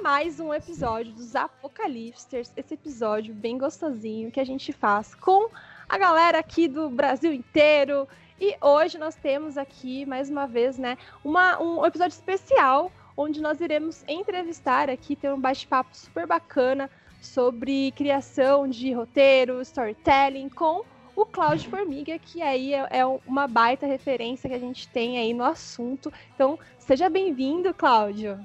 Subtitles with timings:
[0.00, 5.50] mais um episódio dos Apocalipsters, esse episódio bem gostosinho que a gente faz com
[5.88, 8.08] a galera aqui do Brasil inteiro.
[8.40, 13.60] E hoje nós temos aqui, mais uma vez, né, uma, um episódio especial onde nós
[13.60, 16.88] iremos entrevistar aqui, ter um bate-papo super bacana
[17.20, 20.82] sobre criação de roteiro, storytelling com
[21.14, 25.34] o Cláudio Formiga, que aí é, é, uma baita referência que a gente tem aí
[25.34, 26.10] no assunto.
[26.34, 28.40] Então, seja bem-vindo, Cláudio.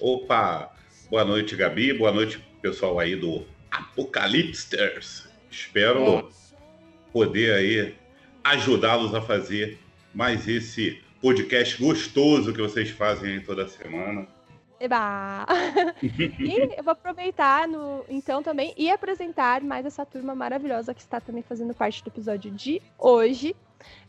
[0.00, 0.70] Opa!
[1.10, 1.92] Boa noite, Gabi.
[1.92, 5.28] Boa noite, pessoal aí do Apocalipsters.
[5.50, 6.30] Espero
[7.12, 7.94] poder aí
[8.44, 9.76] ajudá-los a fazer
[10.14, 14.28] mais esse podcast gostoso que vocês fazem aí toda semana.
[14.78, 15.44] Eba!
[16.00, 21.20] e eu vou aproveitar no, então também e apresentar mais essa turma maravilhosa que está
[21.20, 23.56] também fazendo parte do episódio de hoje.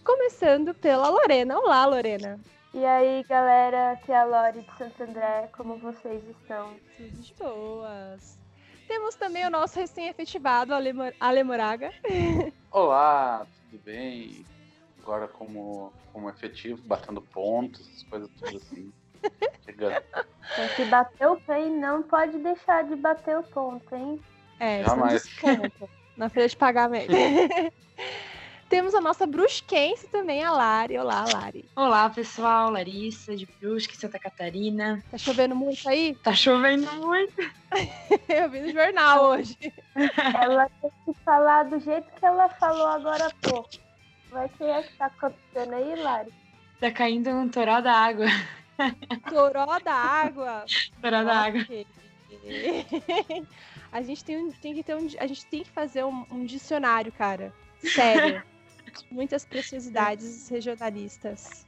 [0.04, 1.58] Começando pela Lorena.
[1.58, 2.40] Olá, Lorena.
[2.72, 5.50] E aí, galera, aqui é a Lore de Santo André.
[5.58, 6.76] Como vocês estão?
[6.96, 8.38] Tudo de boas.
[8.88, 10.72] Temos também o nosso recém-efetivado,
[11.20, 11.92] Ale Moraga.
[12.72, 14.46] Olá, tudo bem?
[15.02, 18.94] Agora como, como efetivo, batendo pontos, coisas tudo assim.
[19.66, 20.04] Chegando.
[20.56, 24.22] Tem que bater o pé e não pode deixar de bater o ponto, hein?
[24.60, 25.24] É, Jamais.
[26.16, 27.12] na feira de pagamento.
[28.70, 30.96] Temos a nossa brusquense também, a Lari.
[30.96, 31.66] Olá, Lari.
[31.76, 32.70] Olá, pessoal.
[32.70, 35.04] Larissa, de Brusque, Santa Catarina.
[35.10, 36.16] Tá chovendo muito aí?
[36.24, 37.34] Tá chovendo muito.
[38.30, 39.58] Eu vi no jornal hoje.
[40.40, 43.72] Ela tem que falar do jeito que ela falou agora há pouco.
[44.30, 46.32] Vai que é que tá acontecendo aí, Lari?
[46.80, 48.28] Tá caindo um toró da água.
[49.28, 50.66] Toró da água?
[51.02, 51.66] Toró da água.
[53.92, 57.12] a gente tem, tem que ter um, a gente tem que fazer um, um dicionário,
[57.12, 57.52] cara.
[57.84, 58.44] Sério.
[59.10, 61.66] Muitas preciosidades regionalistas.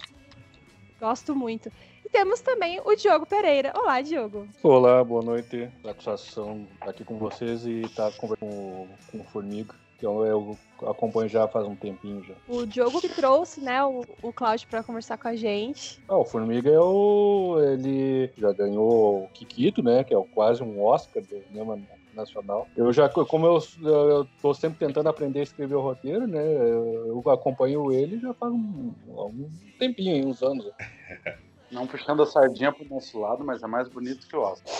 [0.99, 1.71] Gosto muito.
[2.05, 3.73] E temos também o Diogo Pereira.
[3.75, 4.47] Olá, Diogo.
[4.61, 5.69] Olá, boa noite.
[5.83, 10.57] Satisfação estar aqui com vocês e estar conversando com, com o Formiga que eu, eu,
[10.89, 12.33] acompanho já faz um tempinho já.
[12.47, 16.01] O Diogo que trouxe, né, o, o Cláudio para conversar com a gente.
[16.09, 20.83] Ah, o Formiga é o, ele já ganhou o Kikito, né, que é quase um
[20.83, 21.79] Oscar do cinema
[22.13, 22.69] nacional.
[22.75, 27.23] Eu já, como eu, eu tô sempre tentando aprender a escrever o roteiro, né, eu
[27.27, 30.65] acompanho ele já faz um, um tempinho, uns anos.
[31.71, 34.73] Não puxando a sardinha pro nosso lado, mas é mais bonito que o Oscar.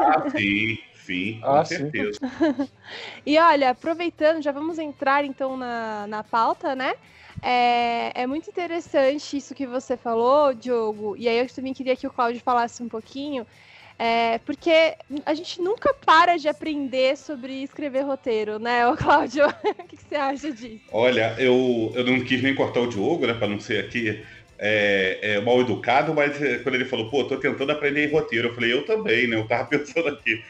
[0.00, 0.76] Ah, sim.
[1.06, 2.18] Sim, com ah, certeza.
[2.18, 2.68] Sim.
[3.24, 6.94] e olha, aproveitando, já vamos entrar então na, na pauta, né?
[7.40, 12.08] É, é muito interessante isso que você falou, Diogo, e aí eu também queria que
[12.08, 13.46] o Cláudio falasse um pouquinho,
[13.98, 19.46] é, porque a gente nunca para de aprender sobre escrever roteiro, né, o Cláudio?
[19.48, 20.84] o que, que, você acha disso?
[20.92, 24.22] Olha, eu, eu não quis nem cortar o Diogo, né, para não ser aqui
[24.58, 28.54] é, é, mal educado, mas é, quando ele falou, pô, tô tentando aprender roteiro, eu
[28.54, 29.36] falei, eu também, né?
[29.36, 30.42] Eu tava pensando aqui.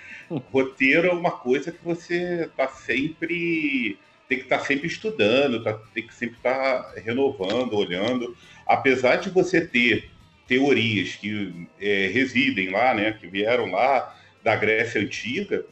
[0.52, 3.98] Roteiro é uma coisa que você tá sempre.
[4.28, 8.36] tem que estar tá sempre estudando, tá, tem que sempre estar tá renovando, olhando.
[8.66, 10.10] Apesar de você ter
[10.46, 13.12] teorias que é, residem lá, né?
[13.12, 15.64] Que vieram lá da Grécia Antiga,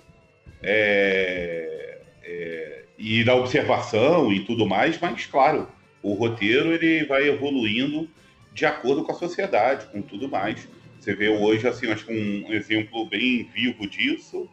[0.62, 5.68] é, é, e da observação e tudo mais, mas claro,
[6.02, 8.08] o roteiro ele vai evoluindo
[8.52, 10.68] de acordo com a sociedade, com tudo mais.
[10.98, 14.48] Você vê hoje, assim, acho que um exemplo bem vivo disso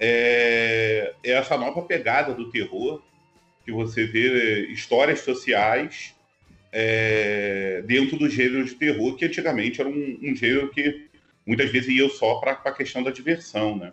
[0.00, 3.02] é, é essa nova pegada do terror,
[3.64, 6.14] que você vê histórias sociais
[6.72, 11.08] é, dentro do gênero de terror, que antigamente era um, um gênero que
[11.46, 13.92] muitas vezes ia só para a questão da diversão, né?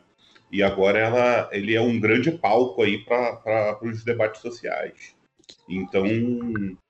[0.51, 5.15] E agora ela, ele é um grande palco aí para os debates sociais.
[5.67, 6.05] Então,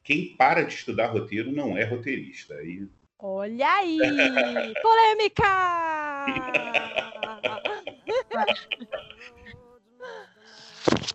[0.03, 2.53] quem para de estudar roteiro não é roteirista.
[2.63, 2.87] E
[3.21, 3.97] Olha aí!
[4.81, 5.43] Polêmica!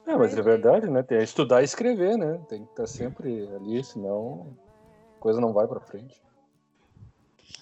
[0.06, 1.02] É, mas é verdade, né?
[1.02, 2.38] Tem que estudar e escrever, né?
[2.46, 4.54] Tem que estar sempre ali, senão
[5.24, 6.14] coisa não vai para frente.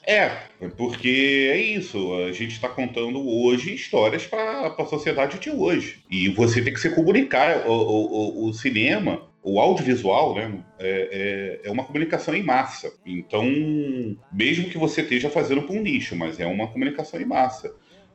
[0.04, 0.30] É,
[0.76, 2.12] porque é isso.
[2.24, 6.02] A gente está contando hoje histórias para a sociedade de hoje.
[6.10, 7.68] E você tem que se comunicar.
[7.68, 12.92] O, o, o cinema o audiovisual né, é, é, é, uma comunicação em massa.
[13.06, 13.44] Então,
[14.32, 17.74] mesmo que você esteja fazendo para um nicho, mas é uma comunicação em massa.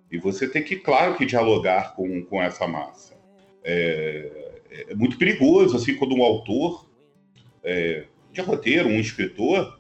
[0.10, 3.14] E você tem que, claro, que dialogar com, com essa massa.
[3.64, 4.60] É,
[4.90, 6.88] é muito perigoso, assim, quando um autor
[7.62, 8.06] é,
[8.38, 9.80] de roteiro, um escritor,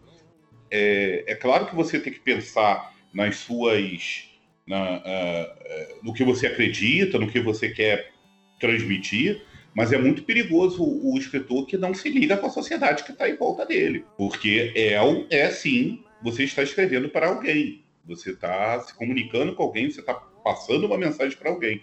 [0.69, 4.25] é, é, claro que você tem que pensar nas suas.
[4.65, 8.12] Na, uh, no que você acredita, no que você quer
[8.59, 9.42] transmitir,
[9.74, 13.13] mas é muito perigoso o, o escritor que não se liga com a sociedade que
[13.13, 14.04] está em volta dele.
[14.18, 14.98] Porque é,
[15.30, 17.86] é sim, você está escrevendo para alguém.
[18.06, 21.81] Você está se comunicando com alguém, você está passando uma mensagem para alguém.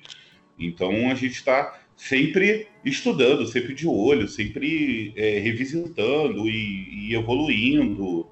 [0.59, 8.27] Então a gente está sempre estudando, sempre de olho, sempre é, revisitando e, e evoluindo.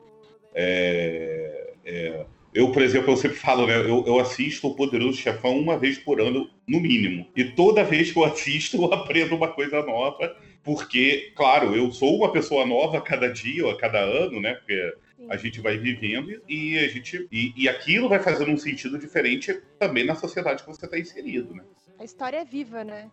[0.55, 3.77] É, é, eu, por exemplo, eu sempre falo, né?
[3.77, 7.27] Eu, eu, assisto o Poderoso Chefão uma vez por ano, no mínimo.
[7.35, 10.37] E toda vez que eu assisto, eu aprendo uma coisa nova.
[10.63, 14.55] Porque, claro, eu sou uma pessoa nova a cada dia ou a cada ano, né?
[14.55, 14.95] Porque
[15.29, 19.61] a gente vai vivendo e a gente e, e aquilo vai fazendo um sentido diferente
[19.79, 21.65] também na sociedade que você está inserido, né?
[21.99, 23.11] A história é viva, né?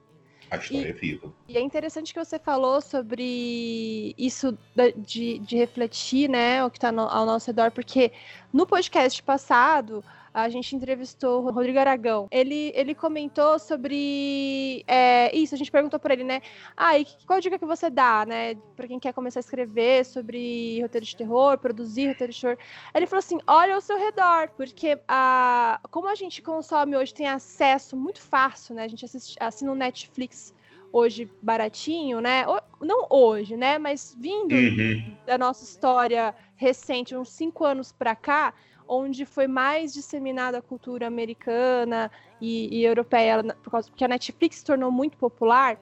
[0.51, 1.34] A história e, é viva.
[1.48, 4.57] E é interessante que você falou sobre isso
[4.98, 8.12] de, de refletir, né, o que está ao nosso redor, porque
[8.51, 12.27] no podcast passado a gente entrevistou o Rodrigo Aragão.
[12.31, 16.41] Ele, ele comentou sobre é, isso, a gente perguntou para ele, né?
[16.75, 20.81] Ah, e qual dica que você dá, né, para quem quer começar a escrever sobre
[20.81, 22.57] roteiro de terror, produzir roteiro de terror?
[22.93, 27.27] Ele falou assim: olha ao seu redor, porque a, como a gente consome hoje, tem
[27.27, 28.83] acesso muito fácil, né?
[28.83, 30.53] A gente assiste, assina o Netflix
[30.91, 32.45] hoje baratinho, né?
[32.81, 33.77] Não hoje, né?
[33.77, 35.15] Mas vindo uhum.
[35.25, 38.53] da nossa história recente, uns cinco anos para cá,
[38.89, 44.57] onde foi mais disseminada a cultura americana e, e europeia, por causa, porque a Netflix
[44.57, 45.80] se tornou muito popular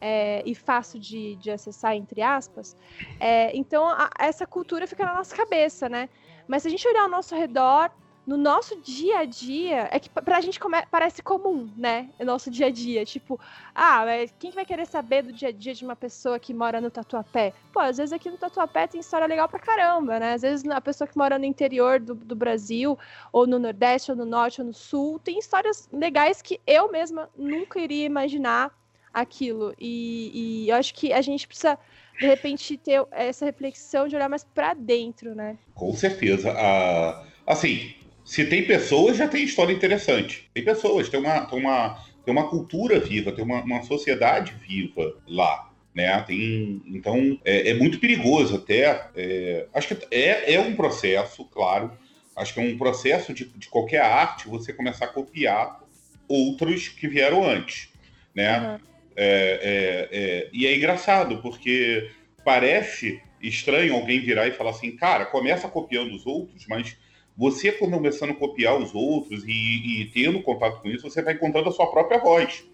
[0.00, 2.74] é, e fácil de, de, acessar, entre aspas.
[3.20, 6.08] É, então, a, essa cultura fica na nossa cabeça, né?
[6.48, 7.90] Mas se a gente olhar ao nosso redor,
[8.26, 12.10] no nosso dia a dia, é que pra gente come, parece comum, né?
[12.18, 13.04] O nosso dia a dia.
[13.04, 13.38] Tipo,
[13.72, 14.04] ah,
[14.38, 17.52] quem vai querer saber do dia a dia de uma pessoa que mora no Tatuapé?
[17.72, 20.32] Pô, às vezes aqui no Tatuapé tem história legal pra caramba, né?
[20.32, 22.98] Às vezes a pessoa que mora no interior do, do Brasil,
[23.32, 27.30] ou no Nordeste, ou no Norte, ou no Sul, tem histórias legais que eu mesma
[27.36, 28.76] nunca iria imaginar
[29.14, 29.72] aquilo.
[29.78, 31.78] E, e eu acho que a gente precisa
[32.18, 35.56] de repente ter essa reflexão de olhar mais para dentro, né?
[35.74, 36.52] Com certeza.
[36.56, 37.94] Ah, assim,
[38.26, 40.50] se tem pessoas, já tem história interessante.
[40.52, 45.14] Tem pessoas, tem uma, tem uma, tem uma cultura viva, tem uma, uma sociedade viva
[45.28, 45.70] lá.
[45.94, 46.20] Né?
[46.22, 49.10] Tem, então é, é muito perigoso até.
[49.14, 51.92] É, acho que é, é um processo, claro.
[52.34, 55.80] Acho que é um processo de, de qualquer arte você começar a copiar
[56.28, 57.90] outros que vieram antes.
[58.34, 58.58] Né?
[58.58, 58.78] Uhum.
[59.14, 62.10] É, e é engraçado, porque
[62.44, 66.96] parece estranho alguém virar e falar assim, cara, começa copiando os outros, mas
[67.36, 71.68] você começando a copiar os outros e, e, tendo contato com isso, você vai encontrando
[71.68, 72.64] a sua própria voz.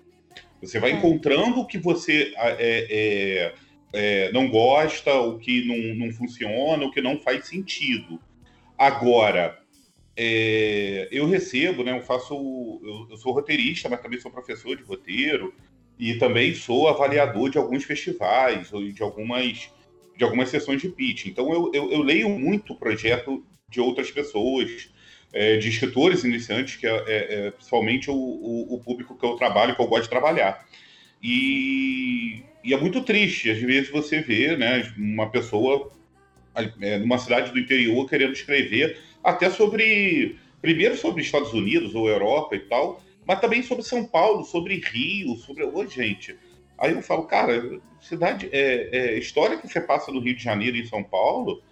[0.61, 0.95] Você vai é.
[0.95, 3.55] encontrando o que você é, é,
[3.93, 8.21] é, não gosta, o que não, não funciona, o que não faz sentido.
[8.79, 9.59] Agora,
[10.17, 12.35] é, eu recebo, né, eu faço,
[12.85, 15.53] eu, eu, sou roteirista, mas também sou professor de roteiro
[15.99, 19.71] e também sou avaliador de alguns festivais ou de algumas
[20.15, 21.27] de algumas sessões de pitch.
[21.27, 24.91] Então eu, eu, eu leio muito projeto de outras pessoas,
[25.33, 29.35] é, de escritores iniciantes, que é, é, é principalmente o, o, o, público que eu
[29.35, 30.65] trabalho, que eu gosto de trabalhar.
[31.23, 35.91] E, e, é muito triste, às vezes você vê né, uma pessoa
[36.81, 42.55] é, numa cidade do interior querendo escrever até sobre, primeiro sobre Estados Unidos ou Europa
[42.55, 45.65] e tal, mas também sobre São Paulo, sobre Rio, sobre.
[45.65, 46.37] Ô, gente.
[46.77, 50.77] Aí eu falo, cara, cidade, é, é, história que você passa no Rio de Janeiro
[50.77, 51.63] e em São Paulo,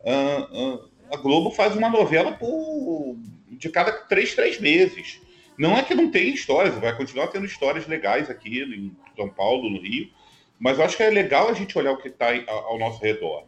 [0.00, 3.16] uh, uh, a Globo faz uma novela por
[3.50, 5.20] de cada três, três meses.
[5.58, 9.70] Não é que não tem histórias, vai continuar tendo histórias legais aqui em São Paulo,
[9.70, 10.10] no Rio,
[10.58, 13.44] mas eu acho que é legal a gente olhar o que está ao nosso redor.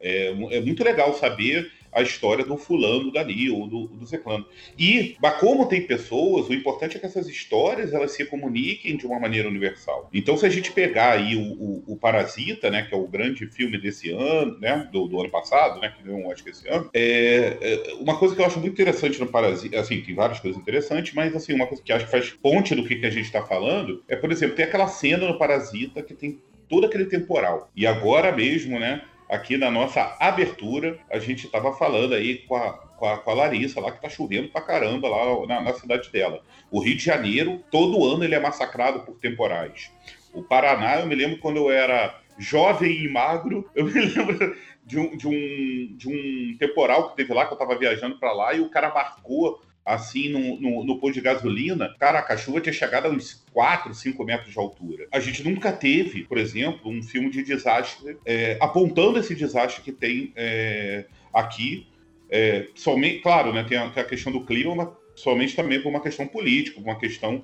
[0.00, 4.46] É, é muito legal saber a história do fulano dali ou do, do ciclano.
[4.78, 9.18] E, como tem pessoas, o importante é que essas histórias elas se comuniquem de uma
[9.18, 10.08] maneira universal.
[10.12, 13.46] Então, se a gente pegar aí o, o, o Parasita, né, que é o grande
[13.46, 16.90] filme desse ano, né, do, do ano passado, né, que deu um Oscar esse ano,
[16.92, 20.60] é, é, uma coisa que eu acho muito interessante no Parasita, assim, tem várias coisas
[20.60, 23.26] interessantes, mas assim, uma coisa que acho que faz ponte do que, que a gente
[23.26, 27.70] está falando é, por exemplo, tem aquela cena no Parasita que tem todo aquele temporal.
[27.74, 32.72] E agora mesmo, né, aqui na nossa abertura, a gente estava falando aí com a,
[32.72, 36.10] com a, com, a, Larissa lá, que tá chovendo pra caramba lá na, na, cidade
[36.10, 36.42] dela.
[36.70, 39.92] O Rio de Janeiro, todo ano ele é massacrado por temporais.
[40.32, 44.98] O Paraná, eu me lembro quando eu era jovem e magro, eu me lembro de
[44.98, 48.54] um, de um, de um temporal que teve lá, que eu estava viajando para lá,
[48.54, 52.72] e o cara marcou assim no, no, no posto de gasolina, cara, a chuva tinha
[52.72, 55.08] chegado a uns 4, 5 metros de altura.
[55.10, 59.90] A gente nunca teve, por exemplo, um filme de desastre é, apontando esse desastre que
[59.90, 61.86] tem é, aqui.
[62.30, 65.88] É, somente, claro, né, tem a, tem a, questão do clima, mas somente também por
[65.88, 67.42] uma questão política, uma questão.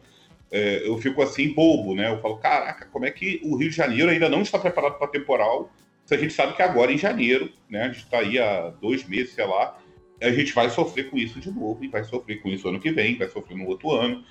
[0.52, 2.10] É, eu fico assim, bobo, né?
[2.10, 5.08] Eu falo, caraca, como é que o Rio de Janeiro ainda não está preparado para
[5.08, 5.72] temporal?
[6.04, 7.84] Se a gente sabe que agora, em janeiro, né?
[7.84, 9.76] A gente está aí há dois meses, sei lá,
[10.24, 12.90] a gente vai sofrer com isso de novo, e vai sofrer com isso ano que
[12.90, 14.24] vem, vai sofrer no outro ano.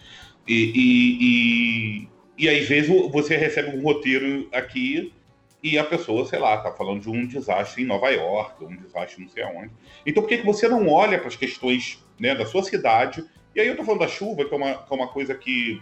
[0.47, 2.07] E, e,
[2.37, 5.13] e, e às vezes você recebe um roteiro aqui
[5.61, 9.21] e a pessoa, sei lá, tá falando de um desastre em Nova York, um desastre
[9.21, 9.71] não sei aonde.
[10.05, 13.23] Então por que, que você não olha para as questões né, da sua cidade?
[13.55, 15.81] E aí eu tô falando da chuva, que é uma, que é uma coisa que,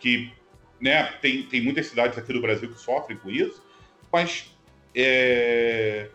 [0.00, 0.32] que
[0.80, 3.62] né, tem, tem muitas cidades aqui do Brasil que sofrem com isso,
[4.10, 4.56] mas
[4.94, 6.08] é,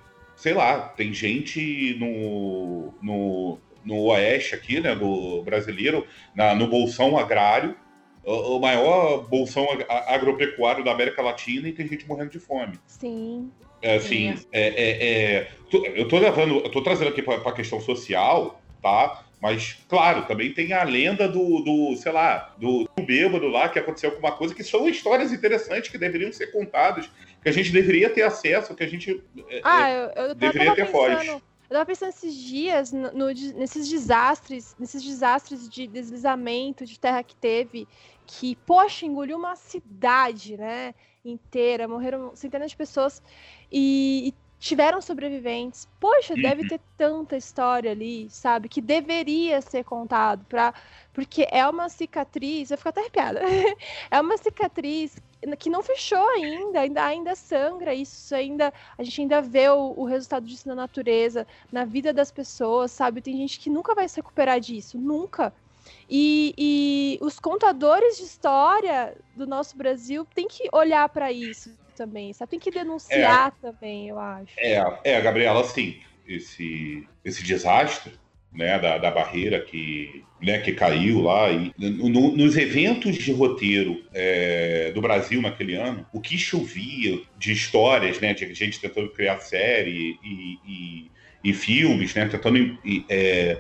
[0.44, 7.18] sei lá, tem gente no, no, no oeste aqui, né, do brasileiro, na, no bolsão
[7.18, 7.78] agrário,
[8.26, 9.66] o, o maior bolsão
[10.06, 12.78] agropecuário da América Latina e tem gente morrendo de fome.
[12.86, 13.50] Sim.
[13.82, 15.52] É, assim, é, é, é,
[15.96, 19.24] eu tô levando, eu tô trazendo aqui para a questão social, tá?
[19.42, 23.80] Mas, claro, também tem a lenda do, do sei lá, do, do bêbado lá, que
[23.80, 27.10] aconteceu alguma coisa, que são histórias interessantes que deveriam ser contadas,
[27.44, 30.86] que a gente deveria ter acesso, que a gente é, ah, eu, eu deveria ter
[30.86, 31.28] voz.
[31.28, 37.24] Eu tava pensando esses dias no, no, nesses desastres, nesses desastres de deslizamento de terra
[37.24, 37.88] que teve,
[38.26, 40.94] que, poxa, engoliu uma cidade, né,
[41.26, 43.22] inteira, morreram centenas de pessoas
[43.72, 45.88] e, e tiveram sobreviventes.
[46.00, 46.68] Poxa, deve uhum.
[46.68, 50.74] ter tanta história ali, sabe, que deveria ser contado para
[51.12, 53.42] porque é uma cicatriz, eu fico até arrepiada.
[54.10, 55.18] é uma cicatriz
[55.58, 60.06] que não fechou ainda, ainda, ainda sangra isso, ainda a gente ainda vê o, o,
[60.06, 63.22] resultado disso na natureza, na vida das pessoas, sabe?
[63.22, 65.54] Tem gente que nunca vai se recuperar disso, nunca.
[66.10, 72.34] E, e os contadores de história do nosso Brasil têm que olhar para isso também,
[72.34, 72.52] sabe?
[72.52, 74.54] Tem que denunciar é, também, eu acho.
[74.58, 78.18] É, é, Gabriela, assim, esse, esse desastre
[78.54, 81.52] né, da, da barreira que, né, que caiu lá.
[81.52, 87.52] E, no, nos eventos de roteiro é, do Brasil naquele ano, o que chovia de
[87.52, 91.12] histórias, né, de gente tentando criar série e, e,
[91.44, 92.78] e filmes, né, tentando.
[93.10, 93.60] É,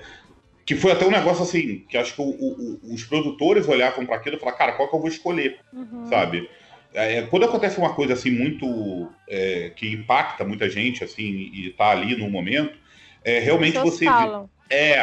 [0.66, 4.16] que foi até um negócio assim, que acho que o, o, os produtores olhavam para
[4.16, 6.08] aquilo e falaram, cara, qual que eu vou escolher, uhum.
[6.08, 6.50] sabe?
[6.94, 11.90] É, quando acontece uma coisa assim muito é, que impacta muita gente assim e está
[11.90, 12.78] ali no momento,
[13.24, 14.50] é, realmente você falam.
[14.70, 15.00] é,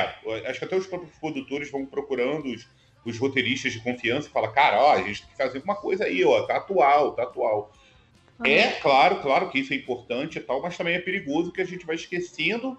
[0.46, 2.68] acho que até os próprios produtores vão procurando os,
[3.04, 6.04] os roteiristas de confiança e fala, cara, ó, a gente tem que fazer uma coisa
[6.04, 7.72] aí, ó, tá atual, tá atual.
[8.38, 8.46] Uhum.
[8.46, 11.66] É claro, claro que isso é importante e tal, mas também é perigoso que a
[11.66, 12.76] gente vai esquecendo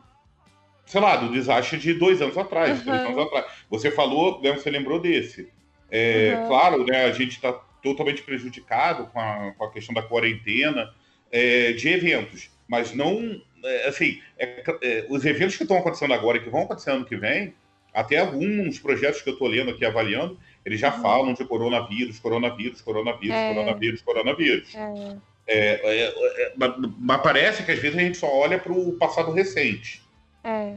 [0.85, 2.83] sei lá, do desastre de dois anos atrás, uhum.
[2.85, 3.45] três anos atrás.
[3.69, 5.49] Você falou, né, você lembrou desse.
[5.89, 6.47] É, uhum.
[6.47, 10.93] Claro, né, a gente está totalmente prejudicado com a, com a questão da quarentena
[11.31, 16.37] é, de eventos, mas não, é, assim, é, é, os eventos que estão acontecendo agora
[16.37, 17.53] e que vão acontecer ano que vem,
[17.93, 21.01] até alguns projetos que eu estou lendo aqui, avaliando, eles já uhum.
[21.01, 23.53] falam de coronavírus, coronavírus, coronavírus, é.
[23.53, 24.73] coronavírus, coronavírus.
[26.97, 30.01] mas parece que às vezes a gente só olha para o passado recente.
[30.41, 30.75] É.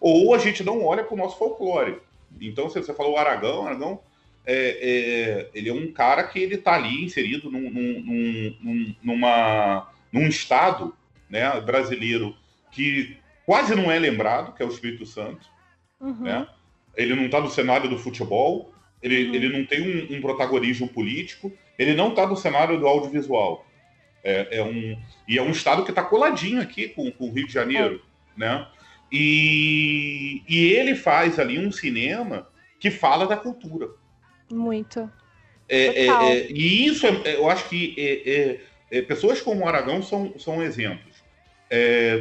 [0.00, 1.98] Ou a gente não olha para o nosso folclore.
[2.40, 4.00] Então, se você falou o Aragão, Aragão
[4.44, 9.88] é, é, ele é um cara que ele está ali inserido num, num, num, numa,
[10.12, 10.92] num estado
[11.30, 12.36] né, brasileiro
[12.70, 15.46] que quase não é lembrado, que é o Espírito Santo.
[16.00, 16.22] Uhum.
[16.22, 16.46] Né?
[16.96, 18.72] Ele não está no cenário do futebol,
[19.02, 19.34] ele, uhum.
[19.34, 23.66] ele não tem um, um, protagonismo político, ele não está no cenário do audiovisual.
[24.22, 27.46] É, é, um, e é um estado que está coladinho aqui com, com o Rio
[27.46, 28.02] de Janeiro.
[28.36, 28.40] É.
[28.40, 28.66] Né?
[29.10, 33.88] E, e ele faz ali um cinema que fala da cultura.
[34.50, 35.10] Muito.
[35.68, 37.94] É, é, é, e isso, é, é, eu acho que
[38.90, 41.09] é, pessoas como o Aragão são, são exemplos.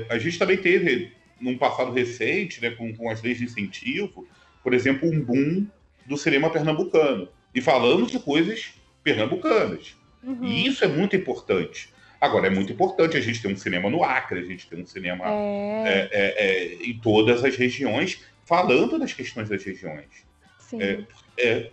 [0.10, 4.28] A gente também teve, num passado recente, né, com, com as leis de incentivo,
[4.64, 5.66] por exemplo, um boom
[6.06, 7.30] do cinema pernambucano.
[7.54, 9.96] E falando de coisas pernambucanas.
[10.24, 10.44] Uhum.
[10.44, 11.90] E isso é muito importante.
[12.20, 14.86] Agora, é muito importante a gente ter um cinema no Acre, a gente ter um
[14.86, 15.88] cinema é.
[15.88, 20.28] É, é, é em todas as regiões, falando das questões das regiões.
[20.58, 20.82] Sim.
[20.82, 21.04] É,
[21.38, 21.70] é,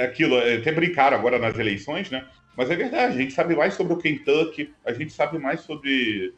[0.00, 2.26] é, aquilo, até brincaram agora nas eleições, né?
[2.56, 6.34] Mas é verdade, a gente sabe mais sobre o Kentucky, a gente sabe mais sobre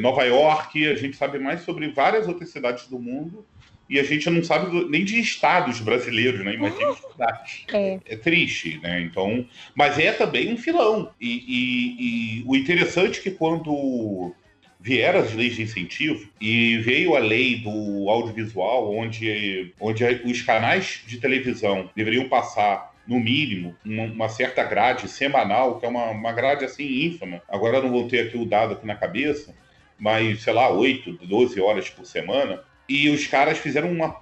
[0.00, 3.46] Nova York, a gente sabe mais sobre várias outras cidades do mundo
[3.88, 6.54] e a gente não sabe nem de estados brasileiros, né?
[6.54, 6.96] Imagina uhum.
[6.96, 7.64] cidades.
[7.72, 8.00] É.
[8.04, 8.16] é.
[8.16, 9.00] triste, né?
[9.00, 11.10] Então, mas é também um filão.
[11.20, 14.34] E, e, e, o interessante é que quando
[14.80, 21.02] vieram as leis de incentivo e veio a lei do audiovisual, onde, onde os canais
[21.06, 26.32] de televisão deveriam passar no mínimo, uma, uma, certa grade semanal, que é uma, uma
[26.32, 27.42] grade assim ínfima.
[27.48, 29.54] Agora eu não vou ter aqui o dado aqui na cabeça,
[29.98, 34.20] mas sei lá, 8, 12 horas por semana e os caras fizeram uma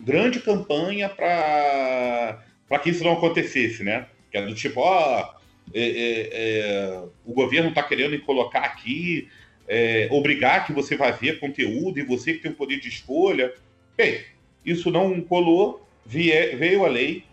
[0.00, 4.06] grande campanha para que isso não acontecesse, né?
[4.30, 5.34] Que era do tipo, ó,
[5.74, 9.28] é, é, é, o governo está querendo colocar aqui
[9.68, 13.54] é, obrigar que você vá ver conteúdo e você que tem o poder de escolha.
[13.96, 14.20] Bem,
[14.64, 17.24] isso não colou, veio a lei.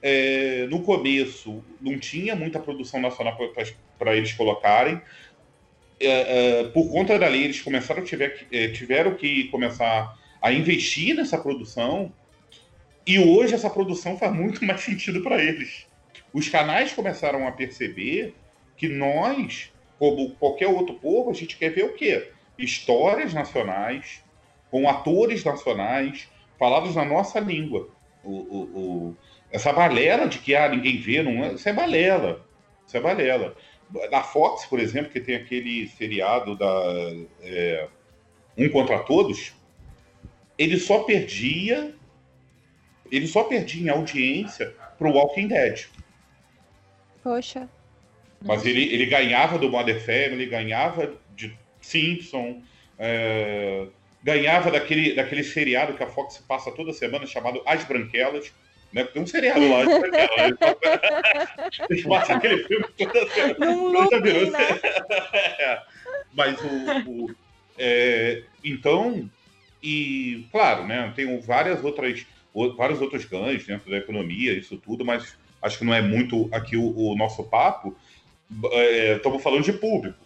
[0.00, 3.36] É, no começo, não tinha muita produção nacional
[3.98, 5.00] para eles colocarem.
[6.00, 11.14] É, é, por conta da lei, eles começaram tiver, é, tiveram que começar a investir
[11.16, 12.14] nessa produção.
[13.06, 15.88] E hoje essa produção faz muito mais sentido para eles.
[16.32, 18.36] Os canais começaram a perceber
[18.76, 22.32] que nós, como qualquer outro povo, a gente quer ver o quê?
[22.58, 24.24] Histórias nacionais,
[24.70, 26.28] com atores nacionais,
[26.58, 27.88] falados na nossa língua.
[28.22, 29.18] O, o- o-
[29.50, 32.46] essa balela de que ah, ninguém vê, não é, isso é balela.
[32.86, 33.56] Isso é balela.
[34.10, 36.66] Na Fox, por exemplo, que tem aquele seriado da
[37.42, 37.88] é,
[38.56, 39.54] Um contra Todos,
[40.58, 41.94] ele só perdia
[43.10, 45.86] ele só perdia em audiência pro Walking Dead.
[47.22, 47.68] Poxa.
[48.40, 52.62] Mas ele, ele ganhava do Modern Family, ganhava de Simpson,
[52.98, 53.86] é,
[54.22, 58.52] ganhava daquele, daquele seriado que a Fox passa toda semana chamado As Branquelas.
[58.92, 59.04] Né?
[59.04, 60.58] Tem um seriado lá, As Branquelas.
[61.90, 63.66] Eles passam aquele filme toda semana.
[63.66, 64.58] Num looping, né?
[65.58, 65.82] É.
[66.32, 67.10] Mas o.
[67.10, 67.34] o-
[67.80, 69.30] é, então,
[69.82, 71.12] e claro, né?
[71.14, 72.26] Tem várias outras,
[72.76, 76.76] vários outros ganhos dentro da economia, isso tudo, mas acho que não é muito aqui
[76.76, 77.96] o, o nosso papo.
[78.72, 80.18] É, Estamos falando de público.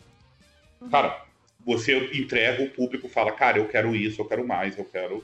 [0.90, 1.22] Cara,
[1.64, 5.22] você entrega, o público fala, cara, eu quero isso, eu quero mais, eu quero.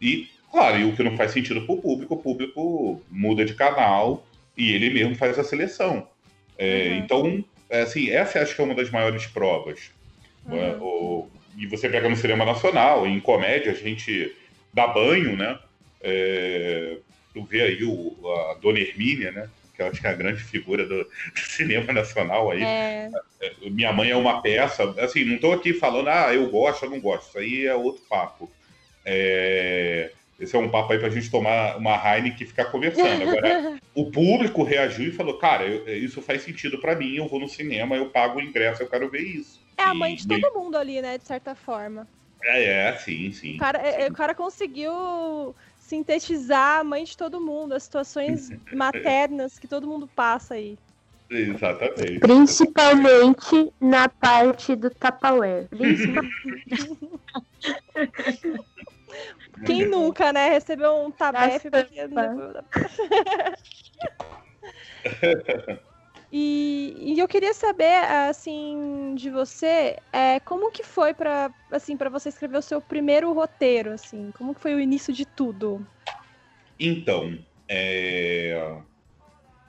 [0.00, 3.54] E, claro, e o que não faz sentido para o público, o público muda de
[3.54, 4.24] canal
[4.56, 6.08] e ele mesmo faz a seleção.
[6.56, 6.96] É, Uhum.
[6.98, 9.90] Então, é, assim, essa acho que é uma das maiores provas.
[10.46, 10.56] Uhum.
[10.56, 14.34] É, o- e você pega no cinema nacional, em comédia, a gente
[14.72, 15.58] dá banho, né?
[16.00, 16.98] É,
[17.32, 18.16] tu vê aí o,
[18.50, 19.48] a Dona Hermínia, né?
[19.74, 22.62] Que eu acho que é a grande figura do, do cinema nacional aí.
[22.62, 23.10] É,
[23.70, 24.84] Minha mãe é uma peça.
[25.00, 27.28] Assim, não estou aqui falando, ah, eu gosto, eu não gosto.
[27.28, 28.50] Isso aí é outro papo.
[29.04, 33.22] É, esse é um papo aí pra gente tomar uma Heineken e ficar conversando.
[33.22, 37.40] Agora, o público reagiu e falou, cara, eu- isso faz sentido pra mim, eu vou
[37.40, 39.62] no cinema, eu pago o ingresso, eu quero ver isso.
[39.76, 41.18] é a mãe de E- todo mundo ali, né?
[41.18, 42.06] De certa forma.
[42.42, 43.56] É, é, sim, sim.
[43.56, 48.50] O cara, é- é- o cara conseguiu sintetizar a mãe de todo mundo, as situações
[48.72, 50.76] maternas que todo mundo passa aí.
[51.30, 52.20] Exatamente.
[52.20, 55.68] Principalmente na parte do Tupperware.
[55.70, 56.30] Principalmente
[59.64, 62.08] Quem nunca, né, recebeu um tabefe Nossa, porque...
[62.08, 62.64] fã.
[66.36, 67.94] E, e eu queria saber,
[68.28, 73.32] assim, de você, é, como que foi para assim, para você escrever o seu primeiro
[73.32, 74.32] roteiro, assim?
[74.36, 75.86] Como que foi o início de tudo?
[76.76, 78.76] Então, é,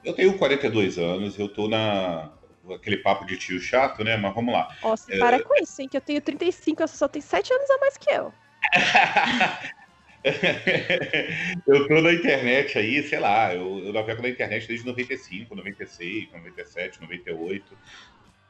[0.02, 2.32] eu tenho 42 anos, eu tô na.
[2.74, 4.16] aquele papo de tio chato, né?
[4.16, 4.68] Mas vamos lá.
[4.82, 5.18] Nossa, É.
[5.20, 5.88] para com isso, hein?
[5.88, 8.34] Que eu tenho 35, você só tem 7 anos a mais que eu.
[11.66, 16.32] eu tô na internet aí, sei lá, eu, eu navego na internet desde 95, 96,
[16.32, 17.64] 97, 98.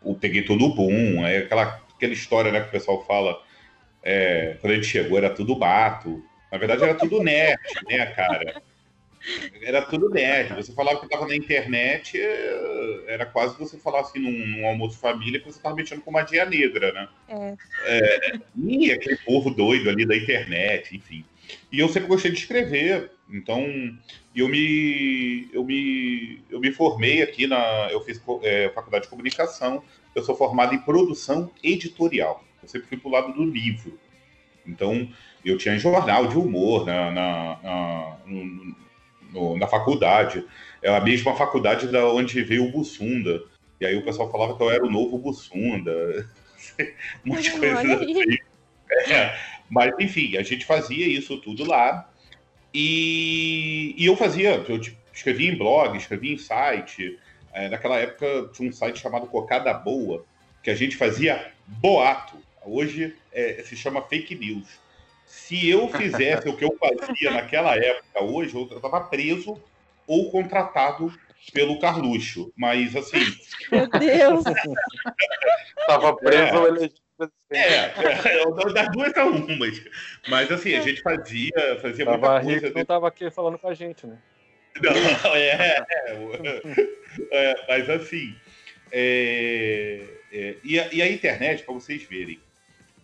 [0.04, 3.42] Eu peguei todo o boom, é aquela, aquela história né, que o pessoal fala,
[4.02, 6.24] é, quando a gente chegou era tudo mato.
[6.50, 8.62] Na verdade era tudo nerd, né, cara?
[9.60, 10.54] Era tudo nerd.
[10.54, 14.98] Você falava que tava na internet, é, era quase você falar assim num, num almoço
[14.98, 17.08] família que você tava mexendo com magia negra, né?
[17.84, 18.38] É.
[18.56, 21.24] E aquele povo doido ali da internet, enfim.
[21.70, 23.64] E eu sempre gostei de escrever, então
[24.34, 29.82] eu me eu me eu me formei aqui na eu fiz é, faculdade de comunicação.
[30.14, 32.42] Eu sou formado em produção editorial.
[32.62, 33.98] Eu sempre fui pro lado do livro.
[34.66, 35.08] Então
[35.44, 38.16] eu tinha jornal de humor na, na, na,
[39.32, 40.44] no- na faculdade.
[40.82, 43.42] É a mesma faculdade da onde veio o Bussunda.
[43.80, 46.28] E aí o pessoal falava que eu era o novo Bussunda.
[47.24, 48.38] um monte de coisa Olha aí.
[48.90, 52.08] é, mas, enfim, a gente fazia isso tudo lá.
[52.72, 57.18] E, e eu fazia, eu tipo, escrevia em blog, escrevia em site.
[57.52, 60.24] É, naquela época tinha um site chamado Cocada Boa,
[60.62, 62.36] que a gente fazia boato.
[62.64, 64.68] Hoje é, se chama fake news.
[65.24, 69.60] Se eu fizesse o que eu fazia naquela época, hoje, eu estava preso
[70.06, 71.12] ou contratado
[71.52, 72.52] pelo Carluxo.
[72.56, 73.24] Mas, assim,
[73.72, 74.44] Meu Deus.
[75.86, 76.58] Tava preso É.
[76.58, 77.05] ou elegido.
[77.50, 79.82] É, é, das duas são umas.
[80.28, 82.66] Mas assim, a gente fazia, fazia muita Tava coisa.
[82.66, 84.18] rico, não tava aqui falando com a gente, né?
[84.82, 86.26] Não, é, é,
[87.32, 88.36] é, mas assim.
[88.92, 92.38] é, é, e, a, e a internet, para vocês verem.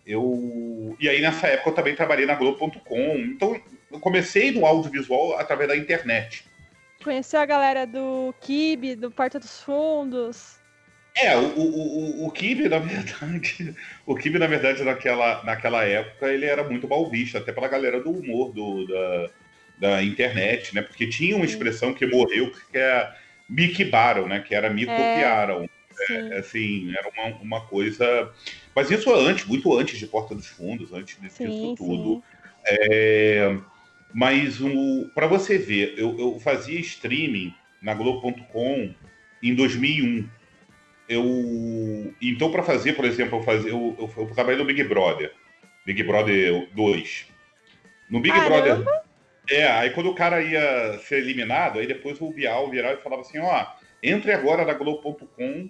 [0.05, 3.15] Eu, e aí nessa época eu também trabalhei na Globo.com.
[3.17, 3.59] Então
[3.91, 6.45] eu comecei no audiovisual através da internet.
[7.03, 10.59] Conheceu a galera do Kibe, do Porta dos Fundos.
[11.15, 16.31] É, o, o, o, o Kibe, na verdade, o Kibe, na verdade, naquela, naquela época,
[16.31, 19.29] ele era muito mal visto, até pela galera do humor do, da,
[19.77, 20.81] da internet, né?
[20.81, 23.13] Porque tinha uma expressão que morreu, que é
[23.47, 24.39] me quibaram, né?
[24.39, 24.85] Que era me É.
[24.85, 25.69] copiaram.
[26.09, 28.31] É, assim, era uma, uma coisa.
[28.75, 32.15] Mas isso antes, muito antes de Porta dos Fundos, antes disso Sim, tudo.
[32.15, 32.23] sim.
[32.65, 33.57] É,
[34.11, 38.93] mas o, para você ver, eu, eu fazia streaming na Globo.com
[39.41, 40.27] em 2001.
[41.07, 45.33] Eu, então, para fazer, por exemplo, eu, fazia, eu, eu, eu trabalhei no Big Brother,
[45.85, 47.27] Big Brother 2.
[48.09, 48.75] No Big Caramba!
[48.75, 49.03] Brother.
[49.49, 53.21] É, aí quando o cara ia ser eliminado, aí depois o Bial virava e falava
[53.21, 53.65] assim: ó,
[54.01, 55.69] entre agora na Globo.com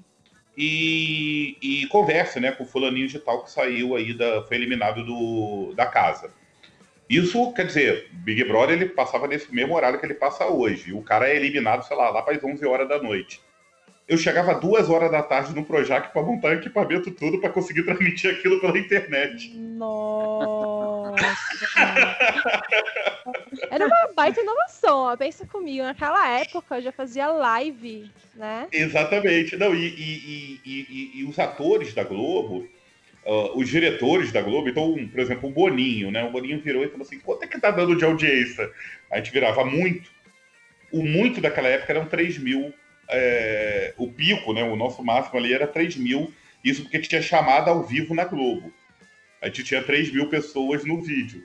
[0.56, 5.04] e, e converse né, com o fulaninho de tal que saiu aí, da, foi eliminado
[5.04, 6.32] do, da casa.
[7.10, 10.93] Isso, quer dizer, Big Brother ele passava nesse mesmo horário que ele passa hoje.
[10.93, 13.41] O cara é eliminado, sei lá, lá para as 11 horas da noite.
[14.08, 18.32] Eu chegava duas horas da tarde no Projac para montar equipamento tudo para conseguir transmitir
[18.32, 19.54] aquilo pela internet.
[19.56, 21.13] Nossa.
[23.72, 25.16] Era uma baita inovação, ó.
[25.18, 28.68] Pensa comigo, naquela época eu já fazia live, né?
[28.72, 29.56] Exatamente.
[29.56, 32.68] Não, e, e- e- e- os atores da Globo,
[33.26, 36.24] ah, os diretores da Globo, então, por exemplo, o Boninho, né?
[36.26, 38.70] O Boninho virou e falou assim: quanto é que tá dando de audiência?
[39.10, 40.12] A gente virava muito.
[40.92, 42.74] O muito daquela época eram 3 mil.
[43.10, 44.63] É, o pico, né?
[44.63, 46.34] O nosso máximo ali era 3 mil.
[46.63, 48.72] Isso porque tinha chamada ao vivo na Globo.
[49.42, 51.44] A gente tinha 3 mil pessoas no vídeo.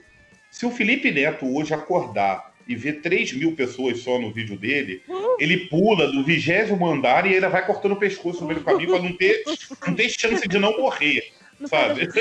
[0.51, 5.03] Se o Felipe Neto hoje acordar e ver 3 mil pessoas só no vídeo dele,
[5.39, 8.91] ele pula do vigésimo andar e ele vai cortando o pescoço no meio do caminho
[8.91, 9.43] para não ter,
[9.87, 11.33] não ter chance de não morrer.
[11.59, 12.09] Não Sabe?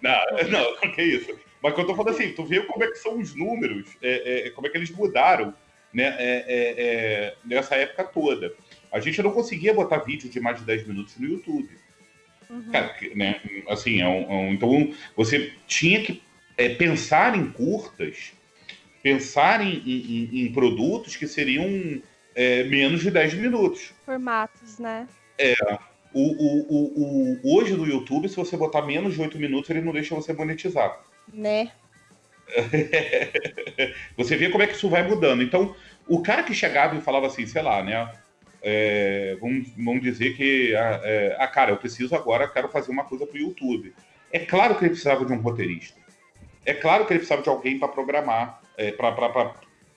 [0.00, 1.36] Não, não, que isso.
[1.62, 4.46] Mas quando eu tô falando assim, tu vê como é que são os números, é,
[4.46, 5.52] é, como é que eles mudaram
[5.98, 8.54] né, é, é, é, nessa época toda.
[8.92, 11.68] A gente não conseguia botar vídeo de mais de 10 minutos no YouTube.
[12.48, 12.70] Uhum.
[12.70, 16.22] Cara, né, assim, é um- é um- então você tinha que
[16.56, 18.32] é, pensar em curtas,
[19.02, 22.00] pensar em, em- em- produtos que seriam
[22.34, 23.92] é, menos de 10 minutos.
[24.06, 25.08] Formatos, né?
[26.12, 27.02] O, o- o-
[27.44, 30.32] o- hoje no YouTube, se você botar menos de 8 minutos, ele não deixa você
[30.32, 31.00] monetizar.
[31.32, 31.70] Né?
[34.16, 35.42] Você vê como é que isso vai mudando.
[35.42, 35.74] Então,
[36.06, 38.10] o cara que chegava e falava assim, sei lá, né?
[38.62, 43.04] é, vamos, vamos dizer que, ah, é, ah, cara, eu preciso agora, quero fazer uma
[43.04, 43.94] coisa pro YouTube.
[44.32, 45.98] É claro que ele precisava de um roteirista.
[46.64, 49.54] É claro que ele precisava de alguém para programar, é, para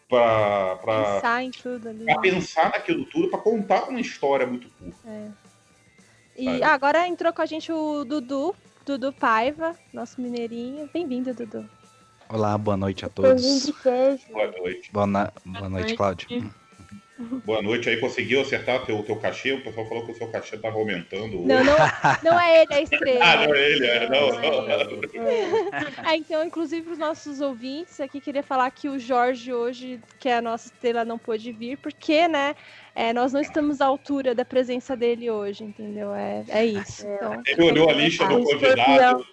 [0.07, 2.05] Pensar em tudo ali.
[2.21, 5.35] pensar naquilo tudo, para contar uma história muito curta.
[6.37, 6.63] E Sabe?
[6.63, 10.89] agora entrou com a gente o Dudu, Dudu Paiva, nosso mineirinho.
[10.93, 11.69] Bem-vindo, Dudu.
[12.33, 14.25] Olá, boa noite a Pãozinho todos.
[14.31, 14.91] Boa noite.
[14.93, 15.95] Boa, na- boa noite.
[15.95, 16.27] Cláudio.
[17.43, 19.51] Boa noite aí, conseguiu acertar teu, teu cachê?
[19.51, 21.41] O pessoal falou que o seu cachê estava aumentando.
[21.41, 21.75] Não, não,
[22.23, 23.25] não é ele a estrela.
[23.25, 25.11] Ah, não é ele, é, não, Não é ele.
[25.13, 25.71] não.
[26.05, 30.29] Ah, então, inclusive, para os nossos ouvintes aqui, queria falar que o Jorge hoje, que
[30.29, 32.55] é a nossa estrela, não pôde vir, porque, né,
[32.95, 36.13] é, nós não estamos à altura da presença dele hoje, entendeu?
[36.13, 37.05] É, é isso.
[37.05, 39.25] Então, Ele olhou a lista do Ah, convidado.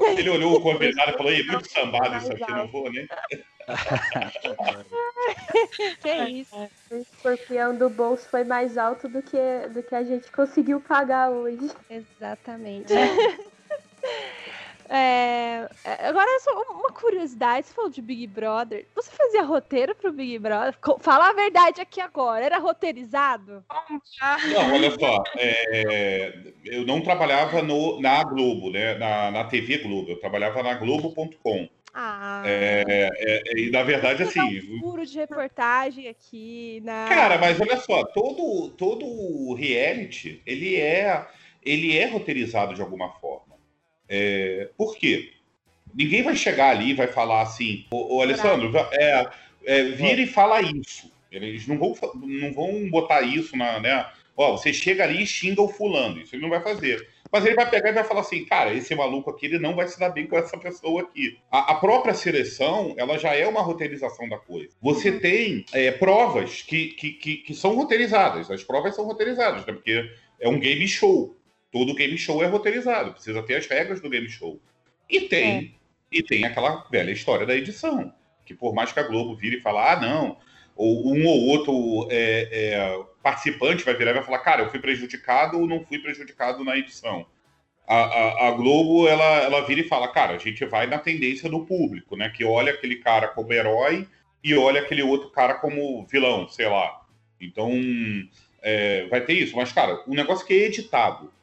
[0.00, 3.06] Ele olhou o convidado e falou: Ih, muito sambado isso aqui, não vou, né?
[6.00, 6.54] que é isso.
[6.90, 11.30] O escorpião do bolso foi mais alto do que, do que a gente conseguiu pagar
[11.30, 11.70] hoje.
[11.88, 12.92] Exatamente.
[14.88, 18.86] É, é, agora, só uma curiosidade, você falou de Big Brother.
[18.94, 20.76] Você fazia roteiro pro Big Brother?
[21.00, 22.44] Fala a verdade aqui agora.
[22.44, 23.64] Era roteirizado?
[24.52, 28.94] Não, olha só, é, eu não trabalhava no, na Globo, né?
[28.94, 31.68] Na, na TV Globo, eu trabalhava na Globo.com.
[31.98, 32.84] Ah, É,
[33.16, 37.06] é, e na verdade, dar um assim, furo de reportagem aqui na.
[37.08, 41.26] Cara, mas olha só, todo, todo reality, ele é,
[41.64, 43.45] ele é roteirizado de alguma forma.
[44.08, 45.32] É, por quê?
[45.94, 49.30] Ninguém vai chegar ali e vai falar assim, ô, ô, Alessandro, é,
[49.64, 51.10] é, vira e fala isso.
[51.30, 54.06] Eles não vão, não vão botar isso na, né?
[54.36, 57.08] Ó, você chega ali e xinga o fulano, isso ele não vai fazer.
[57.32, 59.88] Mas ele vai pegar e vai falar assim, cara, esse maluco aqui, ele não vai
[59.88, 61.38] se dar bem com essa pessoa aqui.
[61.50, 64.70] A, a própria seleção, ela já é uma roteirização da coisa.
[64.80, 68.50] Você tem é, provas que, que, que, que são roteirizadas.
[68.50, 69.72] As provas são roteirizadas, né?
[69.72, 71.35] Porque é um game show.
[71.76, 73.12] Todo game show é roteirizado.
[73.12, 74.58] Precisa ter as regras do game show.
[75.10, 75.78] E tem,
[76.10, 78.14] e tem aquela velha história da edição.
[78.46, 80.38] Que por mais que a Globo vire e fale, ah, não,
[80.74, 84.80] ou um ou outro é, é, participante vai virar e vai falar, cara, eu fui
[84.80, 87.26] prejudicado ou não fui prejudicado na edição.
[87.86, 91.50] A, a, a Globo, ela, ela vira e fala, cara, a gente vai na tendência
[91.50, 92.30] do público, né?
[92.30, 94.08] Que olha aquele cara como herói
[94.42, 97.02] e olha aquele outro cara como vilão, sei lá.
[97.38, 97.70] Então,
[98.62, 99.54] é, vai ter isso.
[99.54, 101.35] Mas, cara, o negócio que é editado,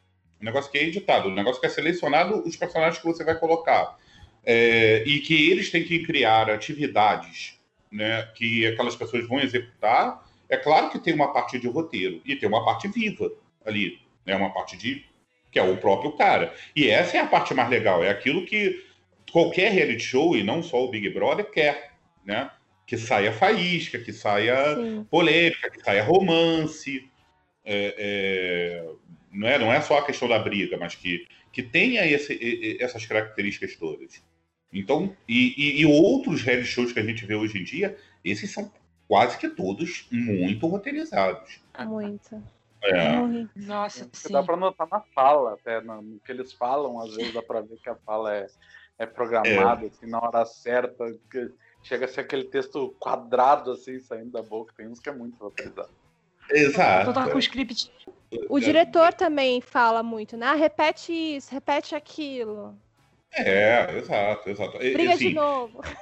[0.43, 3.39] o negócio que é editado, o negócio que é selecionado os personagens que você vai
[3.39, 3.97] colocar.
[4.45, 7.57] É, e que eles têm que criar atividades
[7.89, 10.21] né, que aquelas pessoas vão executar.
[10.49, 13.31] É claro que tem uma parte de roteiro e tem uma parte viva
[13.65, 15.05] ali, né, uma parte de
[15.49, 16.53] que é o próprio cara.
[16.75, 18.83] E essa é a parte mais legal, é aquilo que
[19.31, 21.93] qualquer reality show e não só o Big Brother quer,
[22.25, 22.51] né?
[22.85, 25.07] Que saia faísca, que saia Sim.
[25.09, 27.09] polêmica, que saia romance.
[27.63, 28.89] É, é,
[29.33, 33.05] não, é, não é só a questão da briga, mas que, que tenha esse, essas
[33.05, 34.23] características todas.
[34.71, 38.51] Então, e, e- e outros reality shows que a gente vê hoje em dia, esses
[38.51, 38.71] são
[39.07, 41.61] quase que todos muito roteirizados.
[41.85, 42.43] Muito.
[42.83, 43.47] É, Morri.
[43.55, 44.33] Nossa, Porque sim.
[44.33, 47.61] dá pra notar na fala, até no, no que eles falam, às vezes dá pra
[47.61, 48.47] ver que a fala é,
[48.99, 51.05] é programada, assim, na hora certa.
[51.31, 51.49] que
[51.81, 54.73] chega a ser aquele texto quadrado, assim, saindo da boca.
[54.75, 55.91] Tem uns que é muito roteirizado.
[56.51, 57.13] Exato.
[57.31, 57.91] Com script.
[58.49, 60.47] O diretor também fala muito, né?
[60.47, 62.75] Ah, repete isso, repete aquilo.
[63.35, 64.77] É, exato, exato.
[64.77, 65.81] Briga assim, de novo.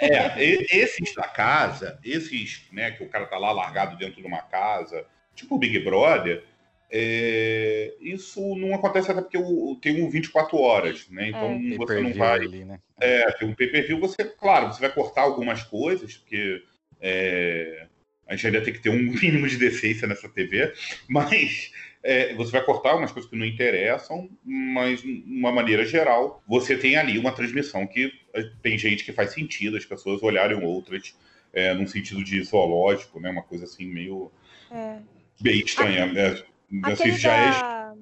[0.00, 4.42] É, esses da casa, esses, né, que o cara tá lá largado dentro de uma
[4.42, 6.44] casa, tipo o Big Brother,
[6.90, 11.28] é, isso não acontece até porque o, tem um 24 horas, né?
[11.28, 11.76] Então É.
[11.76, 12.40] você não vai.
[12.40, 12.78] ali, né?
[13.00, 16.62] É, tem um pay-per-view, você, claro, você vai cortar algumas coisas, porque
[17.00, 17.88] é,
[18.28, 20.72] a gente ainda tem que ter um mínimo de decência nessa TV,
[21.08, 26.42] mas é, você vai cortar umas coisas que não interessam, mas de uma maneira geral,
[26.46, 30.62] você tem ali uma transmissão que eh, tem gente que faz sentido, as pessoas olharem
[30.62, 31.16] outras
[31.52, 33.30] é, num sentido de zoológico, né?
[33.30, 34.30] Uma coisa assim meio
[34.70, 34.98] É.
[35.40, 36.06] bem estranha.
[36.06, 36.42] né?
[36.70, 37.94] Não sei Aquele já é da...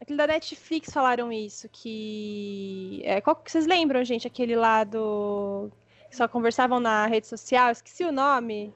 [0.00, 3.00] Aquele da Netflix falaram isso, que.
[3.04, 4.26] É, qual que vocês lembram, gente?
[4.26, 5.70] Aquele lá do.
[6.10, 8.72] Que só conversavam na rede social, esqueci o nome.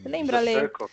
[0.00, 0.52] Você lembra, The Lê?
[0.60, 0.86] Circle.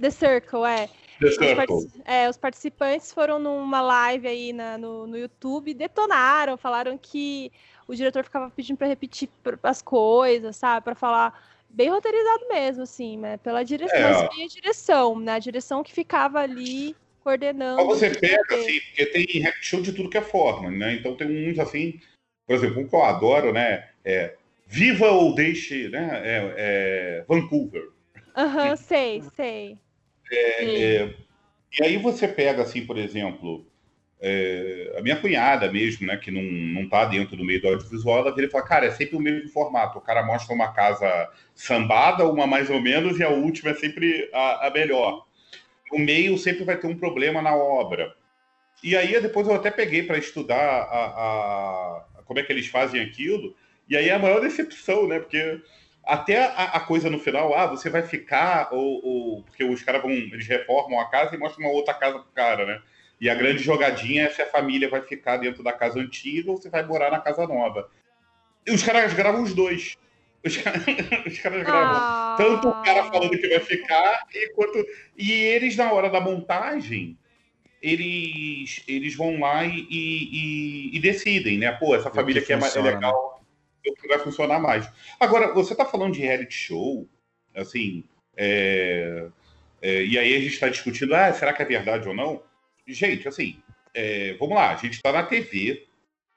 [0.00, 0.88] The Circle, é.
[1.20, 1.90] The Circle.
[2.04, 7.50] é, os participantes foram numa live aí na- no, no YouTube, detonaram, falaram que
[7.86, 9.28] o diretor ficava pedindo para repetir
[9.62, 10.84] as coisas, sabe?
[10.84, 13.36] Para falar bem roteirizado mesmo, assim, né?
[13.38, 14.02] Pela direção, É.
[14.22, 15.32] mas via direção, né?
[15.32, 17.84] A direção que ficava ali coordenando.
[17.84, 20.94] Mas você pega, assim, porque tem reality show de tudo que é forma, né?
[20.94, 22.00] Então tem uns assim,
[22.46, 23.88] por exemplo, um que eu adoro, né?
[24.04, 24.34] É
[24.66, 26.22] Viva ou Deixe, né?
[26.24, 27.88] É, é Vancouver.
[28.38, 29.78] Aham, sei, sei.
[30.30, 31.14] É,
[31.78, 33.66] e aí você pega, assim, por exemplo,
[34.20, 36.16] é, a minha cunhada mesmo, né?
[36.16, 38.90] Que não, não tá dentro do meio do audiovisual, ela vira e fala, cara, é
[38.90, 39.98] sempre o mesmo formato.
[39.98, 44.30] O cara mostra uma casa sambada, uma mais ou menos, e a última é sempre
[44.32, 45.26] a, a melhor.
[45.92, 48.14] No meio sempre vai ter um problema na obra.
[48.82, 53.00] E aí depois eu até peguei para estudar a, a- como é que eles fazem
[53.00, 53.56] aquilo.
[53.88, 55.18] E aí é a maior decepção, né?
[55.18, 55.60] Porque
[56.08, 60.00] até a, a coisa no final, ah, você vai ficar, ou, ou- porque os caras
[60.02, 62.80] vão, eles reformam a casa e mostram uma outra casa pro cara, né?
[63.20, 66.56] E a grande jogadinha é se a família vai ficar dentro da casa antiga ou
[66.56, 67.90] se vai morar na casa nova.
[68.66, 69.96] E os caras gravam os dois.
[70.44, 70.82] Os caras,
[71.26, 71.96] os caras gravam.
[71.96, 74.84] Ah, Tanto o cara falando que vai ficar, e quanto.
[75.16, 77.18] E eles, na hora da montagem,
[77.82, 81.72] eles, eles vão lá e, e- e decidem, né?
[81.72, 83.37] Pô, essa família que aqui é, mais, é funciona, legal,
[83.86, 84.88] o que vai funcionar mais.
[85.18, 87.08] Agora, você tá falando de reality show,
[87.54, 88.04] assim,
[88.36, 89.28] é,
[89.80, 92.42] é, e aí a gente está discutindo, ah, será que é verdade ou não?
[92.86, 93.60] Gente, assim,
[93.94, 95.86] é, vamos lá, a gente está na TV,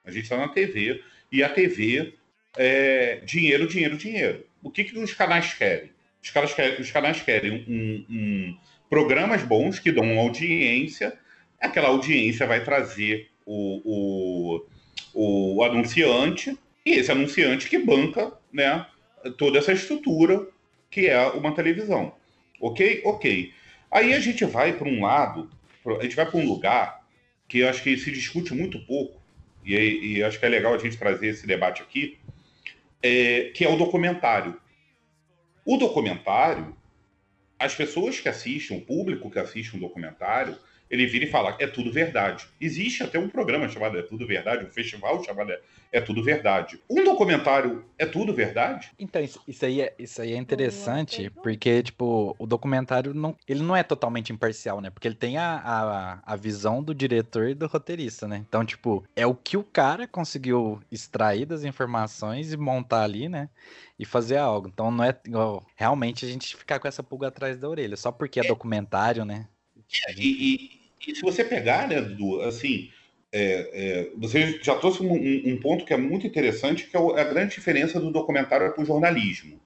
[0.03, 2.13] a gente está na TV, e a TV
[2.57, 4.45] é dinheiro, dinheiro, dinheiro.
[4.61, 5.91] O que, que os canais querem?
[6.21, 8.57] Os, caras querem, os canais querem um, um-
[8.89, 11.17] programas bons que dão audiência,
[11.59, 14.61] aquela audiência vai trazer o,
[15.13, 18.85] o, o anunciante, e esse anunciante que banca né,
[19.37, 20.47] toda essa estrutura
[20.89, 22.13] que é uma televisão.
[22.59, 23.01] Ok?
[23.05, 23.53] Ok.
[23.89, 25.49] Aí a gente vai para um lado,
[25.99, 27.05] a gente vai para um lugar
[27.47, 29.21] que eu acho que se discute muito pouco,
[29.63, 29.75] e,
[30.15, 32.17] e acho que é legal a gente trazer esse debate aqui,
[33.03, 34.59] é, que é o documentário.
[35.65, 36.75] O documentário,
[37.59, 40.57] as pessoas que assistem, o público que assiste um documentário,
[40.91, 42.45] ele vira e fala, é tudo verdade.
[42.59, 45.59] Existe até um programa chamado É Tudo Verdade, um festival chamado É,
[45.93, 46.81] é Tudo Verdade.
[46.89, 48.91] Um documentário é tudo verdade?
[48.99, 53.63] Então, isso, isso aí é, isso aí é interessante, porque, tipo, o documentário não, ele
[53.63, 54.89] não é totalmente imparcial, né?
[54.89, 58.43] Porque ele tem a, a, a visão do diretor e do roteirista, né?
[58.47, 63.49] Então, tipo, é o que o cara conseguiu extrair das informações e montar ali, né?
[63.97, 64.67] E fazer algo.
[64.67, 68.11] Então, não é igual, realmente a gente ficar com essa pulga atrás da orelha, só
[68.11, 69.47] porque é documentário, né?
[70.07, 72.89] A gente- E, e- e se você pegar, né, Dudu, assim,
[73.31, 77.23] é, é, você já trouxe um, um- ponto que é muito interessante, que é a
[77.23, 79.59] grande diferença do documentário para o jornalismo.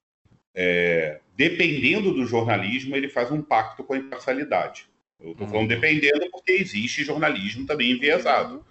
[0.54, 4.86] É, dependendo do jornalismo, ele faz um pacto com a imparcialidade.
[5.20, 5.68] Eu estou falando Uhum.
[5.80, 8.64] dependendo porque existe jornalismo também enviesado.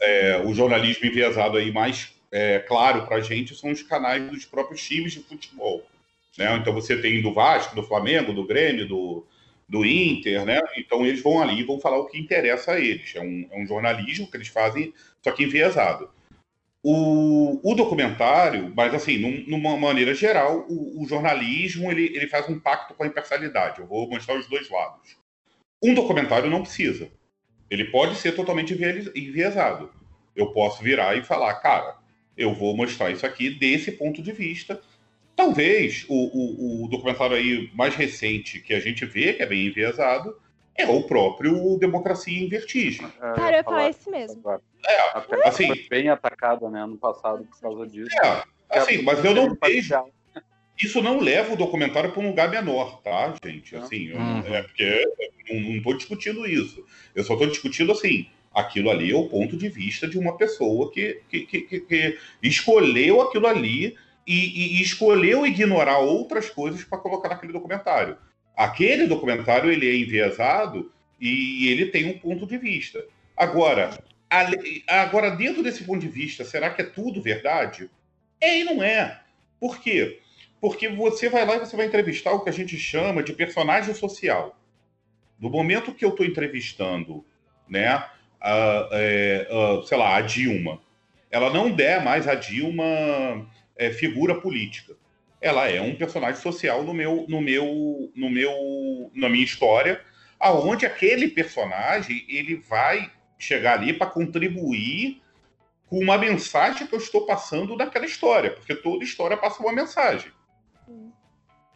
[0.00, 4.44] É, o jornalismo enviesado aí mais é, claro para a gente são os canais dos
[4.44, 5.84] próprios times de futebol.
[6.36, 6.54] Né?
[6.56, 9.26] Então você tem do Vasco, do Flamengo, do Grêmio, do,
[9.68, 10.60] do Inter, né?
[10.76, 13.14] Então eles vão ali e vão falar o que interessa a eles.
[13.16, 16.08] É um, é um jornalismo que eles fazem, só que enviesado.
[16.82, 22.48] O, o documentário, mas assim, num- numa maneira geral, o, o jornalismo ele, ele faz
[22.48, 23.80] um pacto com a imparcialidade.
[23.80, 25.16] Eu vou mostrar os dois lados.
[25.82, 27.10] Um documentário não precisa.
[27.68, 29.90] Ele pode ser totalmente envie- enviesado.
[30.36, 31.96] Eu posso virar e falar, cara,
[32.36, 34.80] eu vou mostrar isso aqui desse ponto de vista.
[35.36, 39.66] Talvez o, o, o documentário aí mais recente que a gente vê, que é bem
[39.66, 40.34] enviesado,
[40.74, 43.06] é o próprio Democracia em Vertigem.
[43.06, 44.42] É, Cara, eu ia falar esse mesmo.
[44.86, 48.16] É, assim- foi bem atacada, né, ano passado por causa disso.
[48.22, 49.94] É, assim, mas eu não vejo.
[50.82, 53.74] Isso não leva o documentário para um lugar menor, tá, gente?
[53.76, 54.54] Assim, eu não- Uhum.
[54.54, 55.04] é porque
[55.48, 56.84] eu não estou discutindo isso.
[57.14, 58.26] Eu só estou discutindo assim.
[58.54, 62.18] Aquilo ali é o ponto de vista de uma pessoa que, que, que, que- que
[62.42, 68.16] escolheu aquilo ali e, e escolheu ignorar outras coisas para colocar naquele documentário.
[68.56, 73.04] Aquele documentário ele é enviesado e ele tem um ponto de vista.
[73.36, 77.90] Agora, ale- agora dentro desse ponto de vista, será que é tudo verdade?
[78.40, 79.20] É e não é.
[79.60, 80.20] Por quê?
[80.60, 83.94] Porque você vai lá e você vai entrevistar o que a gente chama de personagem
[83.94, 84.58] social.
[85.38, 87.24] No momento que eu estou entrevistando,
[87.68, 87.88] né,
[88.40, 90.80] a, é, a, sei lá, a Dilma,
[91.30, 92.84] ela não der mais a Dilma
[93.76, 94.94] é, figura política.
[95.40, 100.00] Ela é um personagem social no meu, no meu, no meu, na minha história,
[100.40, 105.20] aonde aquele personagem ele vai chegar ali para contribuir
[105.86, 110.32] com uma mensagem que eu estou passando naquela história, porque toda história passa uma mensagem.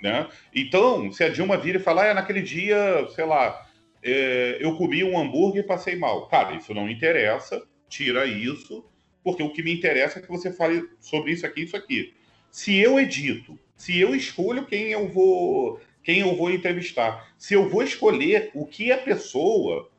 [0.02, 0.26] Né?
[0.54, 3.66] Então, se a Dilma vira e falar, ah, naquele dia, sei lá,
[4.02, 6.26] é, eu comi um hambúrguer e passei mal.
[6.28, 8.84] Cara, isso não interessa, tira isso,
[9.22, 12.14] porque o que me interessa é que você fale sobre isso aqui, isso aqui.
[12.50, 17.68] Se eu edito, se eu escolho quem eu vou, quem eu vou entrevistar, se eu
[17.68, 19.90] vou escolher o que a pessoa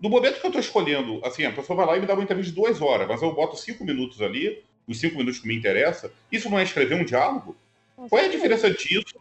[0.00, 2.22] no momento que eu estou escolhendo, assim, a pessoa vai lá e me dá uma
[2.22, 5.56] entrevista de duas horas, mas eu boto cinco minutos ali, os cinco minutos que me
[5.56, 7.56] interessa, isso não é escrever um diálogo?
[7.96, 9.14] Com Qual é a diferença disso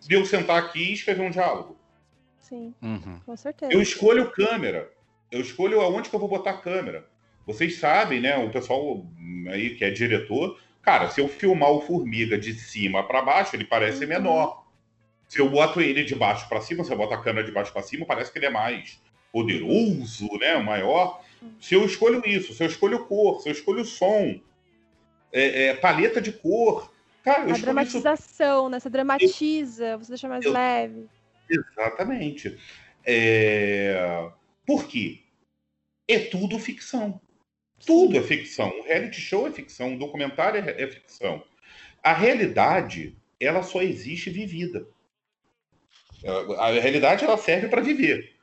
[0.00, 1.76] de eu sentar aqui e escrever um diálogo?
[2.40, 3.20] Sim, Uhum.
[3.24, 3.72] com certeza.
[3.72, 4.90] Eu escolho câmera,
[5.30, 7.08] eu escolho aonde que eu vou botar a câmera.
[7.46, 9.06] Vocês sabem, né, o pessoal
[9.50, 13.64] aí que é diretor, cara, se eu filmar o Formiga de cima para baixo, ele
[13.64, 14.08] parece Uhum.
[14.08, 14.66] menor.
[15.28, 17.72] Se eu boto ele de baixo para cima, se eu boto a câmera de baixo
[17.72, 19.00] para cima, parece que ele é mais
[19.32, 21.22] poderoso, né, maior.
[21.60, 24.40] Se eu escolho isso, se eu escolho cor, se eu escolho som,
[25.32, 28.80] é, é, paleta de cor, cara, eu A escolho isso dramatização, né?
[28.80, 31.06] Você dramatiza, você deixa mais Eu- leve.
[31.48, 32.58] Exatamente.
[33.04, 34.28] É...
[34.66, 35.20] Por quê?
[36.08, 37.20] É tudo ficção.
[37.84, 38.68] Tudo é ficção.
[38.78, 41.42] Um reality show é ficção, um documentário é é ficção.
[42.02, 44.86] A realidade, ela só existe vivida.
[46.58, 48.34] A realidade, ela serve para viver.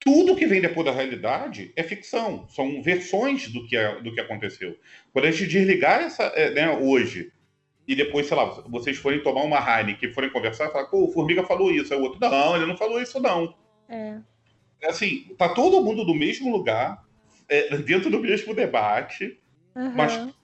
[0.00, 2.46] Tudo que vem depois da realidade é ficção.
[2.48, 4.76] São versões do que, é- do que aconteceu.
[5.12, 7.32] Quando a gente desligar essa, é, né, hoje,
[7.88, 11.44] e depois, sei lá, vocês forem tomar uma Heineken, forem conversar, falar, pô, o Formiga
[11.44, 13.54] falou isso, aí o outro, não, ele não falou isso, não.
[13.88, 14.18] É.
[14.84, 17.05] Assim, tá todo mundo no mesmo lugar,
[17.48, 19.40] é, dentro do mesmo debate,
[19.74, 19.92] Aham.
[19.94, 20.34] mas,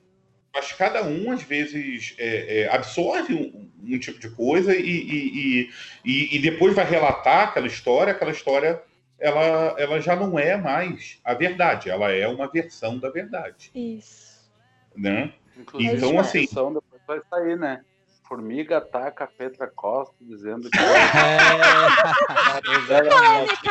[0.55, 5.71] mas cada um, às vezes, é, é, absorve um, um tipo de coisa e, e,
[6.05, 8.81] e, e- depois vai relatar aquela história, aquela história,
[9.19, 14.51] ela, ela já não é mais a verdade, ela é uma versão da verdade, Isso.
[14.97, 15.33] né?
[15.57, 16.47] Inclusive, Então, a assim-
[17.07, 17.85] vai sair, né?
[18.33, 20.79] Formiga ataca a Petra Costa dizendo que
[22.89, 23.71] É, Polêmica!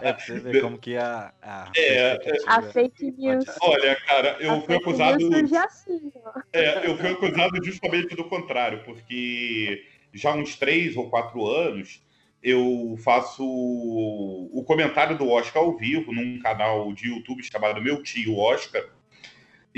[0.00, 1.32] é pra você ver como que a.
[1.42, 3.44] a É, A fake news.
[3.60, 5.28] Olha, cara, eu a fui fake acusado.
[5.66, 6.40] assim, ó.
[6.52, 9.84] É, eu fui acusado justamente do contrário, porque
[10.14, 12.00] já há uns três ou quatro anos
[12.40, 18.38] eu faço o comentário do Oscar ao vivo num canal de YouTube chamado Meu Tio
[18.38, 18.84] Oscar.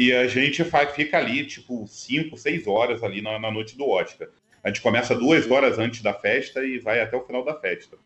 [0.00, 4.28] E a gente fica ali, tipo, cinco, seis horas ali na, na noite do Oscar.
[4.64, 7.98] A gente começa duas horas antes da festa e vai até o final da festa.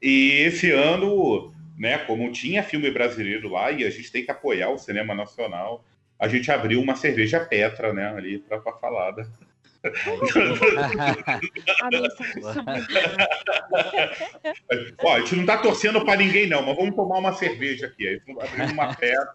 [0.00, 4.70] E esse ano, né, como tinha filme brasileiro lá e a gente tem que apoiar
[4.70, 5.84] o cinema nacional,
[6.18, 9.10] a gente abriu uma cerveja Petra, né, ali para falar.
[9.10, 9.26] Da...
[11.82, 12.42] A mensagem
[15.02, 18.06] Ó, a gente não tá torcendo para ninguém, não, mas vamos tomar uma cerveja aqui.
[18.06, 19.34] Aí abrimos uma Petra.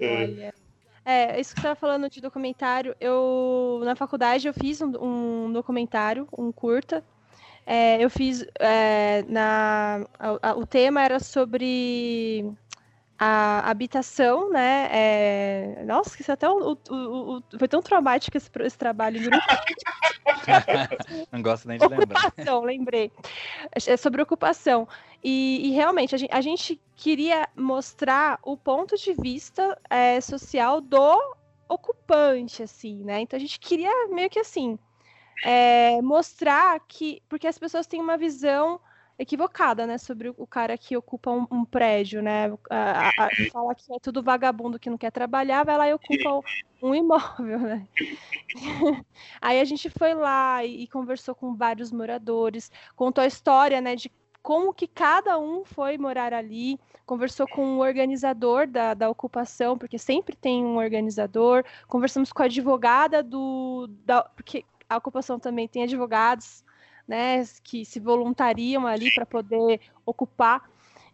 [0.00, 0.54] Olha.
[1.04, 5.52] É, isso que você estava falando de documentário, eu na faculdade eu fiz um, um
[5.52, 7.04] documentário, um curta.
[7.66, 12.44] É, eu fiz é, na a, a, o tema era sobre
[13.18, 14.88] a habitação, né?
[14.90, 15.84] É...
[15.84, 19.20] Nossa, isso até o, o, o, foi tão traumático esse, esse trabalho.
[21.30, 22.26] Não gosto nem de lembrar.
[22.26, 23.12] Ocupação, lembrei.
[23.86, 24.88] É sobre ocupação.
[25.22, 30.80] E, e realmente, a gente, a gente, queria mostrar o ponto de vista é, social
[30.80, 31.34] do
[31.68, 33.20] ocupante, assim, né?
[33.20, 34.78] Então a gente queria meio que assim
[35.44, 37.22] é, mostrar que.
[37.28, 38.80] Porque as pessoas têm uma visão
[39.18, 43.74] equivocada, né, sobre o cara que ocupa um, um prédio, né, a, a, a, fala
[43.74, 46.40] que é tudo vagabundo que não quer trabalhar, vai lá e ocupa
[46.82, 47.88] um imóvel, né.
[49.40, 53.94] Aí a gente foi lá e, e, conversou com vários moradores, contou a história, né,
[53.94, 54.10] de
[54.42, 59.98] como que cada um foi morar ali, conversou com o organizador da, da ocupação, porque
[59.98, 65.84] sempre tem um organizador, conversamos com a advogada do, da, porque a ocupação também tem
[65.84, 66.62] advogados,
[67.06, 70.68] né, que se voluntariam ali para poder ocupar.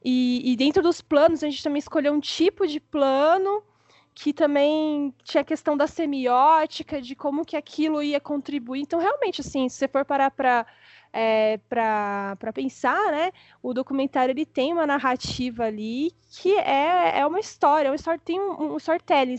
[0.04, 3.62] E, e, dentro dos planos, a gente também escolheu um tipo de plano
[4.14, 8.80] que também tinha a questão da semiótica, de como que aquilo ia contribuir.
[8.80, 10.66] Então, realmente, assim, se você for parar para
[11.12, 13.32] é, para pensar, né?
[13.62, 18.20] O documentário ele tem uma narrativa ali que é, é uma história, é uma história
[18.24, 19.36] tem um, um storytelling,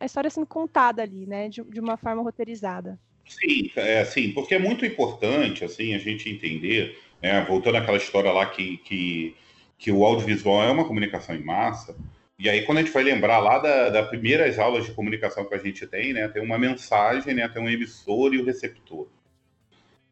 [0.00, 1.48] a história sendo contada ali, né?
[1.48, 2.98] De, de uma forma roteirizada.
[3.26, 8.30] Sim, é assim, porque é muito importante assim a gente entender, né, voltando àquela história
[8.32, 9.34] lá que, que,
[9.78, 11.96] que o audiovisual é uma comunicação em massa.
[12.38, 15.54] E aí, quando a gente vai lembrar lá das da primeiras aulas de comunicação que
[15.54, 19.08] a gente tem, né, tem uma mensagem, né, tem um emissor e o receptor.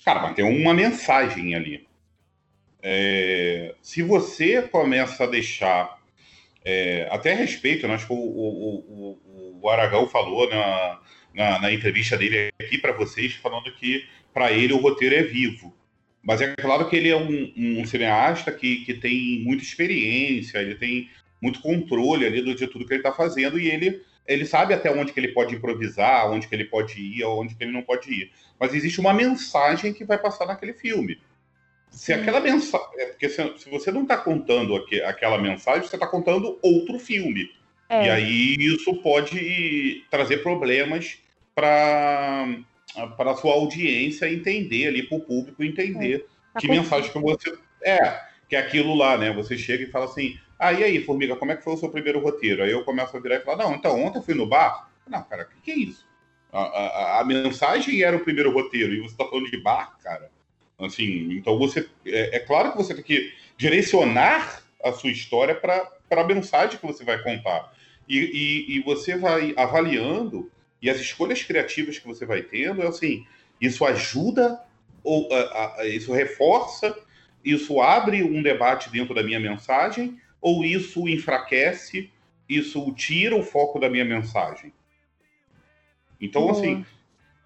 [0.04, 1.86] Cara, mas tem uma mensagem ali.
[2.82, 5.98] É, se você começa a deixar,
[6.64, 11.00] é, até respeito, né, acho que o, o, o, o Aragão falou na,
[11.34, 15.74] na, na entrevista dele aqui para vocês, falando que para ele o roteiro é vivo.
[16.22, 20.74] Mas é claro que ele é um, um cineasta que, que tem muita experiência, ele
[20.74, 21.08] tem
[21.40, 24.90] muito controle ali do, de tudo que ele está fazendo e ele, ele sabe até
[24.90, 28.12] onde que ele pode improvisar, onde que ele pode ir, onde que ele não pode
[28.12, 28.30] ir.
[28.58, 31.18] Mas existe uma mensagem que vai passar naquele filme.
[31.90, 32.86] Se aquela mensagem.
[32.98, 36.98] É porque se, se você não está contando aqu, aquela mensagem, você está contando outro
[36.98, 37.50] filme.
[37.90, 38.06] É.
[38.06, 41.18] E aí isso pode trazer problemas
[41.54, 42.56] para
[43.16, 46.60] para a sua audiência entender ali, para o público entender é.
[46.60, 47.56] que mensagem que você.
[47.82, 49.32] É, que é aquilo lá, né?
[49.32, 51.88] Você chega e fala assim, ah, e aí, Formiga, como é que foi o seu
[51.88, 52.62] primeiro roteiro?
[52.62, 54.90] Aí eu começo a virar e falar, não, então, ontem eu fui no bar.
[55.08, 56.06] Não, cara, o que, que, é isso?
[56.52, 60.30] A, a, a, mensagem era o primeiro roteiro, e você está falando de bar, cara.
[60.78, 61.88] Assim, então você.
[62.04, 66.86] É, é claro que você tem que direcionar a sua história para a mensagem que
[66.86, 67.72] você vai contar.
[68.10, 70.50] E, e, e, você vai avaliando,
[70.82, 73.24] e as escolhas criativas que você vai tendo, é assim,
[73.60, 74.60] isso ajuda,
[75.04, 75.28] ou
[75.84, 76.92] isso reforça,
[77.44, 82.10] isso abre um debate dentro da minha mensagem, ou isso enfraquece,
[82.48, 84.72] isso tira o foco da minha mensagem.
[86.20, 86.84] Então, assim,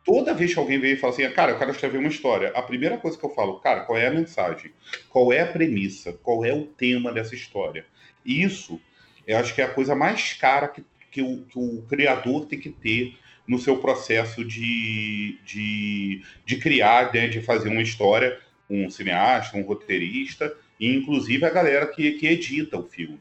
[0.03, 2.63] toda vez que alguém vem e fala assim, cara, eu quero escrever uma história, a
[2.63, 4.73] primeira coisa que eu falo, cara, qual é a mensagem?
[5.11, 6.15] Qual é a premissa?
[6.23, 7.85] Qual é o tema dessa história?
[8.25, 8.81] Isso
[9.27, 12.59] eu acho que é a coisa mais cara que, que, o, que o criador tem
[12.59, 13.17] que ter
[13.47, 19.63] no seu processo de, de, de criar, né, de fazer uma história, um cineasta, um
[19.63, 23.21] roteirista, e inclusive a galera que, que edita o filme.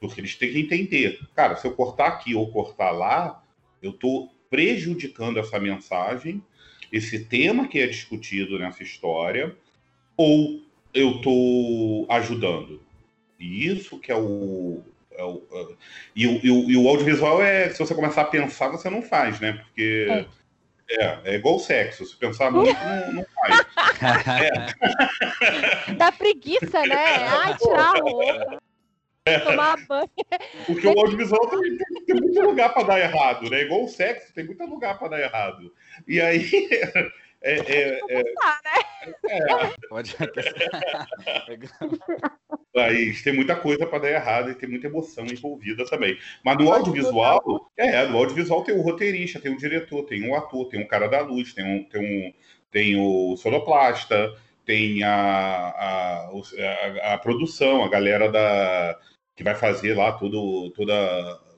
[0.00, 3.42] Porque eles têm que entender, cara, se eu cortar aqui ou cortar lá,
[3.80, 6.42] eu estou prejudicando essa mensagem,
[6.92, 9.56] esse tema que é discutido nessa história,
[10.16, 10.60] ou
[10.92, 12.82] eu estou ajudando.
[13.38, 14.82] E isso que é o,
[15.16, 15.74] é o, é,
[16.14, 19.02] e, o, e, o, e, o, audiovisual é, se você começar a pensar, você não
[19.02, 19.52] faz, né?
[19.52, 20.06] Porque
[20.88, 23.66] é, é, é igual sexo, se pensar muito, não, não faz.
[25.88, 25.94] É.
[25.94, 27.16] Dá preguiça, né?
[27.18, 28.58] Ai, tirar a roupa.
[29.24, 29.38] É.
[29.38, 30.10] Tomar banho.
[30.66, 33.62] Porque o audiovisual tem, tem, tem muito lugar para dar errado, né?
[33.62, 35.72] Igual o sexo, tem muito lugar para dar errado.
[36.08, 36.50] E aí
[37.42, 38.32] é, é, é, né?
[39.28, 40.16] é, Pode
[42.76, 46.16] Aí tem muita coisa para dar errado e tem muita emoção envolvida também.
[46.44, 50.68] Mas no audiovisual, é, no audiovisual tem o roteirista, tem o diretor, tem o ator,
[50.68, 52.32] tem o cara da luz, tem, um, tem, um,
[52.70, 54.34] tem o sonoplasta,
[54.64, 58.98] tem a, a, a, a produção, a galera da,
[59.36, 60.94] que vai fazer lá todo, toda,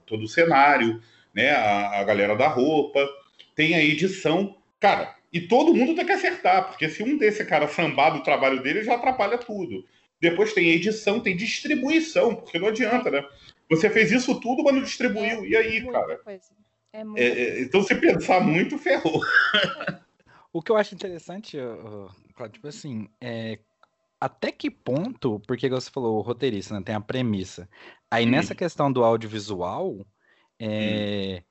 [0.07, 1.01] todo o cenário,
[1.35, 1.51] né?
[1.51, 3.07] A, a galera da roupa,
[3.55, 4.57] tem a edição.
[4.81, 8.63] Cara, e todo mundo tem que acertar, porque se um desse cara sambar do trabalho
[8.63, 9.85] dele, já atrapalha tudo.
[10.21, 13.27] Depois tem edição, tem distribuição, porque não adianta, né?
[13.69, 15.45] Você fez isso tudo, mas não distribuiu.
[15.45, 16.19] É, e aí, cara?
[16.19, 16.53] Coisa.
[16.93, 17.19] É muito...
[17.19, 19.21] É, é, então, se pensar muito, ferrou.
[20.53, 21.59] O que eu acho interessante,
[22.53, 23.59] tipo assim, é
[24.21, 27.69] até que ponto, porque você falou o roteirista, né, tem a premissa.
[28.09, 28.31] Aí Hum.
[28.31, 30.07] nessa questão do audiovisual,
[30.61, 31.43] é,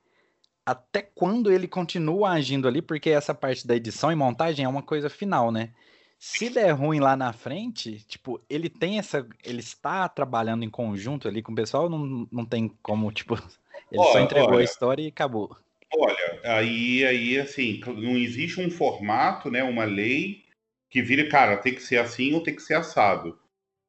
[0.66, 4.82] até quando ele continua agindo ali, porque essa parte da edição e montagem é uma
[4.82, 5.72] coisa final, né?
[6.18, 9.28] Se der ruim lá na frente, tipo, ele tem essa.
[9.44, 13.34] Ele está trabalhando em conjunto ali com o pessoal, não, não tem como, tipo,
[13.92, 14.64] ele só Olha, entregou a olha.
[14.64, 15.54] história e acabou.
[15.92, 20.44] Olha, aí, aí, assim, não existe um formato, né, uma lei
[20.90, 23.38] que vire, cara, tem que ser assim ou tem que ser assado.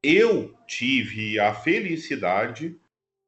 [0.03, 2.77] Eu tive a felicidade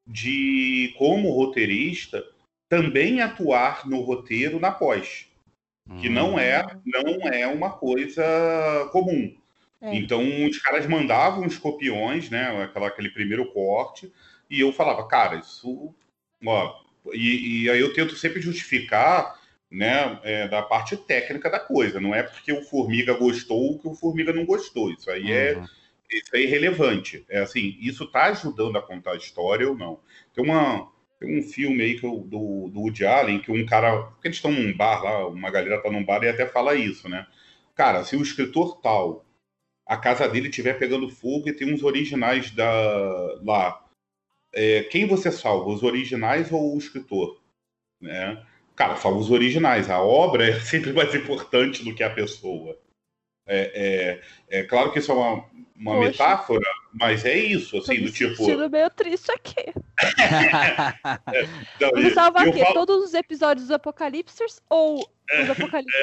[0.05, 2.23] de, como roteirista,
[2.69, 5.27] também atuar no roteiro na pós,
[6.01, 8.21] que não é, não é uma coisa
[8.91, 9.33] comum.
[9.79, 9.95] É.
[9.95, 14.11] Então, os caras mandavam os copiões, né, aquela, aquele primeiro corte,
[14.49, 15.93] e eu falava, cara, isso,
[16.45, 16.75] ó,
[17.13, 19.39] e, e aí eu tento sempre justificar,
[19.69, 21.99] né, é, da parte técnica da coisa.
[21.99, 24.91] Não é porque o Formiga gostou que o Formiga não gostou.
[24.91, 25.65] Isso aí é, Uhum.
[26.11, 27.25] isso é irrelevante.
[27.29, 29.99] É assim, isso tá ajudando a contar a história ou não.
[30.33, 30.89] Tem uma
[31.19, 34.37] tem um filme aí que eu- do, do Woody Allen que um cara, porque eles
[34.37, 37.27] estão num bar lá, uma galera tá num bar e até fala isso, né?
[37.75, 39.25] Cara, se o escritor tal,
[39.85, 42.69] a casa dele estiver pegando fogo e tem uns originais da
[43.43, 43.85] lá,
[44.53, 47.41] é, quem você salva, os originais ou o escritor?
[48.01, 48.43] Né?
[48.75, 49.89] Cara, salva os originais.
[49.89, 52.77] A obra é sempre mais importante do que a pessoa.
[53.47, 55.45] É, é, é claro que isso é uma,
[55.75, 56.09] uma Poxa.
[56.09, 56.65] metáfora,
[56.99, 58.35] mas é isso, Tô assim, me do tipo.
[58.35, 59.73] sentindo meio triste aqui.
[61.81, 62.59] não, Você salva e eu quê?
[62.61, 64.99] falo- Todos os episódios dos Apocalipses ou
[65.41, 65.99] os Apocalipses?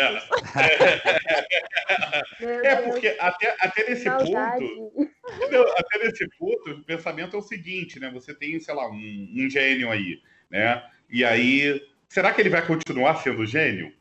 [2.41, 4.65] Meu É, Deus, porque até, até nesse saudade.
[4.67, 8.11] ponto, até nesse ponto, o pensamento é o seguinte, né?
[8.13, 10.21] Você tem, sei lá, um, um gênio aí,
[10.51, 10.83] né?
[11.11, 13.93] E aí, será que ele vai continuar sendo gênio?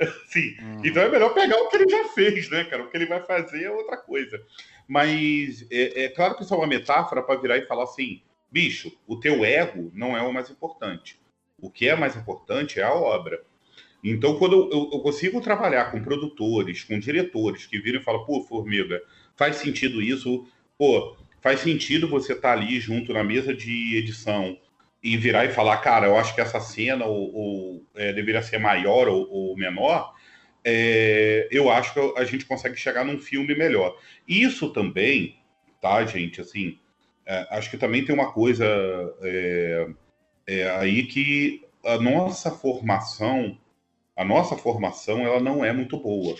[0.26, 0.56] Sim.
[0.60, 0.82] Uhum.
[0.84, 2.82] Então é melhor pegar o que ele já fez, né, cara?
[2.84, 4.40] O que ele vai fazer é outra coisa.
[4.88, 8.92] Mas é, é claro que isso é uma metáfora para virar e falar assim, bicho,
[9.06, 11.18] o teu ego não é o mais importante.
[11.60, 13.42] O que é mais importante é a obra.
[14.04, 18.42] Então, quando eu, eu- consigo trabalhar com produtores, com diretores que viram e falam, pô,
[18.42, 19.00] Formiga,
[19.36, 24.58] faz sentido isso, pô, faz sentido você estar ali junto na mesa de edição
[25.02, 28.58] e virar e falar, cara, eu acho que essa cena ou, ou, é, deveria ser
[28.58, 30.14] maior ou, ou menor,
[30.64, 33.96] é, eu acho que a gente consegue chegar num filme melhor.
[34.26, 35.36] Isso também,
[35.80, 36.78] tá, gente, assim,
[37.26, 38.66] é, acho que também tem uma coisa
[39.22, 39.88] é,
[40.46, 43.58] é, aí que a nossa formação,
[44.16, 46.36] a nossa formação, ela não é muito boa.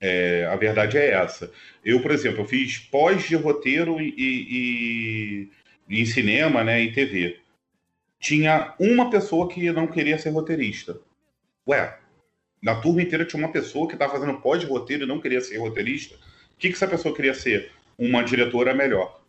[0.00, 1.52] É, a verdade é essa.
[1.84, 5.50] Eu, por exemplo, eu fiz pós de roteiro e, e-
[5.88, 7.38] e em cinema, né, e TV.
[8.20, 11.00] Tinha uma pessoa que não queria ser roteirista.
[11.68, 11.99] Ué,
[12.62, 15.40] na turma inteira tinha uma pessoa que estava fazendo pós de roteiro e não queria
[15.40, 16.14] ser roteirista.
[16.16, 17.72] O que, que essa pessoa queria ser?
[17.98, 19.20] Uma diretora melhor.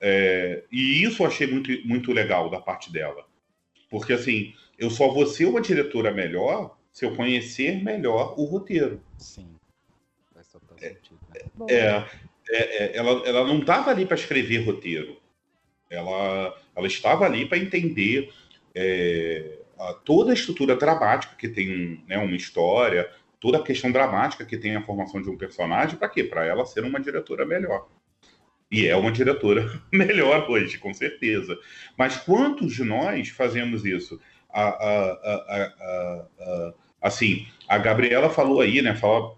[0.00, 3.26] É, e isso eu achei muito, muito legal da parte dela.
[3.90, 9.02] Porque, assim, eu só vou ser uma diretora melhor se eu conhecer melhor o roteiro.
[9.18, 9.48] Sim.
[10.32, 11.18] Faz total sentido.
[11.34, 11.68] né?
[11.68, 12.06] É,
[12.48, 15.20] é, é, ela, ela não estava ali para escrever roteiro.
[15.90, 18.32] Ela, ela estava ali para entender
[18.74, 19.58] é,
[20.04, 24.76] toda a estrutura dramática que tem né, uma história, toda a questão dramática que tem
[24.76, 25.96] a formação de um personagem.
[25.96, 26.22] Para quê?
[26.24, 27.88] Para ela ser uma diretora melhor.
[28.70, 31.58] E é uma diretora melhor hoje, com certeza.
[31.96, 34.20] Mas quantos de nós fazemos isso?
[34.48, 35.12] A, a-
[36.38, 38.94] a- assim, a Gabriela falou aí, né?
[38.94, 39.34] Fala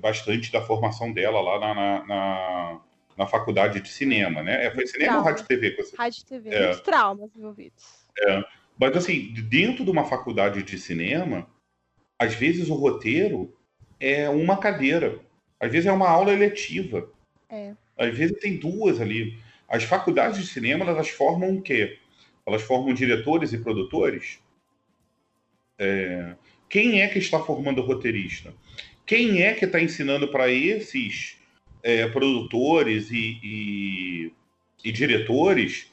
[0.00, 2.80] bastante da formação dela lá na, na, na,
[3.16, 4.66] na faculdade de cinema, né?
[4.66, 6.60] É, Foi cinema ou rádio TV você Rádio TV, É.
[6.66, 8.06] muitos traumas envolvidos.
[8.78, 11.48] Mas assim, dentro de uma faculdade de cinema,
[12.18, 13.54] às vezes o roteiro
[13.98, 15.18] é uma cadeira,
[15.58, 17.10] às vezes é uma aula eletiva,
[17.48, 17.74] É.
[17.96, 19.38] às vezes tem duas ali.
[19.68, 21.98] As faculdades de cinema elas formam o quê?
[22.46, 24.38] Elas formam diretores e produtores.
[25.78, 26.34] É,
[26.68, 28.52] Quem é que está formando roteirista?
[29.06, 31.36] Quem é que está ensinando para esses
[31.82, 34.32] é, produtores e, e-
[34.84, 35.92] e diretores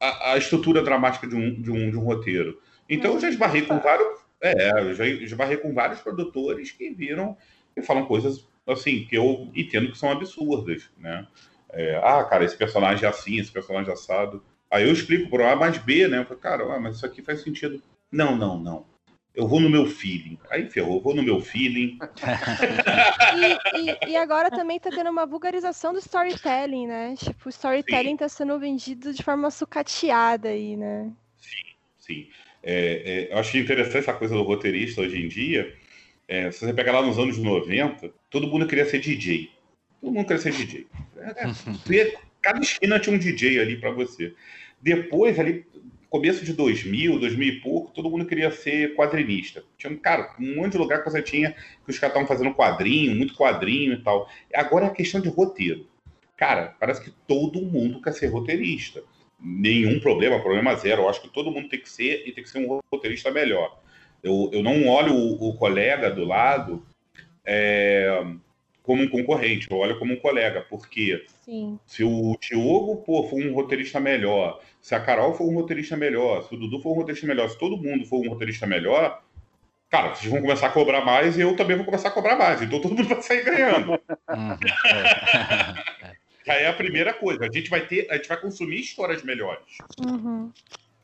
[0.00, 2.60] a, a estrutura dramática de um, de um, de um roteiro?
[2.88, 4.20] Então eu já esbarrei com vários.
[4.40, 7.36] É, eu já esbarrei com vários produtores que viram
[7.76, 11.26] e falam coisas assim que eu entendo que são absurdas, né?
[11.70, 14.42] É, ah, cara, esse personagem é assim, esse personagem é assado.
[14.70, 16.18] Aí eu explico por A mais B, né?
[16.18, 17.82] Eu falo, cara, ah, mas isso aqui faz sentido.
[18.10, 18.86] Não, não, não.
[19.38, 20.36] Eu vou no meu feeling.
[20.50, 21.96] Aí ferrou, eu vou no meu feeling.
[23.36, 27.14] E, e- e agora também tá tendo uma vulgarização do storytelling, né?
[27.16, 31.12] Tipo, o storytelling tá sendo vendido de forma sucateada aí, né?
[32.00, 32.28] Sim.
[32.64, 35.72] É, é, eu acho interessante essa coisa do roteirista hoje em dia.
[36.26, 39.52] É, se você pegar lá nos anos 90, todo mundo queria ser DJ.
[40.00, 40.84] Todo mundo queria ser DJ.
[41.16, 42.12] É,
[42.42, 44.34] cada esquina tinha um DJ ali para você.
[44.82, 45.64] Depois, ali,
[46.10, 49.62] começo de 2000, 2000 e pouco, todo mundo queria ser quadrinista.
[49.76, 53.14] Tinha, cara, um monte de lugar que você tinha que os caras estavam fazendo quadrinho,
[53.14, 54.28] muito quadrinho e tal.
[54.54, 55.86] Agora é a questão de roteiro.
[56.36, 59.02] Cara, parece que todo mundo quer ser roteirista.
[59.40, 61.02] Nenhum problema, problema zero.
[61.02, 63.80] Eu acho que todo mundo tem que ser e tem que ser um roteirista melhor.
[64.22, 66.84] Eu, eu não olho o, o colega do lado
[67.44, 68.24] é,
[68.88, 71.78] como um concorrente, eu olho como um colega, porque Sim.
[71.86, 76.44] se o Diogo pô, for um roteirista melhor, se a Carol for um roteirista melhor,
[76.44, 79.22] se o Dudu for um roteirista melhor, se todo mundo for um roteirista melhor,
[79.90, 82.62] cara, vocês vão começar a cobrar mais e eu também vou começar a cobrar mais.
[82.62, 83.90] Então todo mundo vai sair ganhando.
[83.90, 84.56] Uhum,
[86.02, 86.16] é.
[86.46, 87.44] Já é a primeira coisa.
[87.44, 89.76] A gente vai ter, a gente vai consumir histórias melhores.
[90.02, 90.50] Uhum.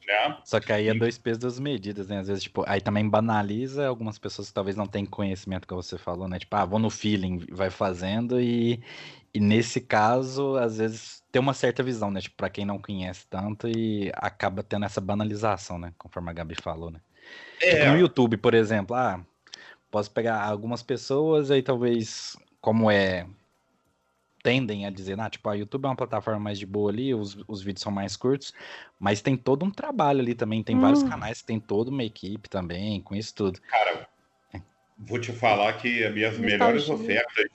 [0.07, 0.39] Né?
[0.47, 2.20] Só que aí é dois pesos, duas medidas, né?
[2.20, 5.99] Às vezes, tipo, aí também banaliza algumas pessoas que talvez não tenham conhecimento, que você
[5.99, 6.39] falou, né?
[6.39, 8.82] Tipo, ah, vou no feeling, vai fazendo e,
[9.35, 12.20] e nesse caso, às vezes, tem uma certa visão, né?
[12.20, 15.93] Tipo, pra quem não conhece tanto e acaba tendo essa banalização, né?
[15.99, 17.01] Conforme a Gabi falou, né?
[17.61, 17.70] É.
[17.70, 19.20] Tipo, no YouTube, por exemplo, ah,
[19.91, 23.26] posso pegar algumas pessoas aí talvez, como é
[24.45, 27.37] tendem a dizer, ah, tipo, a YouTube é uma plataforma mais de boa ali, os,
[27.49, 28.53] os vídeos são mais curtos,
[29.01, 31.09] mas tem todo um trabalho ali também, tem vários Hum.
[31.09, 33.61] canais que tem toda uma equipe também, com isso tudo.
[33.62, 34.07] Cara,
[34.99, 36.59] vou te falar que as minhas Nostalgia.
[36.59, 37.47] melhores ofertas,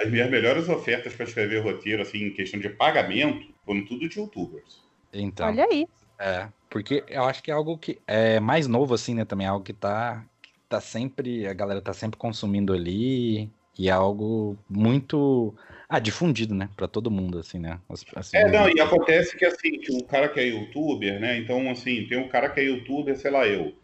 [0.00, 4.18] as minhas melhores ofertas para escrever roteiro, assim, em questão de pagamento, foram tudo de
[4.18, 4.80] youtubers.
[5.12, 5.86] Então, Olha aí.
[6.18, 9.50] é, porque eu acho que é algo que é mais novo assim, né, também, é
[9.50, 14.56] algo que tá, que tá sempre, a galera tá sempre consumindo ali, e é algo
[14.68, 15.54] muito,
[15.88, 17.80] ah, difundido, né, pra todo mundo, assim, né.
[17.88, 21.36] As- assim, É, não, e acontece que assim, que o cara que é youtuber, né?
[21.38, 23.74] Então, assim, tem um cara que é youtuber, sei lá, eu.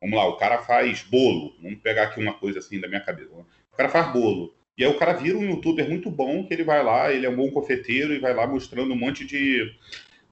[0.00, 1.54] Vamos lá, o cara faz bolo.
[1.62, 3.30] Vamos pegar aqui uma coisa assim da minha cabeça.
[3.32, 4.52] O cara faz bolo.
[4.82, 7.30] E aí o cara vira um youtuber muito bom, que ele vai lá, ele é
[7.30, 9.72] um bom confeiteiro e vai lá mostrando um monte de,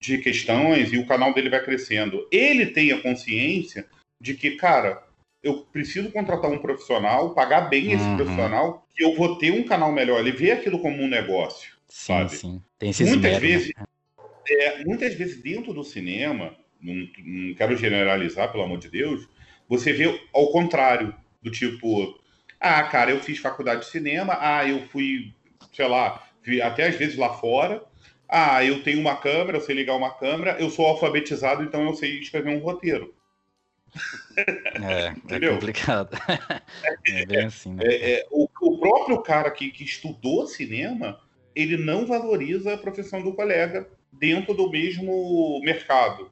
[0.01, 2.27] de questões e o canal dele vai crescendo.
[2.33, 3.87] Ele tem a consciência
[4.21, 5.07] de que, cara,
[5.41, 8.17] eu preciso contratar um profissional, pagar bem esse Uhum.
[8.17, 10.19] profissional, que eu vou ter um canal melhor.
[10.19, 11.71] Ele vê aquilo como um negócio.
[11.89, 12.37] sim, sabe?
[12.37, 13.55] sim, tem esses Muitas méritos, né?
[13.55, 13.73] vezes,
[14.49, 19.29] é, muitas vezes dentro do cinema, não, não quero generalizar, pelo amor de Deus,
[19.69, 22.20] você vê ao contrário, do tipo,
[22.61, 25.33] ah, cara, eu fiz faculdade de cinema, ah, eu fui,
[25.73, 26.23] sei lá,
[26.63, 27.83] até às vezes lá fora,
[28.29, 31.95] ah, eu tenho uma câmera, eu sei ligar uma câmera, eu sou alfabetizado, então eu
[31.95, 33.15] sei escrever um roteiro.
[34.37, 35.55] É, é Entendeu?
[35.55, 36.17] complicado.
[37.09, 37.83] é bem assim, né?
[37.85, 41.19] É, é, o, o próprio cara que, que estudou cinema,
[41.57, 46.31] ele não valoriza a profissão do colega dentro do mesmo mercado.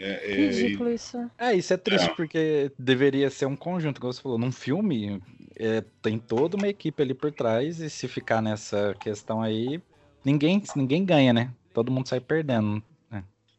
[0.00, 1.30] É, é, Ridículo isso.
[1.38, 2.14] É, isso é triste, É.
[2.14, 4.38] porque deveria ser um conjunto, como você falou.
[4.38, 5.20] Num filme,
[5.56, 9.80] é, tem toda uma equipe ali por trás, e se ficar nessa questão aí,
[10.24, 11.50] ninguém, ninguém ganha, né?
[11.74, 12.82] Todo mundo sai perdendo.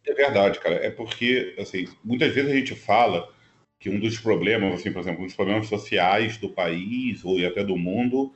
[0.07, 0.75] É verdade, cara.
[0.75, 3.29] É porque, assim, muitas vezes a gente fala
[3.79, 7.63] que um dos problemas, assim, por exemplo, um dos problemas sociais do país ou até
[7.63, 8.33] do mundo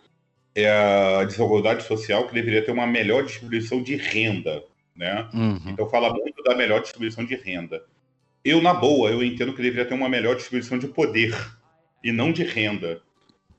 [0.53, 4.63] é a desigualdade social que deveria ter uma melhor distribuição de renda,
[4.95, 5.27] né?
[5.33, 5.59] Uhum.
[5.67, 7.83] Então fala muito da melhor distribuição de renda.
[8.45, 11.35] Eu, na boa, eu entendo que deveria ter uma melhor distribuição de poder
[12.03, 13.01] e não de renda.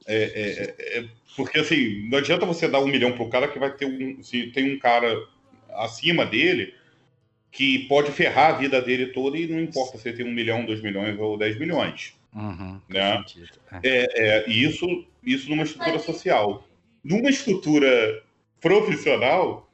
[0.06, 3.58] É, é, é, é, porque, assim, não adianta você dar um milhão pro cara que
[3.58, 4.22] vai ter um...
[4.22, 5.12] Se tem um cara
[5.70, 6.72] acima dele
[7.50, 10.64] que pode ferrar a vida dele toda e não importa se ele tem um milhão,
[10.64, 12.14] dois milhões ou dez milhões.
[12.32, 13.24] Uhum, Né?
[13.82, 13.88] É.
[13.88, 16.68] É, é, e isso, isso numa estrutura social.
[17.02, 18.22] Numa estrutura
[18.60, 19.68] profissional,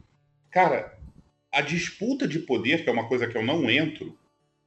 [0.50, 0.96] cara,
[1.50, 4.16] a disputa de poder, que é uma coisa que eu não entro,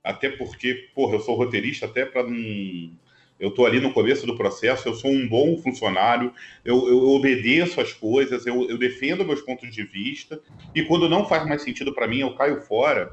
[0.06, 2.92] até porque, porra, eu sou roteirista até para não.
[3.38, 6.34] Eu tô ali no começo do processo, eu sou um bom funcionário,
[6.64, 10.42] eu, eu obedeço as coisas, eu, eu defendo meus pontos de vista,
[10.74, 13.12] e quando não faz mais sentido para mim, eu caio fora.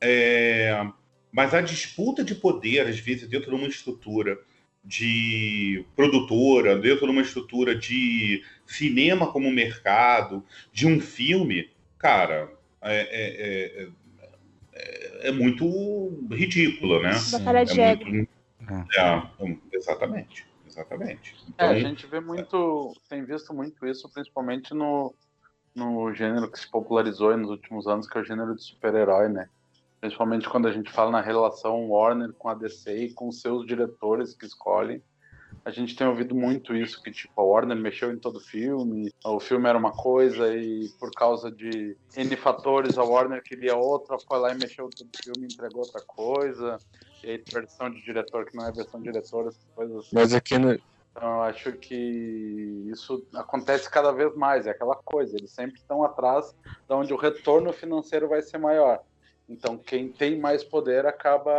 [0.00, 0.86] É,
[1.32, 4.38] Mas a disputa de poder, às vezes, dentro de uma estrutura
[4.84, 13.82] de produtora, dentro de uma estrutura de cinema como mercado, de um filme, cara, é,
[13.82, 13.88] é-
[14.74, 17.12] é- é- é muito ridícula, né?
[17.32, 18.04] Batalha de É ego.
[18.06, 18.30] muito-
[18.96, 19.22] é,
[19.72, 21.34] exatamente, exatamente.
[21.46, 25.14] É, Então, a gente vê muito, tem visto muito isso, principalmente no,
[25.74, 29.28] no gênero que se popularizou aí nos últimos anos, que é o gênero de super-herói,
[29.28, 29.48] né?
[30.00, 34.34] Principalmente quando a gente fala na relação Warner com a DC e com seus diretores
[34.34, 35.02] que escolhem.
[35.64, 39.10] A gente tem ouvido muito isso, que tipo, a Warner mexeu em todo o filme,
[39.24, 44.18] o filme era uma coisa e por causa de N fatores a Warner queria outra,
[44.28, 46.76] foi lá e mexeu em todo o filme e entregou outra coisa.
[47.20, 50.10] que é versão de diretor, que não é versão de diretor, essas coisas assim.
[50.12, 55.34] Mas aqui no, Então eu acho que isso acontece cada vez mais, é aquela coisa,
[55.34, 56.54] eles sempre estão atrás
[56.86, 59.00] de onde o retorno financeiro vai ser maior.
[59.48, 61.52] Então quem tem mais poder acaba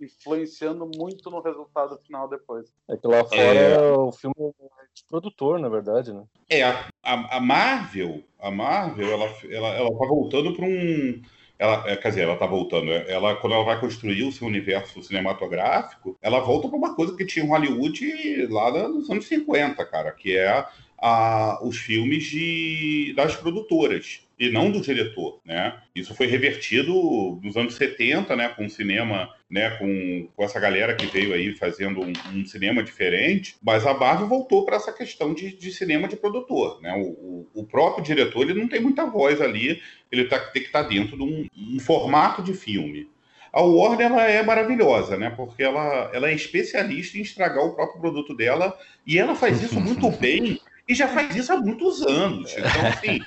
[0.00, 2.72] influenciando muito no resultado final depois.
[2.88, 3.92] é que lá fora É.
[3.92, 6.24] o filme é de produtor, na verdade, né?
[6.48, 11.22] É, a, a Marvel, a Marvel, ela, ela, ela tá voltando para um.
[11.56, 12.90] Ela, é, quer dizer, ela tá voltando.
[12.90, 17.24] Ela, quando ela vai construir o seu universo cinematográfico, ela volta para uma coisa que
[17.24, 20.66] tinha em Hollywood lá nos anos 50, cara, que é
[20.98, 25.76] a, os filmes de, das produtoras e não do diretor, né?
[25.94, 30.94] Isso foi revertido nos anos 70, né, com o cinema, né, com, com essa galera
[30.96, 35.32] que veio aí fazendo um, um cinema diferente, mas a Marvel voltou para essa questão
[35.32, 36.92] de, de cinema de produtor, né?
[36.94, 39.80] O, o- o próprio diretor ele não tem muita voz ali,
[40.10, 43.08] ele tá, tem que estar dentro de um, um formato de filme.
[43.52, 45.30] A Warner ela é maravilhosa, né?
[45.30, 48.76] Porque ela, ela é especialista em estragar o próprio produto dela
[49.06, 52.56] e ela faz isso muito bem e já faz isso há muitos anos.
[52.58, 53.24] Então, assim,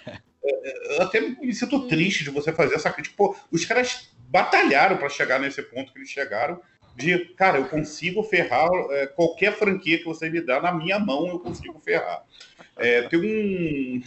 [0.95, 3.15] eu até me sinto triste de você fazer essa crítica.
[3.17, 6.59] Pô, os caras batalharam para chegar nesse ponto que eles chegaram.
[6.95, 11.27] De, cara, eu consigo ferrar é, qualquer franquia que você me dá na minha mão,
[11.27, 12.23] eu consigo ferrar.
[12.75, 14.01] É, tem um.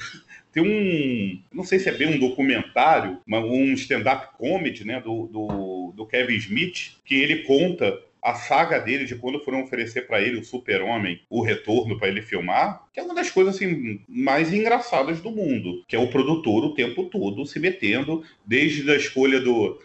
[0.53, 1.43] Tem um.
[1.53, 6.07] Não sei se é bem um documentário, mas um stand-up comedy, né, do, do, do
[6.07, 10.45] Kevin Smith, que ele conta a saga dele de quando foram oferecer para ele o
[10.45, 15.31] Super-Homem, o retorno para ele filmar, que é uma das coisas assim mais engraçadas do
[15.31, 19.81] mundo, que é o produtor o tempo todo se metendo, desde a escolha do,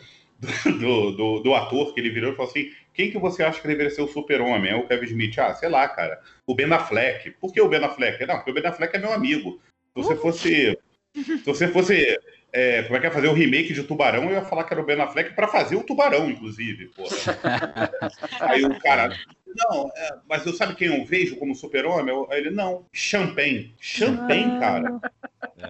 [0.80, 3.68] do, do, do ator que ele virou e falou assim: quem que você acha que
[3.68, 4.72] deveria ser o super-homem?
[4.72, 5.38] É o Kevin Smith.
[5.38, 6.20] Ah, sei lá, cara.
[6.48, 7.32] O Ben Affleck.
[7.32, 8.26] Por que o Ben Affleck?
[8.26, 9.60] Não, porque o Ben Affleck é meu amigo.
[9.94, 10.80] Se você fosse.
[11.14, 12.18] Se você fosse.
[12.58, 14.82] É, como é que é fazer o remake de Tubarão, eu ia falar que era
[14.82, 16.88] o Ben Affleck pra fazer o Tubarão, inclusive.
[16.88, 17.10] Porra.
[18.40, 19.14] Aí o cara.
[19.58, 22.14] Não, é, mas eu sabe quem eu vejo como super-homem?
[22.32, 23.76] Ele, não, Champagne.
[23.80, 25.00] Champagne, cara.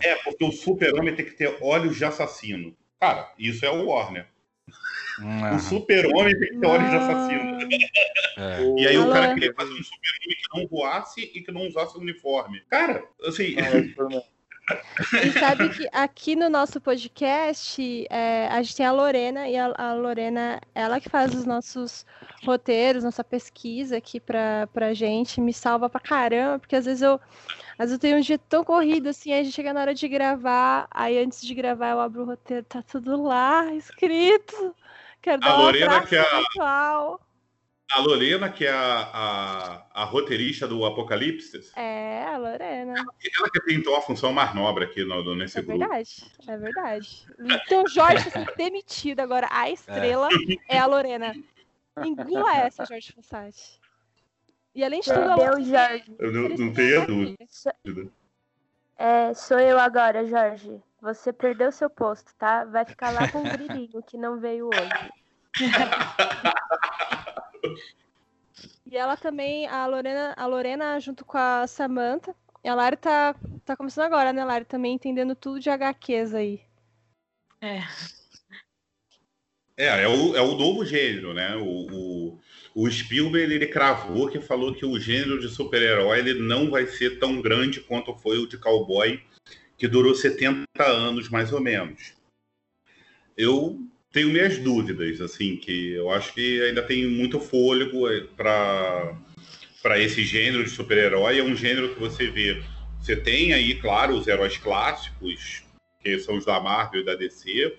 [0.04, 2.76] É, porque o super-homem tem que ter olhos de assassino.
[3.00, 4.28] Cara, isso é o Warner.
[5.20, 7.60] Hum, O super-homem tem que ter olhos de assassino.
[8.38, 8.76] é.
[8.78, 11.98] E aí o cara queria fazer um super-homem que não voasse e que não usasse
[11.98, 12.62] uniforme.
[12.70, 13.56] Cara, assim,
[15.24, 19.74] E sabe que aqui no nosso podcast é, a gente tem a Lorena e a,
[19.78, 22.06] a Lorena, ela que faz os nossos
[22.44, 27.20] roteiros, nossa pesquisa aqui pra, pra gente, me salva pra caramba, porque às vezes eu,
[27.78, 29.94] às vezes eu tenho um dia tão corrido assim, aí a gente chega na hora
[29.94, 34.76] de gravar, aí antes de gravar eu abro o roteiro, tá tudo lá, escrito.
[35.22, 37.20] Quero A dar um Lorena, abraço que é a- virtual.
[37.92, 42.94] A Lorena, que é a, a, a roteirista do Apocalipse, É, a Lorena.
[42.98, 45.80] ela que tem então a função mais nobre aqui no, no- nesse É grupo.
[45.80, 47.26] verdade, é verdade.
[47.66, 49.48] Então o Jorge sendo demitido agora.
[49.52, 50.30] A estrela
[50.68, 51.34] é, a Lorena.
[51.98, 53.80] Engula essa, Jorge Fossati.
[54.74, 55.88] E além de tudo, a Perdeu, Lorena...
[55.90, 56.16] Jorge.
[56.20, 58.12] Eu não, não tenho dúvida.
[58.98, 60.82] É, sou eu agora, Jorge.
[61.02, 62.66] Você perdeu seu posto, tá?
[62.66, 65.12] Vai ficar lá com o grilinho que não veio hoje.
[68.86, 72.36] E ela também, a Lorena, a Lorena junto com a Samantha.
[72.64, 74.66] E a Lari tá, tá começando agora, né, Lari?
[74.66, 76.62] Também entendendo tudo de HQs aí.
[77.62, 77.82] É.
[79.78, 81.56] É, é o, é o novo gênero, né?
[81.58, 82.40] O, o,
[82.74, 87.20] o Spielberg ele cravou que falou que o gênero de super-herói ele não vai ser
[87.20, 89.22] tão grande quanto foi o de cowboy,
[89.78, 92.14] que durou 70 anos mais ou menos.
[93.38, 93.80] Eu
[94.16, 98.08] tenho minhas dúvidas, assim, que eu acho que ainda tem muito fôlego
[98.38, 99.14] para
[99.84, 101.38] para esse gênero de super-herói.
[101.38, 102.64] É um gênero que você vê,
[103.00, 105.64] você tem aí, claro, os heróis clássicos,
[106.02, 107.76] que são os da Marvel e da DC,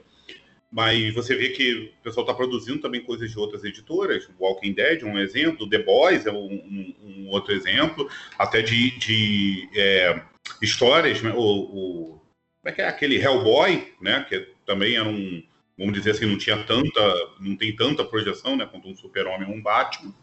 [0.70, 4.28] mas você vê que o pessoal está produzindo também coisas de outras editoras.
[4.38, 8.08] Walking Dead é um exemplo, The Boys é um, um- um outro exemplo,
[8.38, 10.20] até de, de, é,
[10.62, 11.22] histórias.
[11.22, 11.32] Né?
[11.34, 12.20] O, o-
[12.60, 14.24] como é que é aquele Hellboy, né?
[14.28, 15.42] Que também era um,
[15.78, 17.00] vamos dizer assim, não tinha tanta,
[17.40, 18.66] não tem tanta projeção, né?
[18.66, 20.14] Quanto um Super-Homem ou um Batman.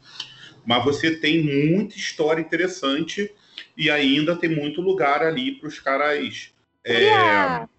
[0.65, 3.31] Mas você tem muita história interessante
[3.77, 6.53] e ainda tem muito lugar ali para os caras.
[6.83, 7.69] É, Seria,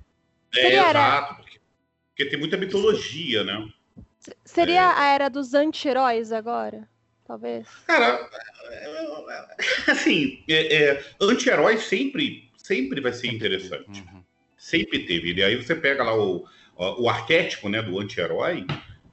[0.54, 1.60] é, seria- exato, porque,
[2.08, 3.68] porque tem muita mitologia, né?
[4.44, 4.98] seria É.
[4.98, 6.88] a era dos anti-heróis agora?
[7.26, 7.66] Talvez.
[7.86, 8.28] Cara,
[8.70, 14.00] é, assim, é, é, anti-herói sempre, sempre vai ser interessante.
[14.00, 14.22] Uhum.
[14.56, 15.32] Sempre teve.
[15.34, 16.46] E aí você pega lá o,
[16.76, 18.66] o, arquétipo né, do anti-herói,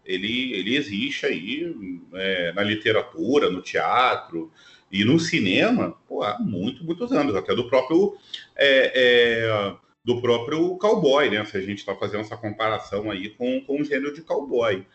[0.06, 1.76] ele, ele existe aí
[2.14, 4.52] é, na literatura, no teatro
[4.92, 8.18] e no cinema pô, há muito, muitos anos, até do próprio
[8.56, 11.46] é, é, do próprio cowboy, né?
[11.46, 14.86] Se a gente está fazendo essa comparação aí com, com o gênero de cowboy.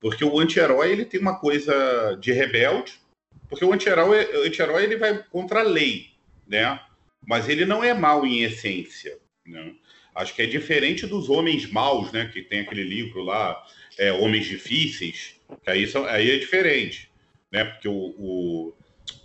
[0.00, 3.00] Porque o anti-herói ele tem uma coisa de rebelde,
[3.48, 6.10] porque o anti-herói anti ele vai contra a lei,
[6.46, 6.80] né?
[7.26, 9.72] Mas ele não é mal em essência, né?
[10.16, 12.30] Acho que é diferente dos homens maus, né?
[12.32, 13.62] Que tem aquele livro lá,
[13.98, 17.10] é, Homens Difíceis, que aí, são, aí é diferente,
[17.52, 17.64] né?
[17.64, 18.74] Porque o, o,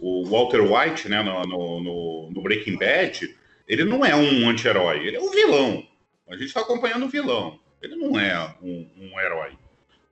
[0.02, 3.36] o Walter White, né, no, no, no, Breaking Bad,
[3.66, 5.88] ele não é um anti-herói, ele é um vilão.
[6.28, 7.58] A gente está acompanhando o vilão.
[7.82, 9.58] Ele não é um, um herói.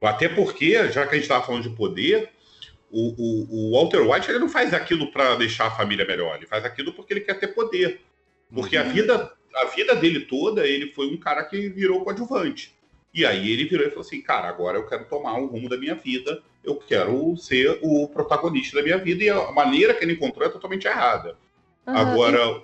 [0.02, 2.30] Até porque, já que a gente estava falando de poder,
[2.90, 6.48] o, o, o, Walter White ele não faz aquilo para deixar a família melhor, ele
[6.48, 8.00] faz aquilo porque ele quer ter poder.
[8.52, 8.84] Porque uhum.
[8.84, 12.78] a vida a vida dele toda, ele foi um cara que virou coadjuvante.
[13.14, 15.78] E aí ele virou e falou assim: cara, agora eu quero tomar o rumo da
[15.78, 20.14] minha vida, eu quero ser o protagonista da minha vida, e a maneira que ele
[20.14, 21.38] encontrou é totalmente errada.
[21.88, 22.64] Uhum, agora.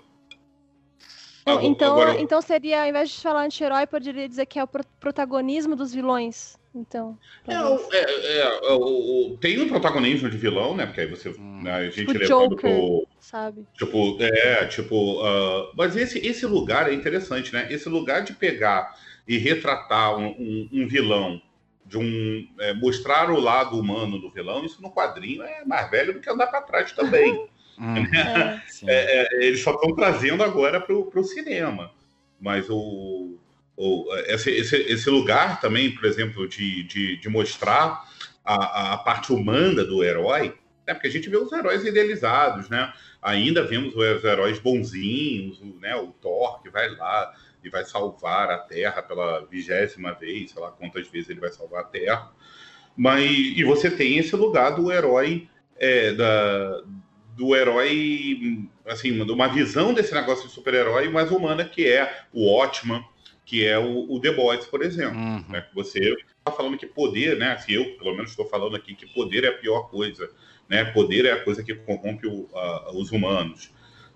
[1.47, 1.65] E...
[1.65, 2.19] então, agora...
[2.19, 4.69] então seria, ao invés de falar anti-herói, poderia dizer que é o
[4.99, 6.57] protagonismo dos vilões.
[6.75, 7.17] Então.
[7.47, 10.85] É, é, é, é, o, tem um protagonismo de vilão, né?
[10.85, 11.29] Porque aí você.
[11.29, 11.61] Hum.
[11.63, 13.65] Né, a gente tipo Joker, pro, sabe?
[13.77, 15.21] Tipo, é, tipo.
[15.21, 17.67] Uh, mas esse, esse lugar é interessante, né?
[17.71, 18.93] Esse lugar de pegar
[19.25, 21.41] e retratar um, um, um vilão,
[21.85, 22.47] de um.
[22.59, 26.29] É, mostrar o lado humano do vilão, isso no quadrinho é mais velho do que
[26.29, 27.47] andar para trás também.
[27.77, 27.95] Hum.
[28.87, 31.91] É, é, eles só estão trazendo agora para o cinema.
[32.39, 33.37] Mas o
[33.75, 38.03] ou esse, esse, esse, lugar também, por exemplo, de, de, de mostrar
[38.43, 40.55] a, a, parte humana do herói,
[40.87, 40.93] né?
[40.93, 42.93] porque a gente vê os heróis idealizados, né?
[43.21, 45.95] Ainda vemos os heróis bonzinhos, né?
[45.95, 50.71] o Thor que vai lá e vai salvar a Terra pela vigésima vez, sei lá
[50.71, 52.31] quantas vezes ele vai salvar a Terra.
[52.95, 56.81] Mas, e você tem esse lugar do herói, é, da,
[57.35, 62.49] do herói, assim, de uma visão desse negócio de super-herói mais humana, que é o
[62.49, 63.03] Watchman,
[63.45, 65.17] que é o, o The Boys, por exemplo.
[65.17, 65.45] Uhum.
[65.47, 65.65] Né?
[65.73, 67.57] Você está falando que poder, né?
[67.59, 70.29] Se eu, pelo menos, estou falando aqui que poder é a pior coisa,
[70.67, 70.83] né?
[70.85, 73.71] Poder é a coisa que corrompe o, a, os humanos.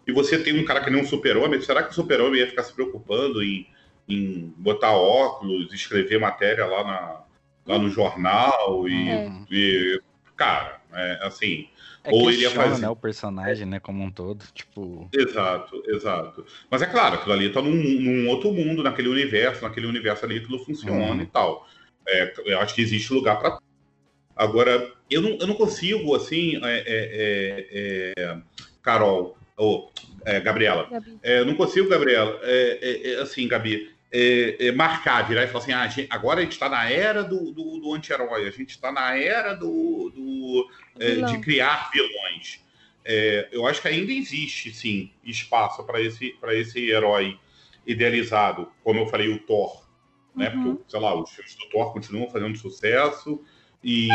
[0.08, 2.64] E você tem um cara que nem um super-homem, será que o super-homem ia ficar
[2.64, 3.68] se preocupando em,
[4.08, 7.22] em botar óculos, escrever matéria lá, na,
[7.68, 9.32] lá no jornal e, é.
[9.52, 10.02] e
[10.36, 11.70] cara, é, assim,
[12.04, 12.82] é ou ele ia fazer.
[12.82, 15.10] Né, o personagem, né, como um todo, tipo.
[15.14, 16.46] Exato, exato.
[16.70, 20.40] Mas é claro, aquilo ali tá num, num outro mundo, naquele universo, naquele universo ali
[20.40, 21.22] tudo funciona uhum.
[21.22, 21.68] e tal.
[22.08, 23.60] É, eu acho que existe lugar para.
[24.36, 28.38] Agora, eu não, eu não consigo, assim, é, é, é, é
[28.82, 29.92] Carol, ou
[30.44, 30.88] Gabriela,
[31.22, 32.40] eu não consigo, Gabriela,
[33.22, 36.54] assim, Gabi, é, é, marcar, virar e falar assim: ah, a gente, agora a gente
[36.54, 41.16] está na era do, do, do anti-herói, a gente está na era do, do é,
[41.16, 42.64] de criar vilões.
[43.06, 47.40] É, eu acho que ainda existe, sim, espaço para esse, esse herói
[47.86, 49.88] idealizado, como eu falei, o Thor.
[50.36, 50.50] Né?
[50.50, 50.76] Uhum.
[50.76, 53.44] Porque, sei lá, os filmes do Thor continuam fazendo sucesso
[53.84, 54.10] e.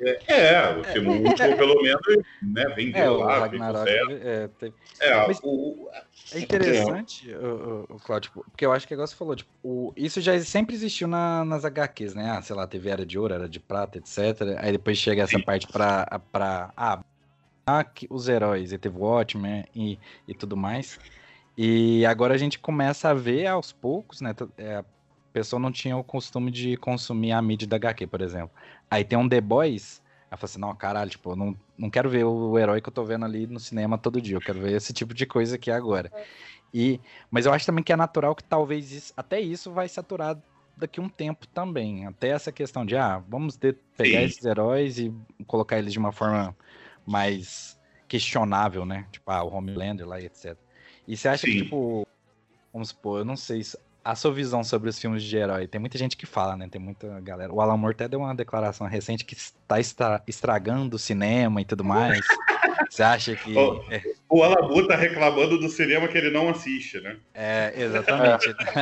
[0.00, 0.18] É.
[0.28, 2.02] É, é, porque no último, pelo menos,
[2.42, 4.12] né, vendeu é, lá, sucesso.
[4.22, 4.74] É, teve...
[5.00, 5.40] é, Mas...
[5.42, 5.90] o,
[6.32, 9.50] é interessante, o, o, o Claudio, tipo, porque eu acho que agora você falou, tipo,
[9.62, 12.30] o, isso já sempre existiu na, nas HQs, né?
[12.30, 14.56] Ah, sei lá, teve Era de Ouro, Era de Prata, etc.
[14.58, 15.44] Aí depois chega essa Sim.
[15.44, 17.00] parte pra, pra ah,
[18.08, 20.98] os heróis, e teve Watchmen e, e tudo mais.
[21.56, 24.32] E agora a gente começa a ver aos poucos, né?
[25.32, 28.50] Pessoa não tinha o costume de consumir a mídia da HQ, por exemplo.
[28.90, 32.24] Aí tem um The Boys, ela fala assim, não, caralho, tipo, não, não quero ver
[32.24, 34.92] o herói que eu tô vendo ali no cinema todo dia, eu quero ver esse
[34.92, 36.10] tipo de coisa aqui agora.
[36.72, 37.00] E,
[37.30, 40.38] mas eu acho também que é natural que talvez isso, até isso vai saturar
[40.76, 42.06] daqui um tempo também.
[42.06, 44.24] Até essa questão de, ah, vamos ter, pegar Sim.
[44.24, 45.12] esses heróis e
[45.46, 46.56] colocar eles de uma forma
[47.06, 49.06] mais questionável, né?
[49.10, 50.56] Tipo, ah, o Homelander lá e etc.
[51.06, 51.52] E você acha Sim.
[51.52, 52.06] que, tipo,
[52.72, 53.62] vamos supor, eu não sei,
[54.04, 55.66] a sua visão sobre os filmes de herói.
[55.66, 56.68] Tem muita gente que fala, né?
[56.70, 57.52] Tem muita galera.
[57.52, 59.76] O Alan Moore até deu uma declaração recente que está
[60.26, 62.20] estragando o cinema e tudo mais.
[62.88, 63.54] Você acha que.
[63.54, 64.02] O, é...
[64.28, 67.18] o Alan Moore tá reclamando do cinema que ele não assiste, né?
[67.34, 68.48] É, exatamente.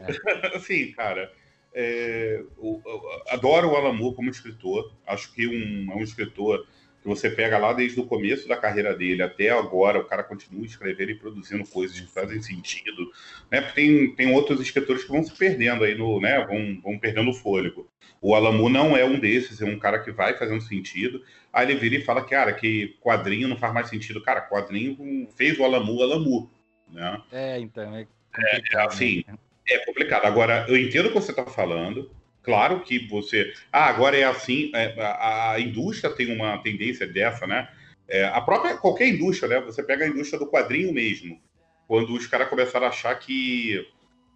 [0.00, 0.56] é.
[0.56, 1.32] Assim, cara.
[1.74, 4.92] É, eu, eu adoro o Alan Moore como escritor.
[5.06, 6.66] Acho que um, é um escritor
[7.02, 10.64] que você pega lá desde o começo da carreira dele até agora, o cara continua
[10.64, 13.10] escrevendo e produzindo coisas que fazem sentido,
[13.50, 13.60] né?
[13.60, 16.46] Porque tem, tem outros escritores que vão se perdendo aí no, né?
[16.46, 17.88] Vão, vão perdendo o fôlego.
[18.20, 21.20] O Alamu não é um desses, é um cara que vai fazendo sentido.
[21.52, 24.22] Aí ele vira e fala, cara, que quadrinho não faz mais sentido.
[24.22, 26.48] Cara, quadrinho fez o Alamu, Alamu,
[26.88, 27.20] né?
[27.32, 28.80] É, então, é, é complicado.
[28.80, 29.34] É, assim, né?
[29.68, 30.24] é complicado.
[30.24, 32.08] Agora, eu entendo o que você está falando,
[32.42, 33.52] Claro que você.
[33.72, 34.70] Ah, agora é assim.
[34.74, 37.68] É, a, a, indústria tem uma tendência dessa, né?
[38.08, 38.76] É, a própria.
[38.76, 39.60] Qualquer indústria, né?
[39.66, 41.40] Você pega a indústria do quadrinho mesmo.
[41.86, 43.86] Quando os caras começaram a achar que,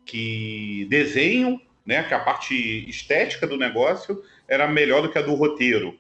[0.05, 2.03] que desenho né?
[2.03, 2.55] Que a parte
[2.91, 5.97] estética do negócio era melhor do que a do roteiro.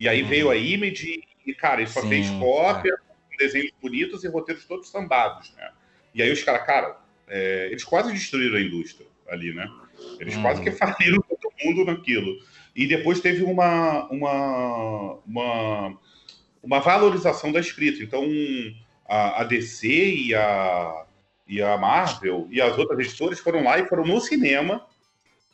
[0.00, 0.28] E aí Uhum.
[0.28, 4.64] veio a Image e, cara, ele só Sim, fez cópia, com desenhos bonitos e roteiros
[4.64, 5.70] todos sambados, né?
[6.12, 9.70] E aí os caras, cara, é, eles quase destruíram a indústria ali, né?
[10.18, 10.42] Eles Uhum.
[10.42, 12.36] quase que faliram todo mundo naquilo.
[12.74, 15.98] E depois teve uma, uma, uma,
[16.62, 18.02] uma valorização da escrita.
[18.02, 18.24] Então,
[19.08, 21.04] a, a DC e a,
[21.46, 24.86] e a Marvel e as outras editoras foram lá e foram no cinema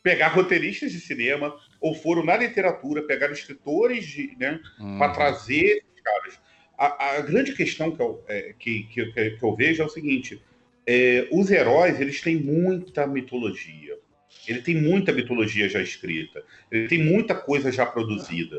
[0.02, 4.98] pegar roteiristas de cinema ou foram na literatura pegar escritores de, né, Uhum.
[4.98, 6.38] para trazer caras.
[6.76, 10.42] A, a grande questão que eu, é, que, que, que eu vejo é o seguinte:
[10.86, 13.96] é, os heróis eles têm muita mitologia.
[14.46, 16.42] Ele tem muita mitologia já escrita.
[16.70, 18.58] Ele tem muita coisa já produzida.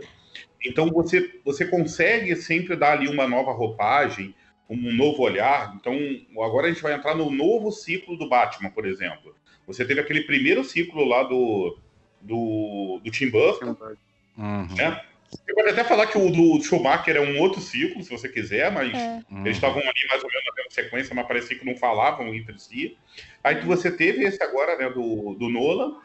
[0.66, 4.34] Então você, você consegue sempre dar ali uma nova roupagem,
[4.70, 5.76] um novo olhar.
[5.80, 5.96] Então
[6.44, 9.36] agora a gente vai entrar no novo ciclo do Batman, por exemplo.
[9.68, 11.78] Você teve aquele primeiro ciclo lá do,
[12.22, 13.76] do, do Tim Burton,
[14.38, 14.68] Uhum.
[14.76, 15.02] né?
[15.30, 18.72] Você pode até falar que o do Schumacher é um outro ciclo, se você quiser,
[18.72, 19.22] mas É.
[19.44, 22.58] Eles estavam ali mais ou menos na mesma sequência, mas parecia que não falavam entre
[22.60, 22.98] si.
[23.46, 25.98] Aí você teve esse agora, né, do, do Nolan,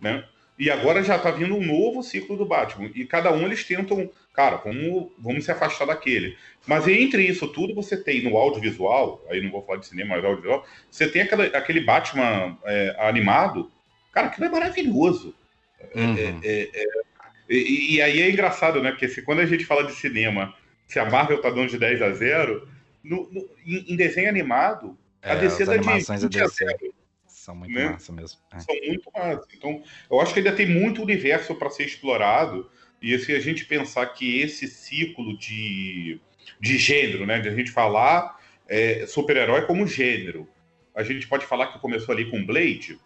[0.00, 0.24] né?
[0.58, 2.90] E agora já tá vindo um novo ciclo do Batman.
[2.94, 6.36] E cada um eles tentam, cara, vamos, vamos se afastar daquele.
[6.66, 10.24] Mas entre isso tudo, você tem no audiovisual, aí não vou falar de cinema, mas
[10.24, 13.70] audiovisual, você tem aquela, aquele Batman é, animado,
[14.10, 15.34] cara, aquilo é maravilhoso.
[15.94, 16.40] Uhum.
[16.42, 16.84] É, é,
[17.48, 18.90] e, e aí é engraçado, né?
[18.90, 20.54] Porque se, quando a gente fala de cinema,
[20.86, 22.66] se a Marvel tá dando de 10 a 0,
[23.04, 26.38] no- no- em, em desenho animado, a É, DC as dá de animações da 20
[26.40, 26.94] a DC 0.
[27.26, 27.88] são muito né?
[27.90, 28.38] massa mesmo.
[28.52, 28.58] É.
[28.60, 29.46] São muito massa.
[29.54, 32.70] Então, eu acho que ainda tem muito universo para ser explorado.
[33.00, 36.20] E se a gente pensar que esse ciclo de,
[36.60, 37.38] de gênero, né?
[37.40, 38.38] De a gente falar
[38.68, 40.48] é, super-herói como gênero.
[40.94, 42.98] A gente pode falar que começou ali com Blade.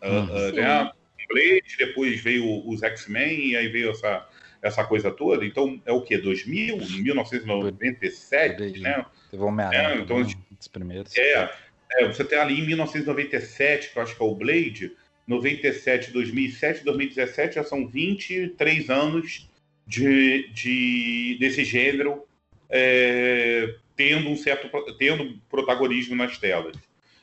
[0.00, 0.28] ah, Uhum.
[0.30, 0.92] ah, né?
[1.28, 4.26] Blade, depois veio os X-Men, e aí veio essa,
[4.62, 5.44] essa coisa toda.
[5.44, 6.16] Então, é o quê?
[6.16, 6.78] 2000?
[6.78, 8.80] 1997, Por aí.
[8.80, 9.04] né?
[9.30, 11.16] Teve Homem-Aranha, É, então, também, um dos primeiros.
[11.16, 11.50] É,
[11.92, 14.96] é, você tem ali em 1997, que eu acho que é o Blade,
[15.26, 19.48] 97, 2007, 2017, já são 23 anos
[19.86, 22.24] de, de, desse gênero
[22.68, 26.76] é, tendo um certo tendo protagonismo nas telas.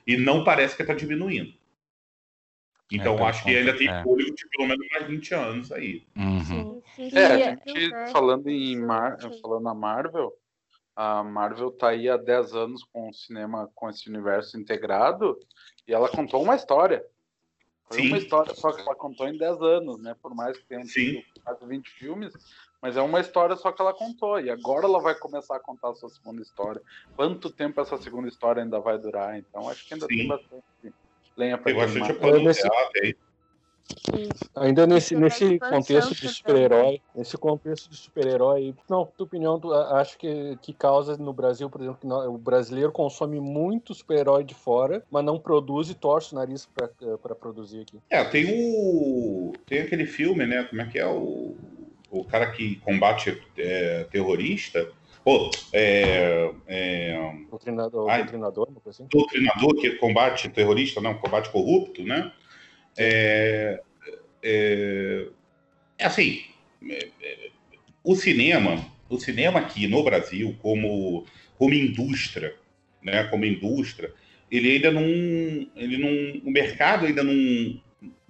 [0.08, 1.54] E não parece que está diminuindo.
[2.92, 4.04] Então, É, acho que ainda tem é.
[4.04, 6.04] fôlego de pelo menos mais 20 anos aí.
[6.16, 6.82] Uhum.
[6.96, 7.10] Sim.
[7.10, 9.18] Sim, É, E- a gente falando em Mar...
[9.42, 10.34] falando na Marvel,
[10.96, 15.38] a Marvel tá aí há 10 anos com o cinema, com esse universo integrado,
[15.88, 17.06] e ela contou uma história.
[17.88, 18.08] Foi Sim.
[18.08, 20.16] uma história só que ela contou em 10 anos, né?
[20.22, 21.22] Por mais que tenha Sim.
[21.22, 22.34] tido quase 20 filmes,
[22.82, 24.40] mas é uma história só que ela contou.
[24.40, 26.82] E agora ela vai começar a contar a sua segunda história.
[27.16, 29.38] Quanto tempo essa segunda história ainda vai durar?
[29.38, 30.18] Então acho que ainda Sim.
[30.18, 30.64] tem bastante
[31.38, 32.16] lenha bastante queimar.
[32.20, 32.68] pano É, nesse-
[33.04, 33.16] aí.
[34.14, 34.50] Isso.
[34.56, 36.34] Ainda nesse, Isso é nesse contexto de também.
[36.34, 41.70] super-herói, nesse contexto de super-herói, não, tua opinião, tu acho que, que causa no Brasil,
[41.70, 46.34] por exemplo, que o brasileiro consome muito super-herói de fora, mas não produz e torce
[46.34, 48.00] o nariz pra, eh, produzir aqui.
[48.10, 49.54] É, tem o.
[49.68, 50.64] Tem aquele filme, né?
[50.64, 51.08] Como é que é?
[51.08, 51.56] O,
[52.10, 54.88] o cara que combate é, terrorista.
[55.24, 58.28] Pô, é, é, O treinador, Ai.
[58.28, 59.10] treinador, uma coisa assim.
[59.12, 62.32] doutrinador que combate terrorista, não, combate corrupto, né?
[62.98, 63.82] É,
[64.44, 65.28] é,
[65.98, 66.44] é assim,
[68.04, 71.26] o cinema, o cinema aqui no Brasil, como,
[71.58, 72.56] como indústria,
[73.02, 73.24] né?
[73.26, 74.14] Como indústria,
[74.52, 75.04] ele ainda não,
[75.76, 77.82] ele não, o mercado ainda não,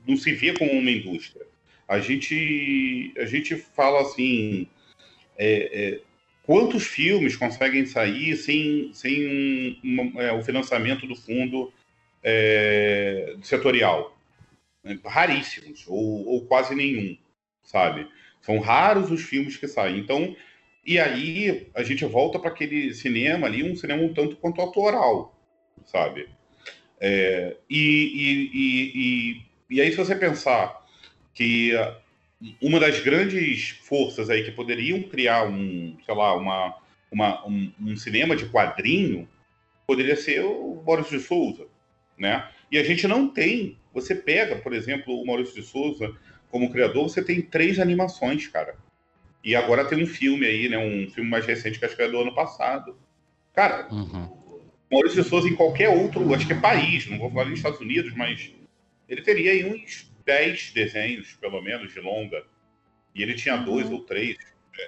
[0.07, 1.45] não se vê como uma indústria.
[1.87, 4.67] A gente, a gente fala assim,
[5.37, 5.99] é, é,
[6.43, 11.71] quantos filmes conseguem sair sem, sem um- uma- é, o financiamento do fundo
[12.23, 14.14] é, setorial?
[15.05, 17.17] Raríssimos, ou, ou quase nenhum,
[17.63, 18.07] sabe?
[18.41, 19.97] São raros os filmes que saem.
[19.97, 20.35] Então,
[20.85, 25.35] e aí a gente volta para aquele cinema ali, um cinema um tanto quanto autoral,
[25.85, 26.29] sabe?
[26.99, 30.85] É, e, e, e, e, aí, se você pensar
[31.33, 31.97] que ah,
[32.61, 36.77] uma das grandes forças aí que poderiam criar um, sei lá, uma,
[37.11, 39.27] uma, um, um cinema de quadrinho
[39.87, 41.67] poderia ser o Maurício de Souza,
[42.17, 42.47] né?
[42.71, 43.77] E a gente não tem.
[43.95, 46.13] Você pega, por exemplo, o Maurício de Souza
[46.51, 48.75] como criador, você tem três animações, cara.
[49.43, 50.77] E agora tem um filme aí, né?
[50.77, 52.95] Um filme mais recente que acho que é do ano passado.
[53.53, 54.29] Cara, Uhum.
[54.91, 57.79] Maurício de Souza em qualquer outro, acho que é país, não vou falar nos Estados
[57.79, 58.53] Unidos, mas
[59.09, 62.43] ele teria aí uns 10 desenhos, pelo menos, de longa.
[63.13, 64.37] E ele tinha dois ou três.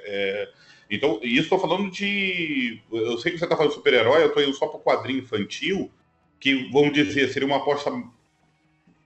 [0.05, 0.49] É,
[0.89, 2.82] então, e isso estou falando de.
[2.91, 5.91] Eu sei que você está falando super-herói, eu estou indo só para o quadrinho infantil,
[6.39, 7.91] que, vamos dizer, seria uma aposta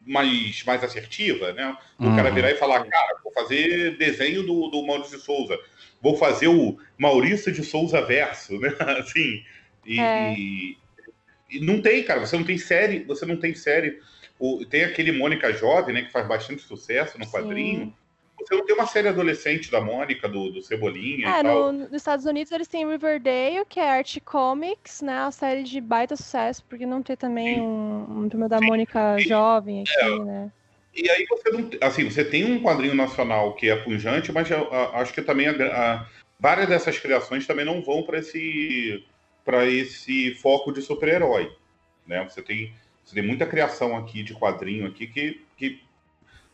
[0.06, 1.78] mais, mais assertiva, né?
[2.00, 2.36] O cara Uhum.
[2.36, 5.58] virar e falar, cara, vou fazer desenho do, do Maurício de Souza,
[6.02, 8.76] vou fazer o Maurício de Souza verso, né?
[9.00, 9.44] Assim,
[9.86, 10.34] e, É.
[10.34, 10.78] e-
[11.52, 14.00] e não tem, cara, você não tem série, você não tem série.
[14.40, 17.32] O- tem aquele Mônica Jovem, né, que faz bastante sucesso no Sim.
[17.32, 17.94] quadrinho.
[18.46, 21.72] Você não tem uma série adolescente da Mônica, do, do Cebolinha É, e tal.
[21.72, 25.20] no- nos Estados Unidos eles têm Riverdale, que é Art Comics, né?
[25.20, 29.84] A série de baita sucesso, porque não tem também um, um turma da Mônica jovem
[29.84, 30.52] aqui, né?
[30.94, 31.70] E aí você não.
[31.82, 35.48] Assim, você tem um quadrinho nacional que é punjante, mas eu, a- acho que também
[35.48, 36.08] a, a-
[36.40, 39.04] várias dessas criações também não vão para esse
[39.46, 41.52] para esse foco de super-herói,
[42.06, 42.24] né?
[42.30, 42.74] Você tem
[43.04, 45.82] você tem muita criação aqui de quadrinho aqui que, que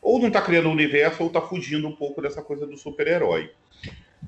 [0.01, 3.51] ou não está criando o universo ou está fugindo um pouco dessa coisa do super-herói.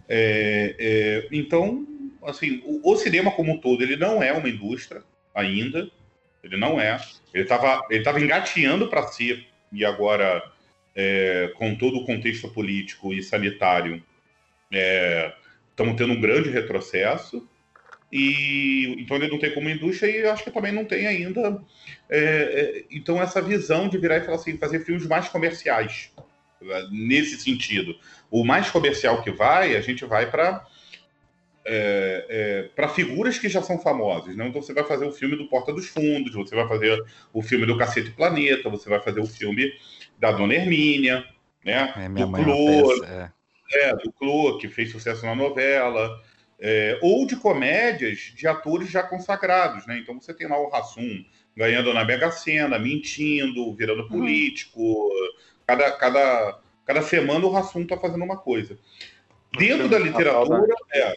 [0.08, 1.88] É, é, então,
[2.24, 5.04] assim, o, o cinema como um todo ele não é uma indústria
[5.34, 5.90] ainda,
[6.44, 7.00] ele não é.
[7.34, 10.44] Ele estava ele tava engateando para ser e agora,
[10.96, 14.04] é, com todo o contexto político e sanitário,
[15.70, 17.48] estamos tendo um grande retrocesso.
[18.12, 21.62] E então ele não tem como indústria e eu acho que também não tem ainda.
[22.10, 26.12] é, é, então, essa visão de virar e falar assim, fazer filmes mais comerciais,
[26.60, 27.96] né, nesse sentido.
[28.32, 30.66] O mais comercial que vai, a gente vai para.
[32.76, 34.48] para figuras que já são famosas, né?
[34.48, 37.68] Então você vai fazer o filme do Porta dos Fundos, você vai fazer o filme
[37.68, 39.72] do Cacete Planeta, você vai fazer o filme
[40.18, 41.24] da Dona Hermínia,
[41.64, 41.94] né?
[41.96, 43.34] É, do é Clô, peça.
[43.74, 46.20] é, do Clô, que fez sucesso na novela,
[46.60, 49.98] é, ou de comédias de atores já consagrados, né?
[50.00, 51.24] Então você tem lá o Rassum
[51.56, 55.10] ganhando na Mega Sena, mentindo, virando político.
[55.66, 58.78] Cada, cada, cada semana o Rassum tá fazendo uma coisa.
[59.58, 61.16] Dentro da literatura, é,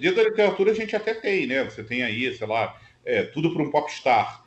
[0.00, 1.64] dentro da literatura a gente até tem, né?
[1.64, 4.44] Você tem aí, sei lá, é, tudo para um popstar,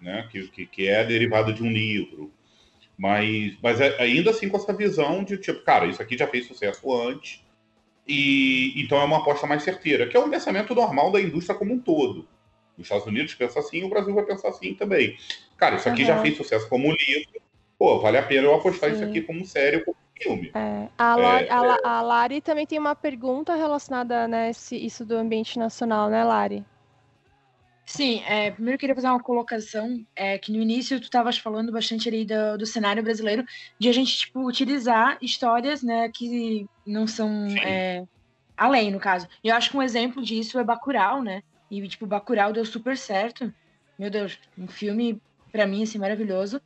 [0.00, 0.28] né?
[0.30, 2.32] Que, que, que é derivado de um livro.
[2.96, 6.46] Mas, mas é- ainda assim com essa visão de tipo, cara, isso aqui já fez
[6.46, 7.45] sucesso antes,
[8.06, 11.74] e então é uma aposta mais certeira, que é um pensamento normal da indústria como
[11.74, 12.28] um todo.
[12.78, 15.16] Os Estados Unidos pensam assim, o Brasil vai pensar assim também.
[15.56, 16.22] Cara, isso aqui já Aham.
[16.22, 17.40] fez sucesso como livro,
[17.78, 19.06] pô, vale a pena eu apostar isso Sim.
[19.06, 20.50] aqui como série ou como filme.
[20.54, 25.04] É, a, Lari, É, a, a Lari também tem uma pergunta relacionada, né, esse, isso
[25.04, 26.64] do ambiente nacional, né, Lari?
[27.86, 31.70] Sim, é, primeiro eu queria fazer uma colocação, é, que no início tu estavas falando
[31.70, 33.44] bastante ali do, do cenário brasileiro,
[33.78, 38.04] de a gente, tipo, utilizar histórias, né, que não são, é,
[38.56, 39.28] além, no caso.
[39.42, 42.96] E eu acho que um exemplo disso é Bacurau, né, e, tipo, Bacurau deu super
[42.96, 43.54] certo,
[43.96, 45.22] meu Deus, um filme,
[45.52, 46.60] pra mim, assim, maravilhoso.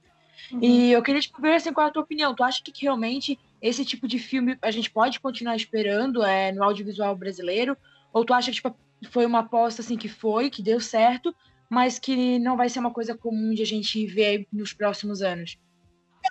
[0.50, 0.60] Uhum.
[0.62, 2.86] E eu queria, tipo, ver, assim, qual é a tua opinião, tu acha que que
[2.86, 7.76] realmente esse tipo de filme a gente pode continuar esperando é, no audiovisual brasileiro,
[8.10, 8.74] ou tu acha que, tipo,
[9.10, 11.34] foi uma aposta assim que foi, que deu certo,
[11.68, 15.56] mas que não vai ser uma coisa comum de a gente ver nos próximos anos.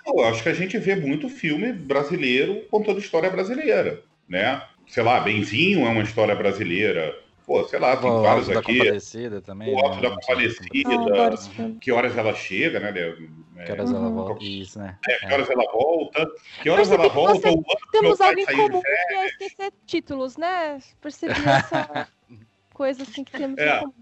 [0.06, 4.62] Eu acho que a gente vê muito filme brasileiro contando história brasileira, né?
[4.86, 7.16] Sei lá, Benzinho é uma história brasileira.
[7.46, 8.78] Pô, sei lá, tem O vários Alto da aqui.
[8.78, 9.74] Compadecida também.
[9.74, 10.02] O Alto né?
[10.02, 10.68] da Compadecida.
[11.58, 11.70] Ah.
[11.80, 12.90] Que horas ela chega, né?
[13.56, 14.14] É, Que horas ela Uhum.
[14.14, 14.44] volta.
[14.44, 14.96] Isso, né?
[15.08, 16.30] é, que horas ela volta.
[16.62, 17.34] Que horas Percebi ela que volta.
[17.50, 20.78] você- Temos algo em comum que é esquecer títulos, né?
[21.00, 21.32] Percebi
[21.74, 22.08] essa
[22.80, 23.76] coisa assim que temos É.
[23.76, 23.92] em comum.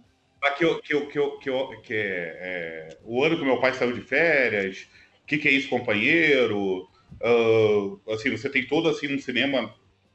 [0.56, 3.60] Que, eu- que, eu- que, eu- que, eu- que é, é, o ano que meu
[3.60, 4.86] pai saiu de férias,
[5.24, 6.88] o que, que é isso, companheiro?
[7.20, 9.74] Ah, assim, você tem todo assim um cinema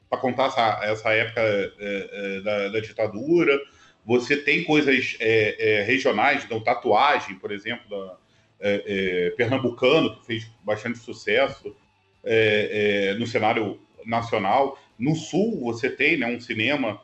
[0.10, 3.60] para contar essa, essa época é, é, da, da ditadura.
[4.06, 8.18] Você tem coisas é, é, regionais, então tatuagem, por exemplo, da,
[9.36, 11.76] pernambucano, que fez bastante sucesso
[13.20, 14.80] no cenário nacional.
[14.98, 17.02] No sul, você tem né, um cinema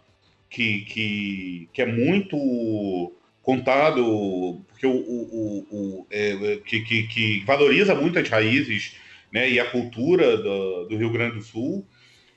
[0.50, 3.14] que, que, que é muito
[3.44, 4.98] contado, porque o, o,
[5.32, 5.68] o,
[6.02, 8.96] o- é, que, que, que valoriza muito as raízes
[9.32, 11.86] né, e a cultura do, do Rio Grande do Sul.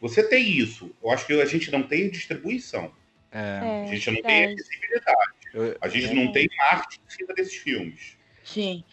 [0.01, 0.91] Você tem isso.
[1.03, 2.93] Eu acho que a gente não tem distribuição.
[3.31, 4.55] É, É, A gente não tem verdade.
[4.61, 5.79] acessibilidade.
[5.81, 6.15] A gente É.
[6.15, 8.17] não tem marketing em cima desses filmes.
[8.45, 8.85] Sim.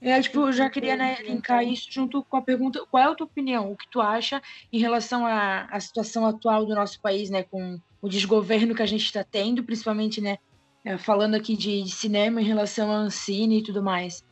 [0.00, 3.14] Eu, tipo, eu já queria né, linkar isso junto com a pergunta, qual é a
[3.14, 3.72] tua opinião?
[3.72, 4.40] O que tu acha
[4.72, 7.42] em relação à, à situação atual do nosso país, né?
[7.42, 10.38] Com o desgoverno que a gente está tendo, principalmente, né?
[10.84, 14.24] é, falando aqui de, de cinema em relação à Ancine e tudo mais.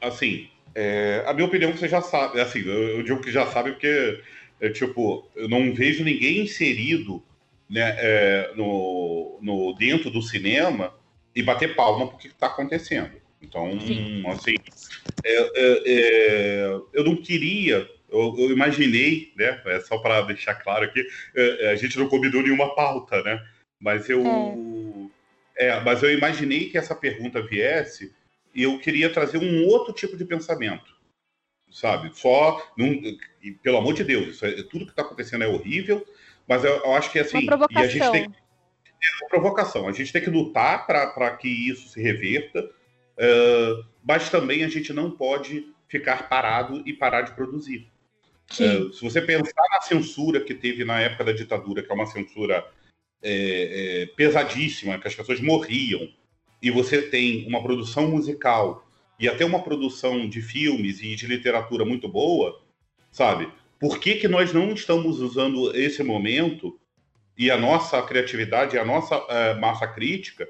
[0.00, 2.40] Assim, é, a minha opinião você já sabe.
[2.40, 4.22] Assim, eu, eu digo que já sabe porque,
[4.60, 7.22] é, tipo, eu não vejo ninguém inserido
[7.68, 10.94] né, é, no, no, dentro do cinema
[11.34, 13.12] e bater palma porque está acontecendo.
[13.42, 14.22] Então, Sim.
[14.28, 14.54] assim,
[15.24, 19.60] é, é, é, eu não queria, eu, eu imaginei, né?
[19.66, 23.44] É só para deixar claro aqui, é, é, a gente não combinou nenhuma pauta, né?
[23.78, 24.22] Mas eu,
[25.56, 28.12] é, mas eu imaginei que essa pergunta viesse
[28.54, 30.92] eu queria trazer um outro tipo de pensamento,
[31.70, 32.10] sabe?
[32.14, 32.92] Só, num,
[33.42, 36.04] e, pelo amor de Deus, isso é, tudo que está acontecendo é horrível,
[36.48, 38.28] mas eu, eu acho que assim, e a gente tem
[39.02, 39.88] é uma provocação.
[39.88, 42.68] A gente tem que lutar para que isso se reverta,
[43.16, 47.90] eh, mas também a gente não pode ficar parado e parar de produzir.
[48.58, 52.06] Eh, se você pensar na censura que teve na época da ditadura, que é uma
[52.06, 52.66] censura
[53.22, 56.08] eh, eh, pesadíssima, que as pessoas morriam,
[56.62, 58.86] e você tem uma produção musical
[59.18, 62.60] e até uma produção de filmes e de literatura muito boa,
[63.10, 63.48] sabe?
[63.78, 66.78] Por que, que nós não estamos usando esse momento
[67.36, 70.48] e a nossa criatividade, a nossa eh, massa crítica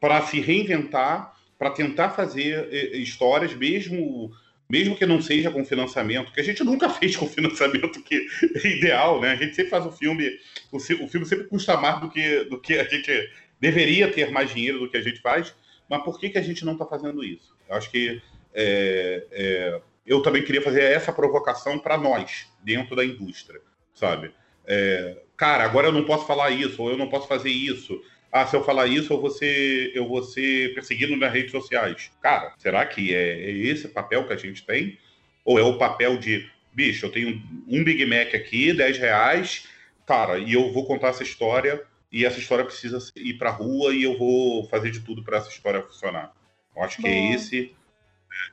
[0.00, 4.30] para se reinventar, para tentar fazer eh, histórias mesmo
[4.68, 8.26] mesmo que não seja com financiamento, que a gente nunca fez com financiamento que
[8.62, 9.32] é ideal, né?
[9.32, 10.30] A gente sempre faz o filme,
[10.70, 13.30] o, o filme sempre custa mais do que, do que a gente
[13.60, 15.54] deveria ter mais dinheiro do que a gente faz,
[15.88, 17.56] mas por que, que a gente não está fazendo isso?
[17.68, 18.20] Eu acho que
[18.54, 23.60] é, é, eu também queria fazer essa provocação para nós, dentro da indústria,
[23.94, 24.32] sabe?
[24.66, 28.00] É, cara, agora eu não posso falar isso, ou eu não posso fazer isso.
[28.30, 32.10] Ah, se eu falar isso, eu vou ser, eu vou ser perseguido nas redes sociais.
[32.20, 34.98] Cara, será que é, é esse papel que a gente tem?
[35.44, 39.66] Ou é o papel de, bicho, eu tenho um Big Mac aqui, 10 reais,
[40.06, 41.82] cara, e eu vou contar essa história,
[42.12, 45.48] e essa história precisa ir pra rua, e eu vou fazer de tudo para essa
[45.48, 46.34] história funcionar.
[46.76, 47.74] Eu acho que é esse,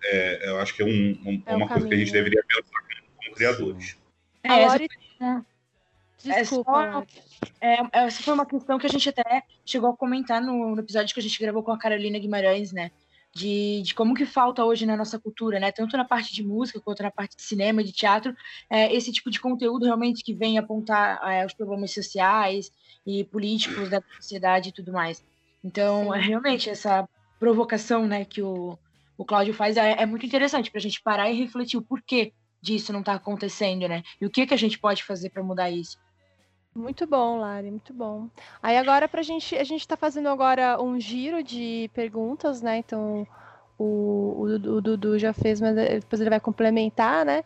[0.06, 2.24] é, eu acho que é, um- um- É uma coisa que a gente caminho.
[2.32, 2.82] deveria pensar
[3.18, 3.98] como criadores.
[4.44, 4.80] É, A essa
[6.32, 7.08] É Desculpa, só- Lori.
[7.62, 11.14] É, essa foi uma questão que a gente até chegou a comentar no, no episódio
[11.14, 12.92] que a gente gravou com a Carolina Guimarães, né?
[13.34, 15.72] De, de como que falta hoje na nossa cultura, né?
[15.72, 18.34] Tanto na parte de música quanto na parte de cinema e de teatro,
[18.70, 22.72] é, esse tipo de conteúdo realmente que vem apontar é, os problemas sociais
[23.06, 25.24] e políticos da sociedade e tudo mais.
[25.64, 26.18] Então, Sim.
[26.18, 27.08] é, realmente, essa
[27.38, 28.78] provocação né, que o,
[29.18, 32.32] o Cláudio faz é, é muito interessante para a gente parar e refletir o porquê
[32.62, 34.02] disso não está acontecendo, né?
[34.20, 35.98] E o que, que a gente pode fazer para mudar isso.
[36.76, 38.28] Muito bom, Lari, muito bom.
[38.62, 42.78] Aí agora pra gente, a gente tá fazendo agora um giro de perguntas, né?
[42.80, 43.26] Então
[43.80, 47.44] o, o, Dudu- o Dudu já fez, mas depois ele vai complementar, né?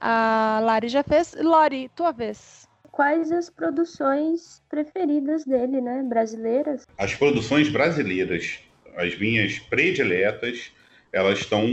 [0.00, 1.36] A Lari já fez.
[1.38, 2.66] Lori, tua vez.
[2.90, 6.02] Quais as produções preferidas dele, né?
[6.02, 6.86] Brasileiras?
[6.96, 8.60] As produções brasileiras,
[8.96, 10.72] as minhas prediletas,
[11.12, 11.66] elas estão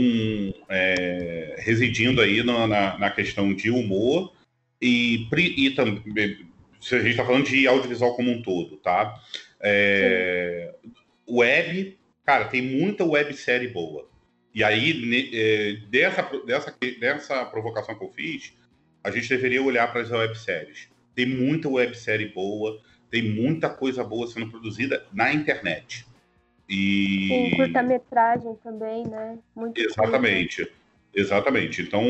[0.68, 4.32] é, residindo aí na, na, na questão de humor
[4.80, 5.26] e,
[5.56, 6.47] e também,
[6.80, 9.14] a gente está falando de audiovisual como um todo, tá?
[9.60, 10.74] É,
[11.28, 14.08] web, cara, tem muita websérie boa.
[14.54, 18.52] E aí, é, dessa, dessa, dessa provocação que eu fiz,
[19.02, 20.88] a gente deveria olhar para as webséries.
[21.14, 22.80] Tem muita websérie boa,
[23.10, 26.06] tem muita coisa boa sendo produzida na internet.
[26.68, 29.38] E Tem curta-metragem também, né?
[29.56, 30.70] Muito exatamente,
[31.14, 31.80] exatamente.
[31.80, 32.04] Então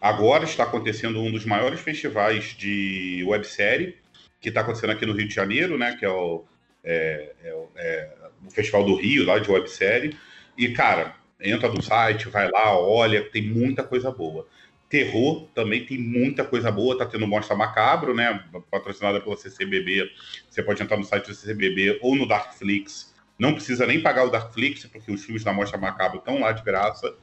[0.00, 3.99] agora está acontecendo um dos maiores festivais de websérie
[4.40, 5.96] que está acontecendo aqui no Rio de Janeiro, né?
[5.98, 6.44] Que é o,
[6.82, 10.16] é- é o- é o Festival do Rio lá de websérie.
[10.56, 14.46] E cara, entra no site, vai lá, olha, tem muita coisa boa.
[14.88, 18.44] Terror também tem muita coisa boa, tá tendo Mostra Macabro, né?
[18.70, 20.10] Patrocinada pela CCBB.
[20.48, 23.14] Você pode entrar no site do CCBB ou no Darkflix.
[23.38, 26.62] Não precisa nem pagar o Darkflix, porque os filmes da Mostra Macabro estão lá de
[26.64, 27.14] graça.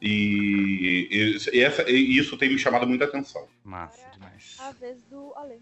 [0.00, 3.48] E, e- e essa- e isso tem me chamado muita atenção.
[3.64, 4.56] Massa demais.
[4.60, 5.60] A vez do Ale.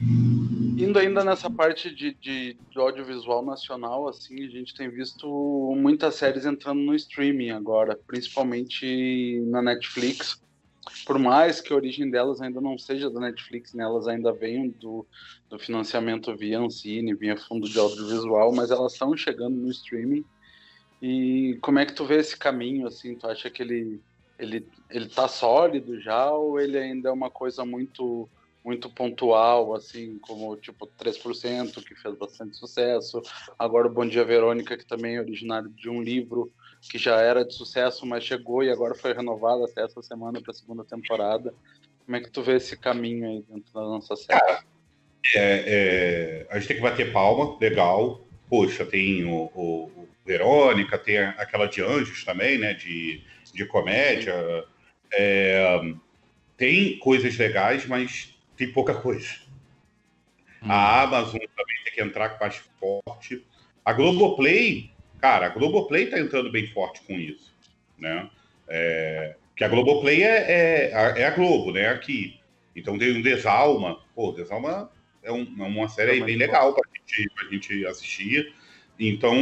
[0.00, 5.26] Indo ainda nessa parte de, de, de audiovisual nacional, assim, a gente tem visto
[5.76, 10.40] muitas séries entrando no streaming agora, principalmente na Netflix.
[11.04, 14.68] Por mais que a origem delas ainda não seja da Netflix, né, elas ainda venham
[14.68, 15.04] do,
[15.50, 20.24] do financiamento via Ancine, via fundo de audiovisual, mas elas estão chegando no streaming.
[21.02, 23.16] E como é que tu vê esse caminho, assim?
[23.16, 24.00] Tu acha que ele,
[24.38, 28.28] ele, ele tá sólido já ou ele ainda é uma coisa muito
[28.68, 33.22] muito pontual, assim, como tipo 3%, que fez bastante sucesso.
[33.58, 37.46] Agora o Bom Dia Verônica, que também é originário de um livro que já era
[37.46, 41.54] de sucesso, mas chegou e agora foi renovado até essa semana para a segunda temporada.
[42.04, 44.58] Como é que tu vê esse caminho aí dentro da nossa série?
[45.34, 48.20] É, é, a gente tem que bater palma, legal.
[48.50, 52.74] Poxa, tem o, o- o Verônica, tem a- aquela de Anjos também, né?
[52.74, 54.34] De, de comédia.
[55.10, 55.80] É,
[56.58, 59.28] tem coisas legais, mas tem pouca coisa.
[60.62, 60.70] Hum.
[60.70, 63.46] A Amazon também tem que entrar com mais forte.
[63.84, 64.90] A Globoplay,
[65.20, 67.54] cara, a Globoplay tá entrando bem forte com isso,
[67.96, 68.28] né?
[68.68, 71.88] É, que a Globoplay é, é, a- é a Globo, né?
[71.88, 72.38] Aqui.
[72.76, 74.00] Então tem um Desalma.
[74.14, 74.90] Pô, Desalma
[75.22, 78.52] é, um- é uma série É bem legal pra gente, pra gente assistir.
[78.98, 79.34] Então,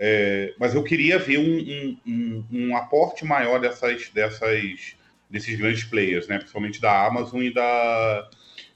[0.00, 4.96] É, mas eu queria ver um, um, um, um, aporte maior dessas, dessas,
[5.30, 6.38] desses grandes players, né?
[6.38, 8.28] principalmente da Amazon e da,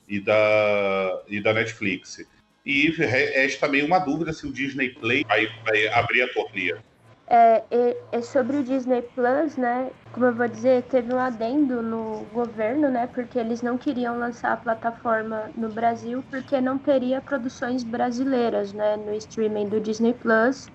[0.08, 2.24] e da, e da Netflix.
[2.64, 6.82] E resta também uma dúvida se o Disney Play vai, vai abrir a torneira.
[7.26, 9.90] É, é, é, sobre o Disney Plus, né?
[10.12, 13.06] Como eu vou dizer, teve um adendo no governo, né?
[13.06, 18.96] Porque eles não queriam lançar a plataforma no Brasil porque não teria produções brasileiras, né?
[18.96, 20.68] No streaming do Disney Plus.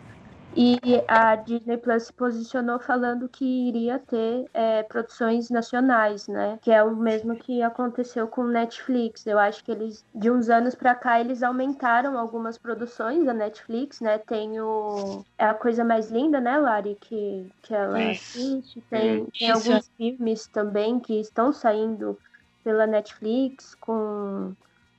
[0.59, 6.57] E a Disney Plus se posicionou falando que iria ter é, produções nacionais, né?
[6.63, 9.27] Que é o mesmo que aconteceu com Netflix.
[9.27, 14.01] Eu acho que eles, de uns anos para cá, eles aumentaram algumas produções da Netflix,
[14.01, 14.17] né?
[14.17, 15.23] Tem o.
[15.37, 16.97] É a coisa mais linda, né, Lari?
[16.99, 18.11] Que, que ela é.
[18.13, 18.81] assiste.
[18.89, 22.17] Tem, tem alguns filmes também que estão saindo
[22.63, 24.53] pela Netflix com,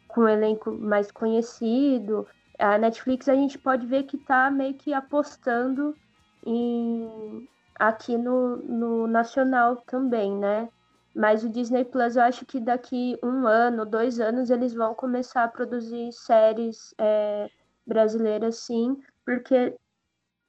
[0.07, 2.25] com um elenco mais conhecido
[2.59, 5.95] a Netflix a gente pode ver que está meio que apostando
[6.45, 7.49] em
[7.79, 10.69] aqui no, no nacional também, né?
[11.15, 15.45] Mas o Disney Plus eu acho que daqui um ano, dois anos, eles vão começar
[15.45, 17.49] a produzir séries é,
[17.87, 19.77] brasileiras sim, porque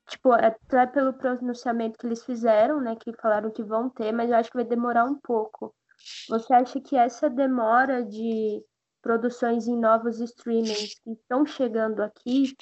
[0.08, 2.96] tipo, até pelo pronunciamento que eles fizeram, né?
[2.96, 5.74] Que falaram que vão ter, mas eu acho que vai demorar um pouco.
[6.30, 8.64] Você acha que essa demora de
[9.02, 12.54] produções em novos streamings que estão chegando aqui,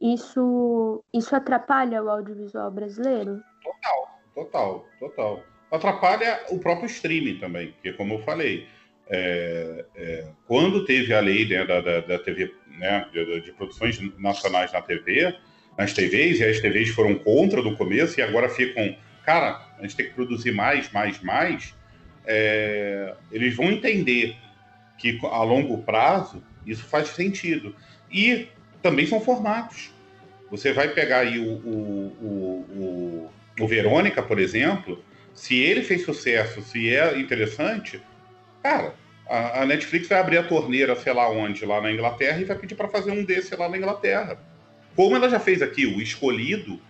[0.00, 3.42] isso, isso atrapalha o audiovisual brasileiro?
[3.62, 5.42] Total, total, total.
[5.70, 8.68] Atrapalha o próprio streaming também, porque como eu falei,
[9.08, 14.00] é, é, quando teve a lei né, da, da, da, TV, né, de, de, produções
[14.18, 15.36] nacionais na TV,
[15.76, 19.96] nas TVs, e as TVs foram contra no começo e agora ficam, cara, a gente
[19.96, 21.74] tem que produzir mais, mais, mais,
[22.26, 24.36] é, eles vão entender
[24.98, 27.74] que a longo prazo isso faz sentido.
[28.10, 28.48] E
[28.82, 29.90] também são formatos.
[30.50, 32.16] Você vai pegar aí o, o,
[32.70, 35.02] o, o, Verônica, por exemplo,
[35.34, 38.00] se ele fez sucesso, se é interessante,
[38.62, 38.94] cara,
[39.28, 42.56] a, a, Netflix vai abrir a torneira, sei lá onde, lá na Inglaterra, e vai
[42.56, 44.38] pedir para fazer um desse lá na Inglaterra.
[44.94, 46.80] Como ela já fez aqui, o Escolhido,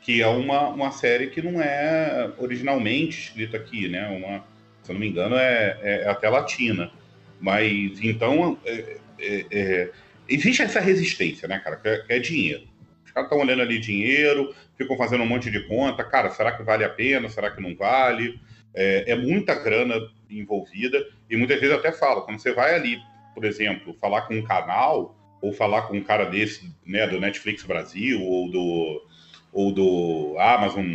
[0.00, 4.06] que é uma, uma série que não é originalmente escrita aqui, né?
[4.08, 4.44] Uma,
[4.82, 6.92] se eu não me engano, é, é, é até latina.
[7.40, 9.90] Mas então é, é, é,
[10.28, 11.76] existe essa resistência, né, cara?
[11.76, 12.66] Que é, é dinheiro.
[13.04, 16.04] Os caras estão olhando ali dinheiro, ficam fazendo um monte de conta.
[16.04, 17.28] Cara, será que vale a pena?
[17.28, 18.38] Será que não vale?
[18.74, 19.94] É, é muita grana
[20.30, 21.04] envolvida.
[21.30, 22.98] E muitas vezes até falo, quando você vai ali,
[23.34, 27.62] por exemplo, falar com um canal, ou falar com um cara desse, né, do Netflix
[27.62, 29.06] Brasil, ou do,
[29.52, 30.86] ou do Amazon,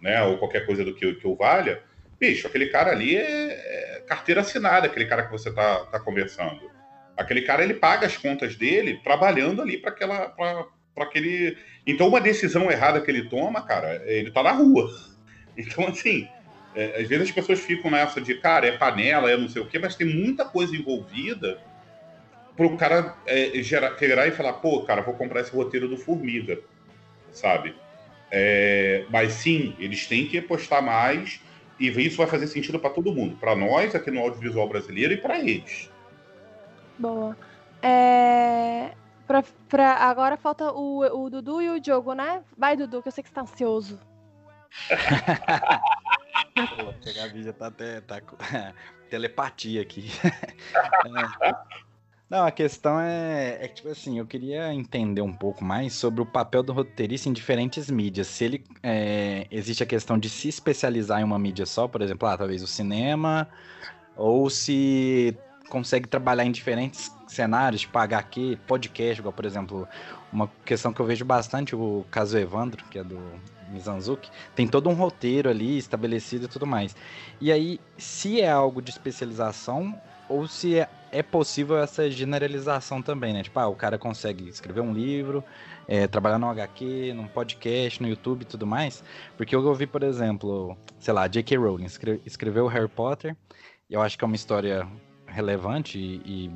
[0.00, 1.82] né, ou qualquer coisa do que, que o valha,
[2.18, 6.70] bicho, aquele cara ali é, é carteira assinada, aquele cara que você tá, tá conversando.
[7.16, 10.28] Aquele cara, ele paga as contas dele trabalhando ali para aquela.
[10.28, 11.58] para aquele.
[11.86, 14.88] Então, uma decisão errada que ele toma, cara, ele tá na rua.
[15.60, 16.28] Então, assim,
[16.72, 19.66] é, às vezes as pessoas ficam nessa de, cara, é panela, é não sei o
[19.66, 21.58] quê, mas tem muita coisa envolvida
[22.56, 26.60] pro cara é, gerar, e falar, pô, cara, vou comprar esse roteiro do Formiga,
[27.32, 27.74] sabe?
[28.30, 31.40] É, mas sim, eles têm que apostar mais
[31.78, 35.16] e isso vai fazer sentido para todo mundo, para nós aqui no audiovisual brasileiro e
[35.16, 35.90] para eles.
[36.98, 37.36] Boa.
[37.82, 38.92] É...
[39.26, 42.42] Pra, pra, agora falta o, o Dudu e o Diogo, né?
[42.56, 44.00] Vai, Dudu, que eu sei que você tá ansioso.
[46.76, 48.36] Pô, a Gabi já tá até tá com
[49.10, 50.10] telepatia aqui.
[52.30, 56.20] Não, a questão é, é que, tipo assim, eu queria entender um pouco mais sobre
[56.20, 58.26] o papel do roteirista em diferentes mídias.
[58.26, 62.28] Se ele é, existe a questão de se especializar em uma mídia só, por exemplo,
[62.28, 63.48] ah, talvez o cinema,
[64.14, 65.34] ou se
[65.70, 69.88] consegue trabalhar em diferentes cenários, tipo HQ, podcast, igual, por exemplo,
[70.30, 73.18] uma questão que eu vejo bastante, o caso Evandro, que é do
[73.70, 76.94] Mizanzuki, tem todo um roteiro ali estabelecido e tudo mais.
[77.40, 79.98] E aí, se é algo de especialização,
[80.28, 83.42] ou se é, é possível essa generalização também, né?
[83.42, 85.42] Tipo, ah, o cara consegue escrever um livro,
[85.86, 89.02] é, trabalhar no HQ, num podcast, no YouTube e tudo mais.
[89.36, 91.56] Porque eu ouvi, por exemplo, sei lá, J.K.
[91.56, 93.36] Rowling escreve, escreveu Harry Potter,
[93.88, 94.86] e eu acho que é uma história
[95.26, 96.50] relevante e, e,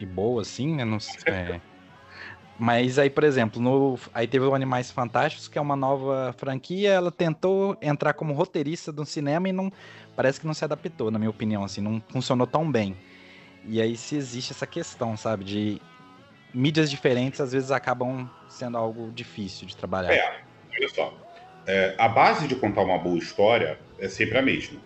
[0.00, 0.84] e boa, assim, né?
[0.84, 1.60] Não, é...
[2.58, 3.98] Mas aí, por exemplo, no...
[4.12, 8.92] aí teve o Animais Fantásticos, que é uma nova franquia, ela tentou entrar como roteirista
[8.92, 9.72] do cinema e não
[10.14, 12.96] parece que não se adaptou, na minha opinião, assim, não funcionou tão bem.
[13.66, 15.82] E aí se existe essa questão, sabe, de
[16.52, 20.12] mídias diferentes às vezes acabam sendo algo difícil de trabalhar.
[20.12, 20.42] É,
[20.78, 21.14] olha só.
[21.66, 24.78] É, a base de contar uma boa história é sempre a mesma.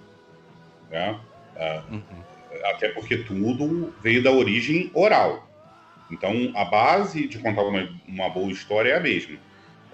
[0.90, 1.18] Né?
[1.56, 2.02] É, uhum.
[2.64, 5.48] Até porque tudo veio da origem oral.
[6.10, 9.38] Então, a base de contar uma, uma boa história é a mesma.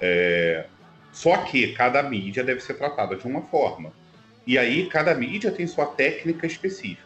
[0.01, 0.67] É,
[1.13, 3.93] Só que cada mídia deve ser tratada de uma forma.
[4.47, 7.03] E aí, cada mídia tem sua técnica específica.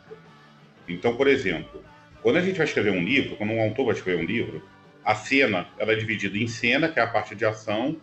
[0.89, 1.83] Então, por exemplo,
[2.23, 4.63] quando a gente vai escrever um livro, quando um autor vai escrever um livro,
[5.05, 7.97] a cena ela é dividida em cena, que é a parte de ação,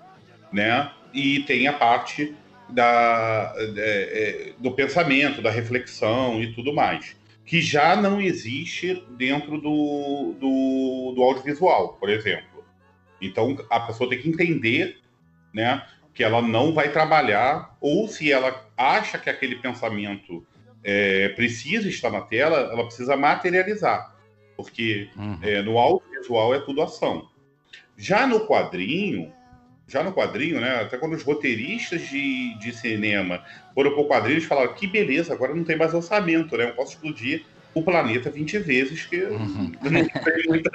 [0.51, 0.91] né?
[1.13, 2.35] E tem a parte
[2.69, 9.59] da, é, é, do pensamento, da reflexão e tudo mais, que já não existe dentro
[9.59, 12.65] do, do, do audiovisual, por exemplo.
[13.21, 14.99] Então, a pessoa tem que entender,
[15.53, 15.85] né?
[16.13, 20.45] Que ela não vai trabalhar, ou se ela acha que aquele pensamento
[20.85, 24.15] é, precisa estar na tela, ela precisa materializar.
[24.55, 25.39] Porque uhum.
[25.41, 27.27] é, no audiovisual é tudo ação.
[27.97, 29.33] Já no quadrinho,
[29.87, 30.81] já no quadrinho, né?
[30.81, 33.43] Até quando os roteiristas de, de cinema
[33.73, 36.65] foram para o quadrinho, eles falaram que beleza, agora não tem mais orçamento, né?
[36.65, 37.43] Eu posso explodir
[37.73, 39.71] o planeta 20 vezes, que uhum.
[39.81, 40.71] não, tem muita,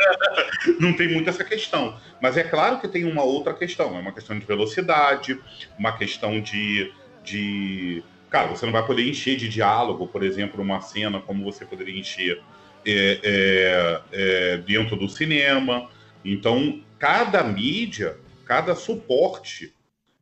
[0.79, 1.99] não tem muito essa questão.
[2.21, 5.39] Mas é claro que tem uma outra questão, é uma questão de velocidade,
[5.79, 6.93] uma questão de,
[7.25, 11.65] de Cara, você não vai poder encher de diálogo, por exemplo, uma cena como você
[11.65, 12.41] poderia encher
[12.87, 15.91] é, é, é, dentro do cinema.
[16.25, 18.17] Então, cada mídia,
[18.47, 19.75] cada suporte,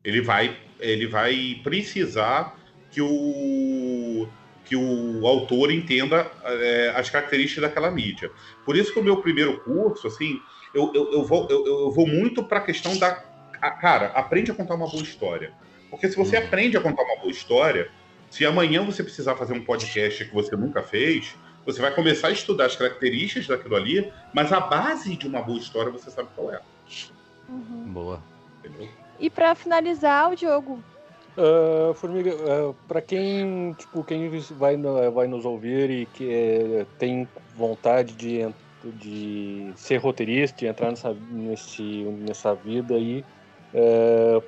[0.03, 2.57] ele vai, ele vai precisar
[2.89, 4.27] que o,
[4.65, 8.31] que o autor entenda é, as características daquela mídia.
[8.65, 10.39] Por isso que o meu primeiro curso, assim,
[10.73, 13.11] eu, eu, eu vou, eu, eu vou muito para a questão da.
[13.81, 15.53] Cara, aprende a contar uma boa história.
[15.89, 16.45] Porque se você uhum.
[16.45, 17.89] aprende a contar uma boa história,
[18.29, 21.35] se amanhã você precisar fazer um podcast que você nunca fez,
[21.65, 25.57] você vai começar a estudar as características daquilo ali, mas a base de uma boa
[25.57, 26.61] história você sabe qual é.
[27.47, 27.91] Uhum.
[27.91, 28.23] Boa.
[28.59, 28.87] Entendeu?
[29.19, 30.83] E para finalizar, o jogo.
[31.37, 34.75] Uh, Formiga, uh, ah, para quem tipo quem vai,
[35.13, 38.49] vai nos ouvir e que é, tem vontade de,
[38.83, 41.83] de ser roteirista, de entrar nessa, nesse,
[42.27, 43.23] nessa vida aí,
[43.73, 44.43] uh,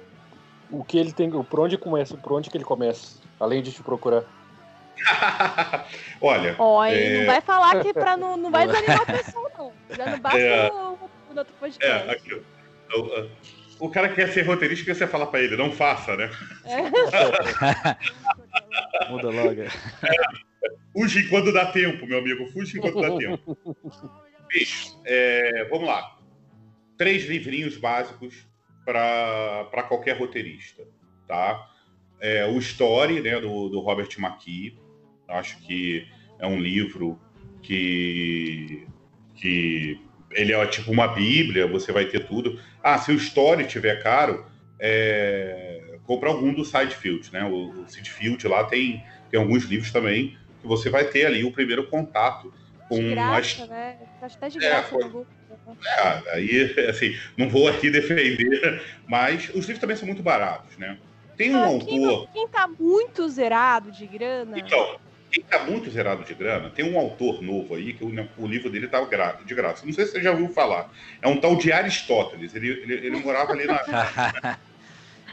[0.70, 3.21] o que ele tem, por onde começa, por onde que ele começa?
[3.42, 4.24] Além de te procurar?
[6.22, 6.56] Olha.
[6.62, 7.18] Oi, é...
[7.18, 9.74] não vai falar que pra não, não vai desanimar a pessoa, não.
[9.90, 10.72] Já não basta é...
[10.72, 12.08] o, o outro podcast.
[12.08, 13.30] É, aqui, o,
[13.80, 16.30] o, cara quer ser roteirista que você fala pra ele, não faça, né?
[16.66, 16.82] É.
[19.10, 19.62] Muda logo.
[19.64, 19.70] É,
[20.94, 22.46] fuge quando dá tempo, meu amigo.
[22.52, 23.58] Fuge enquanto dá tempo.
[24.48, 26.18] Bicho, é, vamos lá.
[26.98, 28.48] Três livrinhos básicos
[28.86, 30.84] para qualquer roteirista,
[31.28, 31.68] tá?
[32.22, 34.78] É, o Story, né, do, do Robert McKee.
[35.28, 36.08] Acho que
[36.40, 37.20] é um livro
[37.62, 38.88] que,
[39.36, 40.00] que
[40.32, 42.60] ele é tipo uma bíblia, você vai ter tudo.
[42.82, 44.46] Ah, se o Story tiver caro,
[44.80, 47.44] é, compra algum do Sidefield, né?
[47.44, 51.52] O, o Sidefield lá tem, tem alguns livros também que você vai ter ali o
[51.52, 52.54] primeiro contato
[52.88, 53.70] com de graça, as...
[53.70, 53.98] né?
[54.22, 59.66] Acho até de é, graça é, É, aí, assim, não vou aqui defender, mas os
[59.66, 60.98] livros também são muito baratos, né?
[61.38, 62.30] Tem um quem, autor.
[62.34, 64.60] Quem tá muito zerado de grana.
[64.60, 65.00] Então,
[65.32, 68.70] quem tá muito zerado de grana, tem um autor novo aí, que o, o livro
[68.70, 69.02] dele tá
[69.46, 69.86] de graça.
[69.86, 70.92] Não sei se você já ouviu falar.
[71.22, 72.54] É um tal de Aristóteles.
[72.54, 73.82] Ele, ele, ele morava ali na.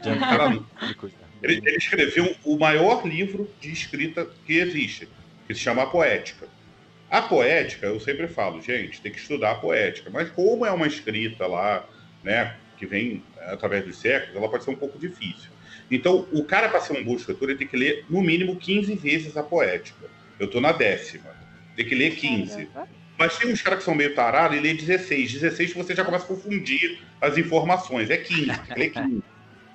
[1.41, 5.07] Ele, ele, escreveu o maior livro de escrita que existe,
[5.47, 6.49] que se chama a Poética.
[7.09, 10.11] A poética, eu sempre falo, gente, tem que estudar a poética.
[10.11, 11.83] Mas como é uma escrita lá,
[12.23, 15.49] né, que vem através dos séculos, ela pode ser um pouco difícil.
[15.91, 18.93] Então, o cara, para ser um bom escritor, ele tem que ler no mínimo 15
[18.95, 20.05] vezes a poética.
[20.39, 21.35] Eu estou na décima.
[21.75, 22.67] Tem que ler 15.
[23.17, 25.33] Mas tem uns caras que são meio tarados e lê 16.
[25.33, 28.09] 16 você já começa a confundir as informações.
[28.09, 29.23] É 15, tem que ler 15.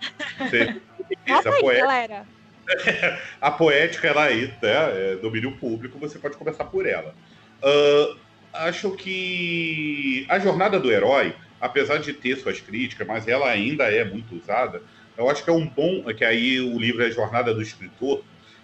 [0.39, 0.81] Você,
[1.27, 2.27] Nossa, aí, poética, galera.
[3.41, 7.15] a poética, ela aí, né, é domínio público, você pode começar por ela.
[7.63, 8.19] Uh,
[8.53, 14.05] acho que a jornada do herói, apesar de ter suas críticas, mas ela ainda é
[14.05, 14.83] muito usada,
[15.17, 18.23] eu acho que é um bom, que aí o livro é a Jornada do Escritor.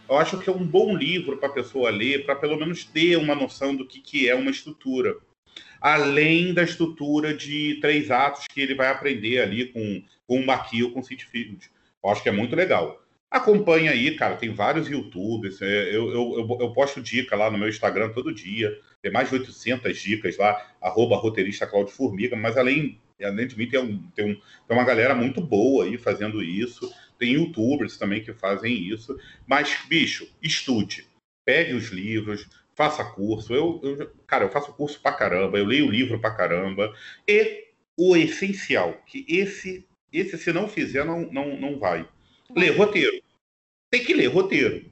[0.08, 3.16] Eu acho que é um bom livro para a pessoa ler, para pelo menos ter
[3.16, 5.16] uma noção do que, que é uma estrutura.
[5.80, 10.82] Além da estrutura de três atos que ele vai aprender ali com, com o Maqui
[10.82, 11.70] ou com o City Field.
[12.02, 13.00] Eu acho que é muito legal.
[13.30, 15.62] Acompanha aí, cara, tem vários youtubers.
[15.62, 18.76] É, eu, eu, eu, eu, posto dica lá no meu Instagram todo dia.
[19.00, 22.34] Tem mais de 800 dicas lá, arroba roteirista Claudio Formiga.
[22.34, 25.98] Mas além além de mim, tem, um, tem, um, tem uma galera muito boa aí
[25.98, 26.92] fazendo isso.
[27.18, 29.18] Tem youtubers também que fazem isso.
[29.46, 31.06] Mas, bicho, estude.
[31.44, 33.54] Pegue os livros, faça curso.
[33.54, 36.94] Eu, eu, cara, eu faço curso pra caramba, eu leio livro pra caramba.
[37.28, 42.08] E o essencial, que esse, esse se não fizer, não, não, não vai.
[42.56, 43.22] Ler roteiro.
[43.90, 44.90] Tem que ler roteiro.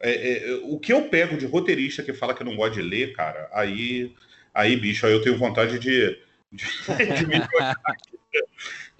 [0.00, 3.12] É, é, o que eu pego de roteirista que fala que não gosta de ler,
[3.14, 4.14] cara, aí,
[4.54, 6.16] aí bicho, aí eu tenho vontade de,
[6.52, 6.64] de,
[7.26, 8.46] de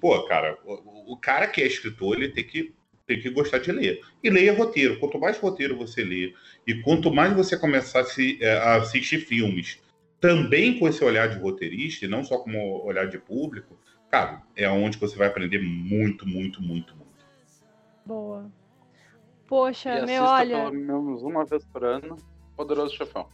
[0.01, 2.75] Pô, cara, o cara que é escritor, ele tem que,
[3.07, 4.01] tem que gostar de ler.
[4.23, 4.99] E leia roteiro.
[4.99, 6.35] Quanto mais roteiro você lê,
[6.67, 9.81] e quanto mais você começar a, se, é, a assistir filmes
[10.21, 13.79] também com esse olhar de roteirista, e não só como olhar de público,
[14.11, 17.09] cara, é onde você vai aprender muito, muito, muito, muito.
[18.05, 18.51] Boa.
[19.47, 20.57] Poxa, E meu, olha.
[20.59, 22.17] pelo menos uma vez por ano,
[22.59, 23.27] Poderoso Chefão.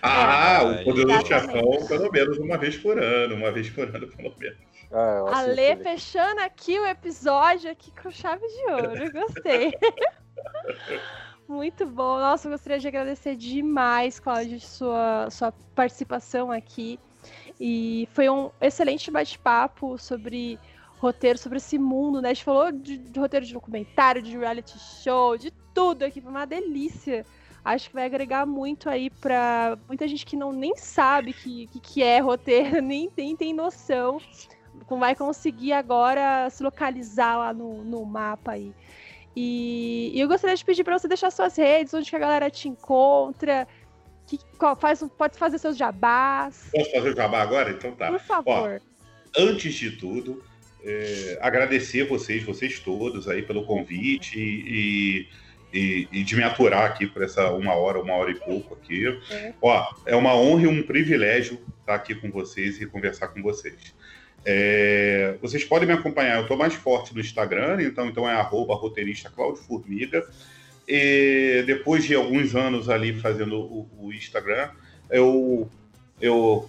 [0.00, 1.52] Ah, É, o Poderoso exatamente.
[1.52, 4.58] Chefão, pelo menos uma vez por ano, uma vez por ano, pelo menos.
[4.92, 5.82] Ah, eu A assisto Lê ele.
[5.82, 9.12] fechando aqui o episódio aqui com chave de ouro.
[9.12, 9.72] Gostei.
[11.48, 12.18] Muito bom.
[12.18, 16.98] Nossa, eu gostaria de agradecer demais, Cláudio, sua, sua participação aqui.
[17.60, 20.58] E foi um excelente bate-papo sobre
[20.98, 22.30] roteiro, sobre esse mundo, né?
[22.30, 26.20] A gente falou de, de roteiro de documentário, de reality show, de tudo aqui.
[26.20, 27.26] Foi uma delícia.
[27.64, 31.80] Acho que vai agregar muito aí pra muita gente que não nem sabe que, que,
[31.80, 34.20] que é roteiro, nem tem, tem noção
[34.98, 38.72] vai conseguir agora se localizar lá no, no mapa aí.
[39.36, 42.50] E, e eu gostaria de pedir para você deixar suas redes, onde que a galera
[42.50, 43.66] te encontra,
[44.26, 47.70] que, qual, faz, pode fazer seus jabás, Posso fazer o jabá agora?
[47.70, 48.10] Então tá.
[48.10, 48.80] por favor.
[49.36, 50.42] antes de tudo,
[50.84, 55.28] é, agradecer vocês, vocês todos aí pelo convite e, e,
[55.76, 59.06] e de me aturar aqui por essa uma hora, uma hora e pouco aqui.
[59.30, 59.52] É.
[59.60, 63.94] Ó, é uma honra e um privilégio estar aqui com vocês e conversar com vocês.
[64.44, 68.74] É, vocês podem me acompanhar, eu estou mais forte no Instagram, então, então é arroba
[68.74, 70.24] roteirista Claudio Formiga.
[70.86, 74.68] E depois de alguns anos ali fazendo o, o Instagram,
[75.10, 75.68] eu,
[76.20, 76.68] eu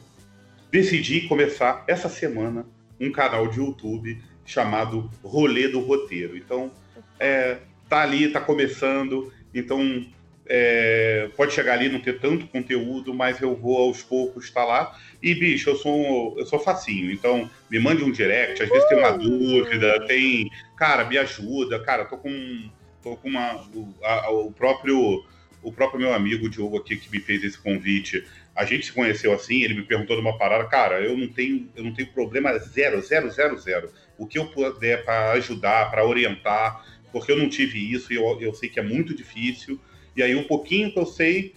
[0.71, 2.65] decidi começar essa semana
[2.99, 6.37] um canal de YouTube chamado Rolê do Roteiro.
[6.37, 6.71] Então,
[7.19, 7.57] é,
[7.89, 10.05] tá ali, tá começando, então
[10.47, 14.95] é, pode chegar ali não ter tanto conteúdo, mas eu vou aos poucos estar lá.
[15.21, 18.97] E, bicho, eu sou, eu sou facinho, então me mande um direct, às vezes tem
[18.99, 20.49] uma dúvida, tem.
[20.77, 22.69] Cara, me ajuda, cara, tô com.
[23.01, 23.55] tô com uma.
[23.73, 25.23] O, a- o próprio.
[25.63, 28.23] O próprio meu amigo Diogo aqui que me fez esse convite,
[28.55, 31.67] a gente se conheceu assim, ele me perguntou de uma parada, cara, eu não tenho,
[31.75, 33.89] eu não tenho problema zero, zero, zero, zero.
[34.15, 36.85] O que eu puder para ajudar, para orientar,
[37.15, 39.79] porque eu não tive isso e eu, eu sei que é muito difícil.
[40.17, 41.55] E aí, um pouquinho que eu sei,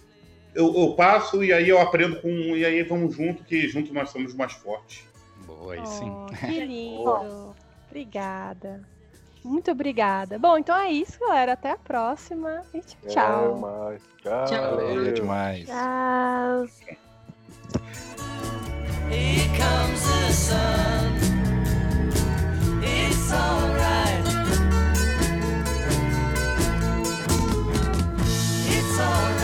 [0.55, 2.29] eu, eu, passo e aí eu aprendo com.
[2.29, 5.03] E aí vamos junto, que junto nós somos mais fortes.
[5.45, 6.09] Boa, aí oh, sim.
[6.09, 7.53] Oh, que lindo.
[7.89, 8.87] obrigada.
[9.43, 10.39] Muito obrigada.
[10.39, 11.51] Bom, então é isso, galera.
[11.51, 13.09] Até a próxima e tchau.
[13.09, 14.47] Tchau.
[14.47, 14.75] tchau.
[14.77, 15.65] Valeu é demais.
[15.65, 16.67] Tchau.
[19.09, 21.19] Here comes the sun.
[22.81, 23.98] It's alright.
[28.99, 29.38] song.